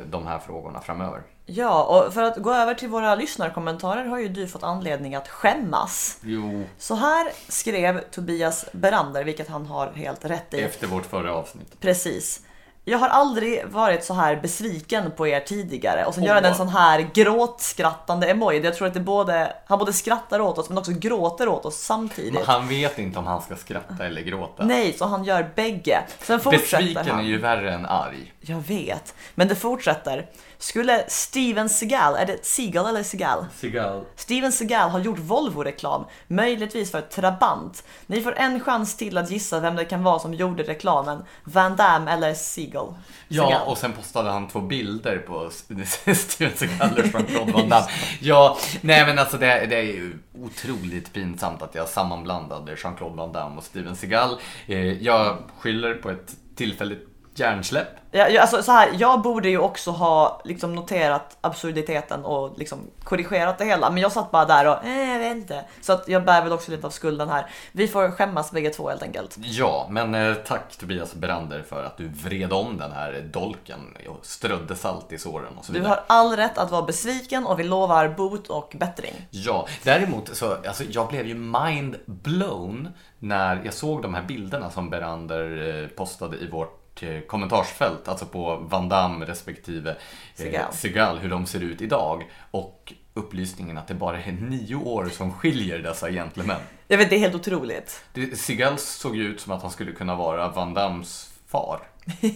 de 0.09 0.27
här 0.27 0.39
frågorna 0.39 0.81
framöver. 0.81 1.21
Ja, 1.45 1.83
och 1.83 2.13
för 2.13 2.23
att 2.23 2.37
gå 2.37 2.53
över 2.53 2.73
till 2.73 2.89
våra 2.89 3.15
lyssnarkommentarer 3.15 4.05
har 4.05 4.19
ju 4.19 4.27
du 4.27 4.47
fått 4.47 4.63
anledning 4.63 5.15
att 5.15 5.27
skämmas. 5.27 6.19
Jo, 6.23 6.63
Så 6.77 6.95
här 6.95 7.31
skrev 7.47 8.01
Tobias 8.11 8.65
Berander, 8.71 9.23
vilket 9.23 9.47
han 9.49 9.65
har 9.65 9.91
helt 9.91 10.25
rätt 10.25 10.53
i. 10.53 10.59
efter 10.61 10.87
vårt 10.87 11.05
förra 11.05 11.33
avsnitt. 11.33 11.79
Precis. 11.79 12.41
Jag 12.89 12.97
har 12.97 13.09
aldrig 13.09 13.67
varit 13.67 14.03
så 14.03 14.13
här 14.13 14.35
besviken 14.35 15.11
på 15.11 15.27
er 15.27 15.39
tidigare 15.39 16.05
och 16.05 16.13
sen 16.13 16.23
Åh. 16.23 16.27
gör 16.27 16.35
han 16.35 16.45
en 16.45 16.55
sån 16.55 16.69
här 16.69 17.09
gråtskrattande 17.13 18.27
emoji. 18.27 18.59
Jag 18.59 18.75
tror 18.75 18.87
att 18.87 18.93
det 18.93 18.99
både, 18.99 19.53
han 19.65 19.79
både 19.79 19.93
skrattar 19.93 20.39
åt 20.39 20.57
oss 20.57 20.69
men 20.69 20.77
också 20.77 20.91
gråter 20.91 21.47
åt 21.47 21.65
oss 21.65 21.77
samtidigt. 21.77 22.33
Men 22.33 22.43
han 22.45 22.67
vet 22.67 22.99
inte 22.99 23.19
om 23.19 23.27
han 23.27 23.41
ska 23.41 23.55
skratta 23.55 24.05
eller 24.05 24.21
gråta. 24.21 24.65
Nej, 24.65 24.93
så 24.93 25.05
han 25.05 25.23
gör 25.23 25.49
bägge. 25.55 25.99
Sen 26.19 26.39
fortsätter 26.39 26.77
Besviken 26.77 27.15
han. 27.15 27.19
är 27.19 27.23
ju 27.23 27.37
värre 27.37 27.73
än 27.73 27.85
arg. 27.85 28.33
Jag 28.41 28.59
vet, 28.59 29.15
men 29.35 29.47
det 29.47 29.55
fortsätter. 29.55 30.25
Skulle 30.59 31.05
Steven 31.07 31.69
Seagal, 31.69 32.15
är 32.15 32.25
det 32.25 32.45
Seagal 32.45 32.85
eller 32.85 33.03
Seagal? 33.03 33.45
Seagal. 33.55 34.03
Steven 34.15 34.51
Seagal 34.51 34.89
har 34.89 34.99
gjort 34.99 35.19
Volvo-reklam, 35.19 36.05
möjligtvis 36.27 36.91
för 36.91 37.01
Trabant. 37.01 37.83
Ni 38.07 38.21
får 38.21 38.37
en 38.37 38.59
chans 38.59 38.97
till 38.97 39.17
att 39.17 39.31
gissa 39.31 39.59
vem 39.59 39.75
det 39.75 39.85
kan 39.85 40.03
vara 40.03 40.19
som 40.19 40.33
gjorde 40.33 40.63
reklamen. 40.63 41.23
Van 41.43 41.75
Damme 41.75 42.11
eller 42.11 42.33
Seagal? 42.33 42.93
Ja, 43.27 43.43
Seagal. 43.49 43.67
och 43.67 43.77
sen 43.77 43.93
postade 43.93 44.29
han 44.29 44.47
två 44.47 44.59
bilder 44.61 45.17
på 45.17 45.49
Steven 46.15 46.55
Seagal 46.55 46.91
och 46.97 47.05
Jean-Claude 47.05 47.51
Van 47.51 47.69
Damme. 47.69 47.85
Ja, 48.21 48.57
nej 48.81 49.05
men 49.05 49.19
alltså 49.19 49.37
det, 49.37 49.65
det 49.65 49.75
är 49.75 49.81
ju 49.83 50.17
otroligt 50.39 51.13
pinsamt 51.13 51.61
att 51.61 51.75
jag 51.75 51.87
sammanblandade 51.87 52.75
Jean-Claude 52.75 53.15
Van 53.17 53.31
Damme 53.31 53.57
och 53.57 53.63
Steven 53.63 53.95
Seagal. 53.95 54.37
Eh, 54.67 54.77
Jag 55.03 55.37
skyller 55.59 55.93
på 55.93 56.09
ett 56.09 56.31
tillfälligt 56.55 57.16
hjärnsläpp. 57.39 57.87
Ja, 58.11 58.41
alltså, 58.41 58.63
så 58.63 58.71
här, 58.71 58.89
jag 58.97 59.21
borde 59.21 59.49
ju 59.49 59.57
också 59.59 59.91
ha 59.91 60.41
liksom, 60.45 60.75
noterat 60.75 61.37
absurditeten 61.41 62.25
och 62.25 62.57
liksom, 62.57 62.79
korrigerat 63.03 63.57
det 63.57 63.65
hela. 63.65 63.89
Men 63.89 64.01
jag 64.01 64.11
satt 64.11 64.31
bara 64.31 64.45
där 64.45 64.65
och, 64.67 64.85
eh, 64.85 65.11
jag 65.13 65.19
vet 65.19 65.35
inte. 65.37 65.65
Så 65.81 65.93
att 65.93 66.07
jag 66.07 66.25
bär 66.25 66.41
väl 66.43 66.51
också 66.53 66.71
lite 66.71 66.87
av 66.87 66.91
skulden 66.91 67.29
här. 67.29 67.45
Vi 67.71 67.87
får 67.87 68.11
skämmas 68.11 68.51
bägge 68.51 68.69
två 68.69 68.89
helt 68.89 69.03
enkelt. 69.03 69.35
Ja, 69.41 69.87
men 69.89 70.15
eh, 70.15 70.33
tack 70.33 70.75
Tobias 70.77 71.13
Brander 71.15 71.61
för 71.69 71.83
att 71.83 71.97
du 71.97 72.07
vred 72.07 72.53
om 72.53 72.77
den 72.77 72.91
här 72.91 73.29
dolken 73.33 73.79
och 74.09 74.25
strödde 74.25 74.75
salt 74.75 75.11
i 75.13 75.17
såren 75.17 75.57
och 75.57 75.65
så 75.65 75.71
Du 75.71 75.79
vidare. 75.79 75.89
har 75.89 76.03
all 76.17 76.35
rätt 76.35 76.57
att 76.57 76.71
vara 76.71 76.81
besviken 76.81 77.45
och 77.45 77.59
vi 77.59 77.63
lovar 77.63 78.07
bot 78.07 78.47
och 78.47 78.75
bättring. 78.79 79.27
Ja, 79.31 79.67
däremot 79.83 80.35
så, 80.35 80.57
alltså 80.67 80.83
jag 80.89 81.07
blev 81.07 81.25
ju 81.27 81.33
mind 81.35 81.95
blown 82.05 82.89
när 83.19 83.61
jag 83.65 83.73
såg 83.73 84.01
de 84.01 84.13
här 84.13 84.23
bilderna 84.23 84.69
som 84.69 84.89
Berander 84.89 85.81
eh, 85.83 85.87
postade 85.89 86.37
i 86.37 86.47
vårt 86.47 86.76
kommentarsfält, 87.27 88.07
alltså 88.07 88.25
på 88.25 88.55
Van 88.55 88.89
Damme 88.89 89.25
respektive 89.25 89.95
eh, 90.37 90.71
Seagal, 90.71 91.17
hur 91.17 91.29
de 91.29 91.45
ser 91.45 91.59
ut 91.59 91.81
idag. 91.81 92.31
Och 92.51 92.93
upplysningen 93.13 93.77
att 93.77 93.87
det 93.87 93.93
bara 93.93 94.23
är 94.23 94.31
nio 94.31 94.75
år 94.75 95.09
som 95.11 95.33
skiljer 95.33 95.79
dessa 95.79 96.11
gentlemän. 96.11 96.61
Jag 96.87 96.97
vet, 96.97 97.09
det 97.09 97.15
är 97.15 97.19
helt 97.19 97.35
otroligt. 97.35 98.03
Seagal 98.33 98.77
såg 98.77 99.15
ju 99.15 99.23
ut 99.23 99.41
som 99.41 99.51
att 99.51 99.61
han 99.61 99.71
skulle 99.71 99.91
kunna 99.91 100.15
vara 100.15 100.49
Van 100.49 100.73
Dammes 100.73 101.33
far. 101.47 101.79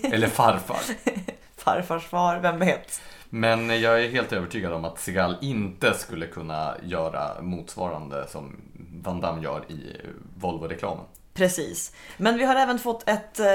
Eller 0.04 0.28
farfar. 0.28 0.82
Farfars 1.58 2.04
far, 2.04 2.40
vem 2.40 2.60
vet? 2.60 3.02
Men 3.30 3.82
jag 3.82 4.04
är 4.04 4.10
helt 4.10 4.34
övertygad 4.34 4.74
om 4.74 4.86
att 4.86 5.00
Seagal 5.00 5.36
inte 5.42 5.94
skulle 5.94 6.28
kunna 6.28 6.76
göra 6.84 7.42
motsvarande 7.42 8.28
som 8.28 8.62
Van 9.04 9.22
Damme 9.22 9.44
gör 9.44 9.72
i 9.72 10.02
Volvo-reklamen. 10.40 11.06
Precis. 11.34 11.92
Men 12.18 12.38
vi 12.38 12.44
har 12.44 12.56
även 12.56 12.80
fått 12.80 13.10
ett 13.10 13.40
eh, 13.40 13.46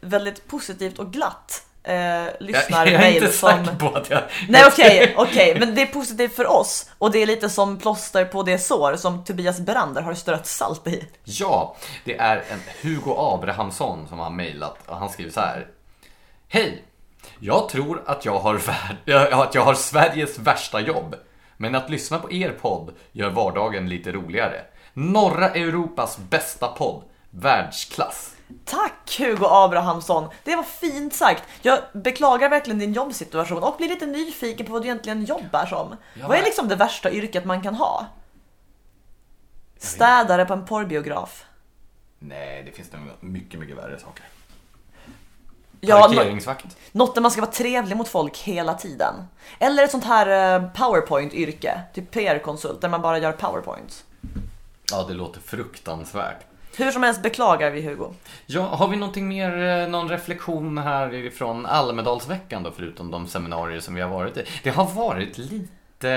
väldigt 0.00 0.48
positivt 0.48 0.98
och 0.98 1.12
glatt 1.12 1.62
eh, 1.82 1.94
Jag, 1.94 2.30
jag 2.38 2.86
är 2.86 3.10
inte 3.10 3.26
lyssnarmail 3.26 3.32
som... 3.32 3.48
säker 3.48 3.78
på 3.78 3.88
att 3.88 4.10
jag... 4.10 4.22
Nej 4.48 4.64
okej, 4.66 5.14
okej, 5.16 5.56
men 5.60 5.74
det 5.74 5.82
är 5.82 5.86
positivt 5.86 6.36
för 6.36 6.46
oss 6.46 6.90
och 6.98 7.10
det 7.10 7.18
är 7.18 7.26
lite 7.26 7.50
som 7.50 7.78
plåster 7.78 8.24
på 8.24 8.42
det 8.42 8.58
sår 8.58 8.96
som 8.96 9.24
Tobias 9.24 9.60
Brander 9.60 10.02
har 10.02 10.14
strött 10.14 10.46
salt 10.46 10.86
i. 10.86 11.04
Ja, 11.24 11.76
det 12.04 12.18
är 12.18 12.36
en 12.36 12.60
Hugo 12.82 13.14
Abrahamsson 13.16 14.08
som 14.08 14.18
har 14.18 14.30
mejlat 14.30 14.78
och 14.86 14.96
han 14.96 15.08
skriver 15.08 15.30
så 15.30 15.40
här. 15.40 15.66
Hej! 16.48 16.84
Jag 17.38 17.68
tror 17.68 18.02
att 18.06 18.24
jag, 18.24 18.38
har 18.38 18.54
att 19.32 19.54
jag 19.54 19.64
har 19.64 19.74
Sveriges 19.74 20.38
värsta 20.38 20.80
jobb. 20.80 21.16
Men 21.56 21.74
att 21.74 21.90
lyssna 21.90 22.18
på 22.18 22.32
er 22.32 22.50
podd 22.50 22.94
gör 23.12 23.30
vardagen 23.30 23.88
lite 23.88 24.12
roligare. 24.12 24.60
Norra 24.92 25.48
Europas 25.48 26.18
bästa 26.18 26.68
podd. 26.68 27.02
Världsklass. 27.30 28.36
Tack 28.64 29.18
Hugo 29.18 29.46
Abrahamsson, 29.46 30.28
det 30.44 30.56
var 30.56 30.62
fint 30.62 31.14
sagt. 31.14 31.42
Jag 31.62 31.78
beklagar 31.92 32.48
verkligen 32.48 32.78
din 32.78 32.92
jobbsituation 32.92 33.62
och 33.62 33.76
blir 33.76 33.88
lite 33.88 34.06
nyfiken 34.06 34.66
på 34.66 34.72
vad 34.72 34.82
du 34.82 34.86
egentligen 34.86 35.24
jobbar 35.24 35.66
som. 35.66 35.96
Ja, 36.14 36.28
vad 36.28 36.38
är 36.38 36.42
liksom 36.42 36.68
det 36.68 36.76
värsta 36.76 37.10
yrket 37.10 37.44
man 37.44 37.62
kan 37.62 37.74
ha? 37.74 38.06
Städare 39.78 40.44
på 40.44 40.52
en 40.52 40.64
porrbiograf. 40.64 41.44
Nej, 42.18 42.62
det 42.62 42.72
finns 42.72 42.92
nog 42.92 43.02
mycket, 43.20 43.60
mycket 43.60 43.76
värre 43.76 43.98
saker. 43.98 44.24
Ja, 45.80 46.00
Parkeringsvakt. 46.00 46.76
Något 46.92 47.14
där 47.14 47.22
man 47.22 47.30
ska 47.30 47.40
vara 47.40 47.50
trevlig 47.50 47.96
mot 47.96 48.08
folk 48.08 48.38
hela 48.38 48.74
tiden. 48.74 49.14
Eller 49.58 49.82
ett 49.82 49.90
sånt 49.90 50.04
här 50.04 50.56
eh, 50.56 50.70
powerpoint-yrke, 50.72 51.80
typ 51.94 52.10
PR-konsult 52.10 52.80
där 52.80 52.88
man 52.88 53.02
bara 53.02 53.18
gör 53.18 53.32
powerpoints. 53.32 54.04
Ja, 54.90 55.04
det 55.08 55.14
låter 55.14 55.40
fruktansvärt. 55.40 56.44
Hur 56.84 56.90
som 56.90 57.02
helst 57.02 57.22
beklagar 57.22 57.70
vi 57.70 57.82
Hugo. 57.82 58.12
Ja, 58.46 58.62
har 58.62 58.88
vi 58.88 58.96
någonting 58.96 59.28
mer, 59.28 59.62
eh, 59.62 59.88
någon 59.88 60.08
reflektion 60.08 60.78
här 60.78 61.30
från 61.30 61.66
Almedalsveckan 61.66 62.62
då, 62.62 62.70
förutom 62.70 63.10
de 63.10 63.26
seminarier 63.26 63.80
som 63.80 63.94
vi 63.94 64.00
har 64.00 64.10
varit 64.10 64.36
i? 64.36 64.44
Det 64.62 64.70
har 64.70 64.86
varit 64.86 65.38
lite 65.38 66.10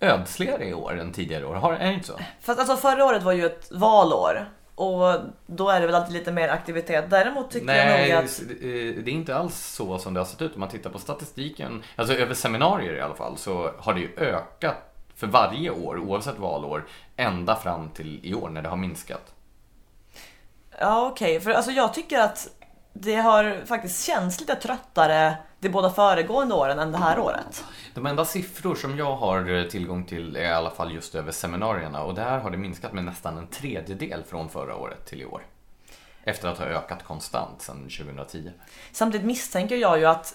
ödsligare 0.00 0.64
i 0.64 0.74
år 0.74 1.00
än 1.00 1.12
tidigare 1.12 1.46
år, 1.46 1.54
har, 1.54 1.72
är 1.72 1.86
det 1.86 1.94
inte 1.94 2.06
så? 2.06 2.18
Fast 2.40 2.60
alltså 2.60 2.76
förra 2.76 3.04
året 3.04 3.22
var 3.22 3.32
ju 3.32 3.46
ett 3.46 3.68
valår. 3.70 4.48
Och 4.74 5.20
då 5.46 5.68
är 5.68 5.80
det 5.80 5.86
väl 5.86 5.94
alltid 5.94 6.12
lite 6.12 6.32
mer 6.32 6.48
aktivitet. 6.48 7.10
Däremot 7.10 7.50
tycker 7.50 7.66
Nej, 7.66 8.08
jag 8.08 8.16
nog 8.16 8.24
att... 8.24 8.40
eh, 8.40 9.04
det 9.04 9.10
är 9.10 9.14
inte 9.14 9.36
alls 9.36 9.56
så 9.56 9.98
som 9.98 10.14
det 10.14 10.20
har 10.20 10.24
sett 10.24 10.42
ut. 10.42 10.54
Om 10.54 10.60
man 10.60 10.68
tittar 10.68 10.90
på 10.90 10.98
statistiken, 10.98 11.82
alltså 11.96 12.14
över 12.14 12.34
seminarier 12.34 12.94
i 12.94 13.00
alla 13.00 13.14
fall, 13.14 13.36
så 13.36 13.70
har 13.78 13.94
det 13.94 14.00
ju 14.00 14.10
ökat 14.16 14.76
för 15.16 15.26
varje 15.26 15.70
år, 15.70 15.98
oavsett 15.98 16.38
valår, 16.38 16.86
ända 17.16 17.56
fram 17.56 17.88
till 17.90 18.20
i 18.22 18.34
år 18.34 18.48
när 18.48 18.62
det 18.62 18.68
har 18.68 18.76
minskat. 18.76 19.34
Ja 20.80 21.06
okej, 21.06 21.40
för 21.40 21.50
alltså 21.50 21.70
jag 21.70 21.94
tycker 21.94 22.20
att 22.20 22.48
det 22.92 23.16
har 23.16 23.66
faktiskt 23.66 24.06
känts 24.06 24.40
lite 24.40 24.54
tröttare 24.54 25.36
de 25.60 25.68
båda 25.68 25.90
föregående 25.90 26.54
åren 26.54 26.78
än 26.78 26.92
det 26.92 26.98
här 26.98 27.18
året. 27.18 27.64
De 27.94 28.06
enda 28.06 28.24
siffror 28.24 28.74
som 28.74 28.98
jag 28.98 29.16
har 29.16 29.56
eh, 29.56 29.64
tillgång 29.64 30.04
till 30.04 30.36
är 30.36 30.40
i 30.40 30.52
alla 30.52 30.70
fall 30.70 30.92
just 30.92 31.14
över 31.14 31.32
seminarierna 31.32 32.02
och 32.02 32.14
där 32.14 32.38
har 32.38 32.50
det 32.50 32.56
minskat 32.56 32.92
med 32.92 33.04
nästan 33.04 33.38
en 33.38 33.46
tredjedel 33.46 34.22
från 34.24 34.48
förra 34.48 34.76
året 34.76 35.06
till 35.06 35.22
i 35.22 35.24
år. 35.24 35.42
Efter 36.24 36.48
att 36.48 36.58
ha 36.58 36.64
ökat 36.64 37.04
konstant 37.04 37.62
sedan 37.62 37.82
2010. 37.82 38.50
Samtidigt 38.92 39.26
misstänker 39.26 39.76
jag 39.76 39.98
ju 39.98 40.06
att 40.06 40.34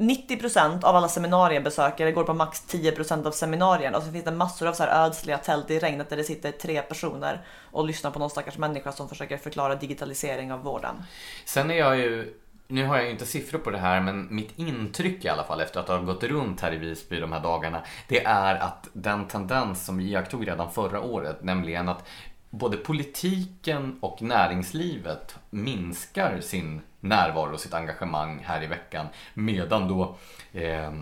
90% 0.00 0.84
av 0.84 0.96
alla 0.96 1.08
seminariebesökare 1.08 2.12
går 2.12 2.24
på 2.24 2.34
max 2.34 2.62
10% 2.68 3.26
av 3.26 3.30
seminarierna 3.30 3.98
och 3.98 4.04
så 4.04 4.12
finns 4.12 4.24
det 4.24 4.30
massor 4.30 4.68
av 4.68 4.72
så 4.72 4.82
här 4.82 5.06
ödsliga 5.06 5.38
tält 5.38 5.70
i 5.70 5.78
regnet 5.78 6.10
där 6.10 6.16
det 6.16 6.24
sitter 6.24 6.52
tre 6.52 6.82
personer 6.82 7.40
och 7.70 7.86
lyssnar 7.86 8.10
på 8.10 8.18
någon 8.18 8.30
stackars 8.30 8.58
människa 8.58 8.92
som 8.92 9.08
försöker 9.08 9.36
förklara 9.36 9.74
digitalisering 9.74 10.52
av 10.52 10.62
vården. 10.62 11.02
Sen 11.44 11.70
är 11.70 11.74
jag 11.74 11.98
ju, 11.98 12.34
nu 12.66 12.86
har 12.86 12.96
jag 12.96 13.04
ju 13.04 13.10
inte 13.10 13.26
siffror 13.26 13.58
på 13.58 13.70
det 13.70 13.78
här, 13.78 14.00
men 14.00 14.34
mitt 14.34 14.58
intryck 14.58 15.24
i 15.24 15.28
alla 15.28 15.44
fall 15.44 15.60
efter 15.60 15.80
att 15.80 15.88
ha 15.88 15.98
gått 15.98 16.24
runt 16.24 16.60
här 16.60 16.74
i 16.74 16.76
Visby 16.76 17.20
de 17.20 17.32
här 17.32 17.40
dagarna, 17.40 17.82
det 18.08 18.24
är 18.24 18.54
att 18.54 18.88
den 18.92 19.28
tendens 19.28 19.86
som 19.86 19.98
vi 19.98 20.04
iakttog 20.04 20.48
redan 20.48 20.72
förra 20.72 21.00
året, 21.00 21.42
nämligen 21.42 21.88
att 21.88 22.08
både 22.50 22.76
politiken 22.76 23.98
och 24.00 24.22
näringslivet 24.22 25.36
minskar 25.50 26.40
sin 26.40 26.80
närvaro 27.00 27.52
och 27.52 27.60
sitt 27.60 27.74
engagemang 27.74 28.42
här 28.44 28.62
i 28.62 28.66
veckan, 28.66 29.06
medan 29.34 29.88
då 29.88 30.16
eh, 30.52 30.92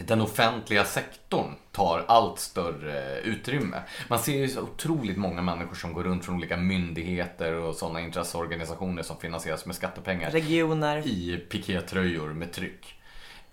den 0.00 0.20
offentliga 0.20 0.84
sektorn 0.84 1.54
tar 1.72 2.04
allt 2.08 2.38
större 2.38 3.20
utrymme. 3.20 3.82
Man 4.08 4.18
ser 4.18 4.36
ju 4.38 4.48
så 4.48 4.62
otroligt 4.62 5.16
många 5.16 5.42
människor 5.42 5.74
som 5.74 5.92
går 5.92 6.04
runt 6.04 6.24
från 6.24 6.34
olika 6.36 6.56
myndigheter 6.56 7.54
och 7.54 7.74
sådana 7.74 8.00
intresseorganisationer 8.00 9.02
som 9.02 9.16
finansieras 9.16 9.66
med 9.66 9.76
skattepengar 9.76 10.30
Regioner. 10.30 11.06
i 11.06 11.46
pikétröjor 11.50 12.32
med 12.32 12.52
tryck. 12.52 13.00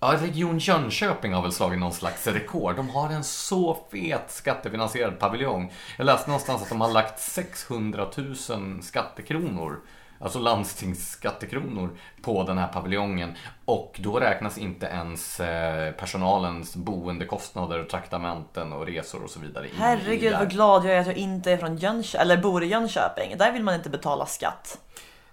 Ja, 0.03 0.17
Region 0.21 0.59
Jönköping 0.59 1.33
har 1.33 1.41
väl 1.41 1.51
slagit 1.51 1.79
någon 1.79 1.93
slags 1.93 2.27
rekord. 2.27 2.75
De 2.75 2.89
har 2.89 3.09
en 3.09 3.23
så 3.23 3.77
fet 3.91 4.31
skattefinansierad 4.31 5.19
paviljong. 5.19 5.73
Jag 5.97 6.05
läste 6.05 6.29
någonstans 6.29 6.61
att 6.61 6.69
de 6.69 6.81
har 6.81 6.91
lagt 6.91 7.19
600 7.19 8.07
000 8.17 8.35
skattekronor, 8.81 9.79
alltså 10.19 10.39
landstingsskattekronor, 10.39 11.89
på 12.21 12.43
den 12.43 12.57
här 12.57 12.67
paviljongen. 12.67 13.35
Och 13.65 13.99
då 14.03 14.19
räknas 14.19 14.57
inte 14.57 14.85
ens 14.85 15.39
eh, 15.39 15.91
personalens 15.91 16.75
boendekostnader 16.75 17.79
och 17.79 17.89
traktamenten 17.89 18.73
och 18.73 18.85
resor 18.85 19.23
och 19.23 19.29
så 19.29 19.39
vidare 19.39 19.67
Herregud 19.77 20.33
vad 20.33 20.49
glad 20.49 20.85
jag 20.85 20.93
är 20.93 20.99
att 20.99 21.07
jag 21.07 21.17
inte 21.17 21.51
är 21.51 21.57
från 21.57 21.77
Jönköping, 21.77 22.21
eller 22.21 22.37
bor 22.37 22.63
i 22.63 22.67
Jönköping. 22.67 23.37
Där 23.37 23.51
vill 23.51 23.63
man 23.63 23.75
inte 23.75 23.89
betala 23.89 24.25
skatt. 24.25 24.79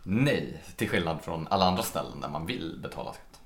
Nej, 0.02 0.62
till 0.76 0.88
skillnad 0.88 1.18
från 1.22 1.46
alla 1.50 1.64
andra 1.64 1.82
ställen 1.82 2.20
där 2.20 2.28
man 2.28 2.46
vill 2.46 2.78
betala 2.82 3.12
skatt. 3.12 3.40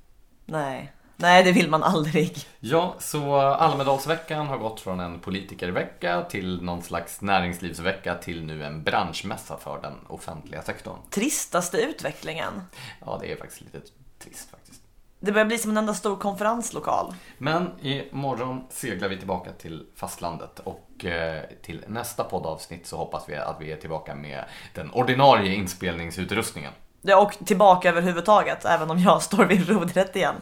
Nej. 0.47 0.93
Nej, 1.23 1.45
det 1.45 1.53
vill 1.53 1.71
man 1.71 1.83
aldrig. 1.83 2.37
Ja, 2.61 2.95
så 2.99 3.37
Almedalsveckan 3.37 4.47
har 4.47 4.59
gått 4.59 4.81
från 4.81 5.01
en 5.01 5.21
politikervecka 5.21 6.23
till 6.23 6.63
någon 6.63 6.83
slags 6.83 7.21
näringslivsvecka 7.21 8.15
till 8.15 8.45
nu 8.45 8.65
en 8.65 8.83
branschmässa 8.83 9.57
för 9.57 9.83
den 9.83 9.95
offentliga 10.09 10.63
sektorn. 10.63 10.99
Tristaste 11.11 11.79
utvecklingen. 11.79 12.63
Ja, 13.01 13.19
det 13.21 13.33
är 13.33 13.37
faktiskt 13.37 13.61
lite 13.61 13.81
trist 14.19 14.51
faktiskt. 14.51 14.83
Det 15.21 15.33
börjar 15.33 15.47
bli 15.47 15.59
som 15.59 15.71
en 15.71 15.77
enda 15.77 15.95
stor 15.95 16.17
konferenslokal. 16.17 17.15
Men 17.39 17.71
imorgon 17.81 18.65
seglar 18.71 19.09
vi 19.09 19.17
tillbaka 19.17 19.53
till 19.53 19.87
fastlandet 19.95 20.59
och 20.59 21.05
eh, 21.05 21.43
till 21.63 21.85
nästa 21.89 22.25
poddavsnitt 22.25 22.87
så 22.87 22.97
hoppas 22.97 23.29
vi 23.29 23.37
att 23.37 23.57
vi 23.61 23.73
är 23.73 23.77
tillbaka 23.77 24.15
med 24.15 24.45
den 24.75 24.91
ordinarie 24.91 25.55
inspelningsutrustningen. 25.55 26.73
Ja, 27.03 27.17
och 27.17 27.47
tillbaka 27.47 27.89
överhuvudtaget, 27.89 28.65
även 28.65 28.91
om 28.91 28.99
jag 28.99 29.23
står 29.23 29.45
vid 29.45 29.69
rodret 29.69 30.17
igen. 30.17 30.35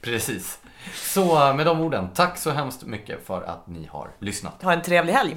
Precis. 0.00 0.58
Så 0.94 1.52
med 1.54 1.66
de 1.66 1.80
orden, 1.80 2.08
tack 2.14 2.38
så 2.38 2.50
hemskt 2.50 2.82
mycket 2.82 3.26
för 3.26 3.42
att 3.42 3.66
ni 3.66 3.88
har 3.92 4.08
lyssnat. 4.18 4.62
Ha 4.62 4.72
en 4.72 4.82
trevlig 4.82 5.12
helg. 5.12 5.36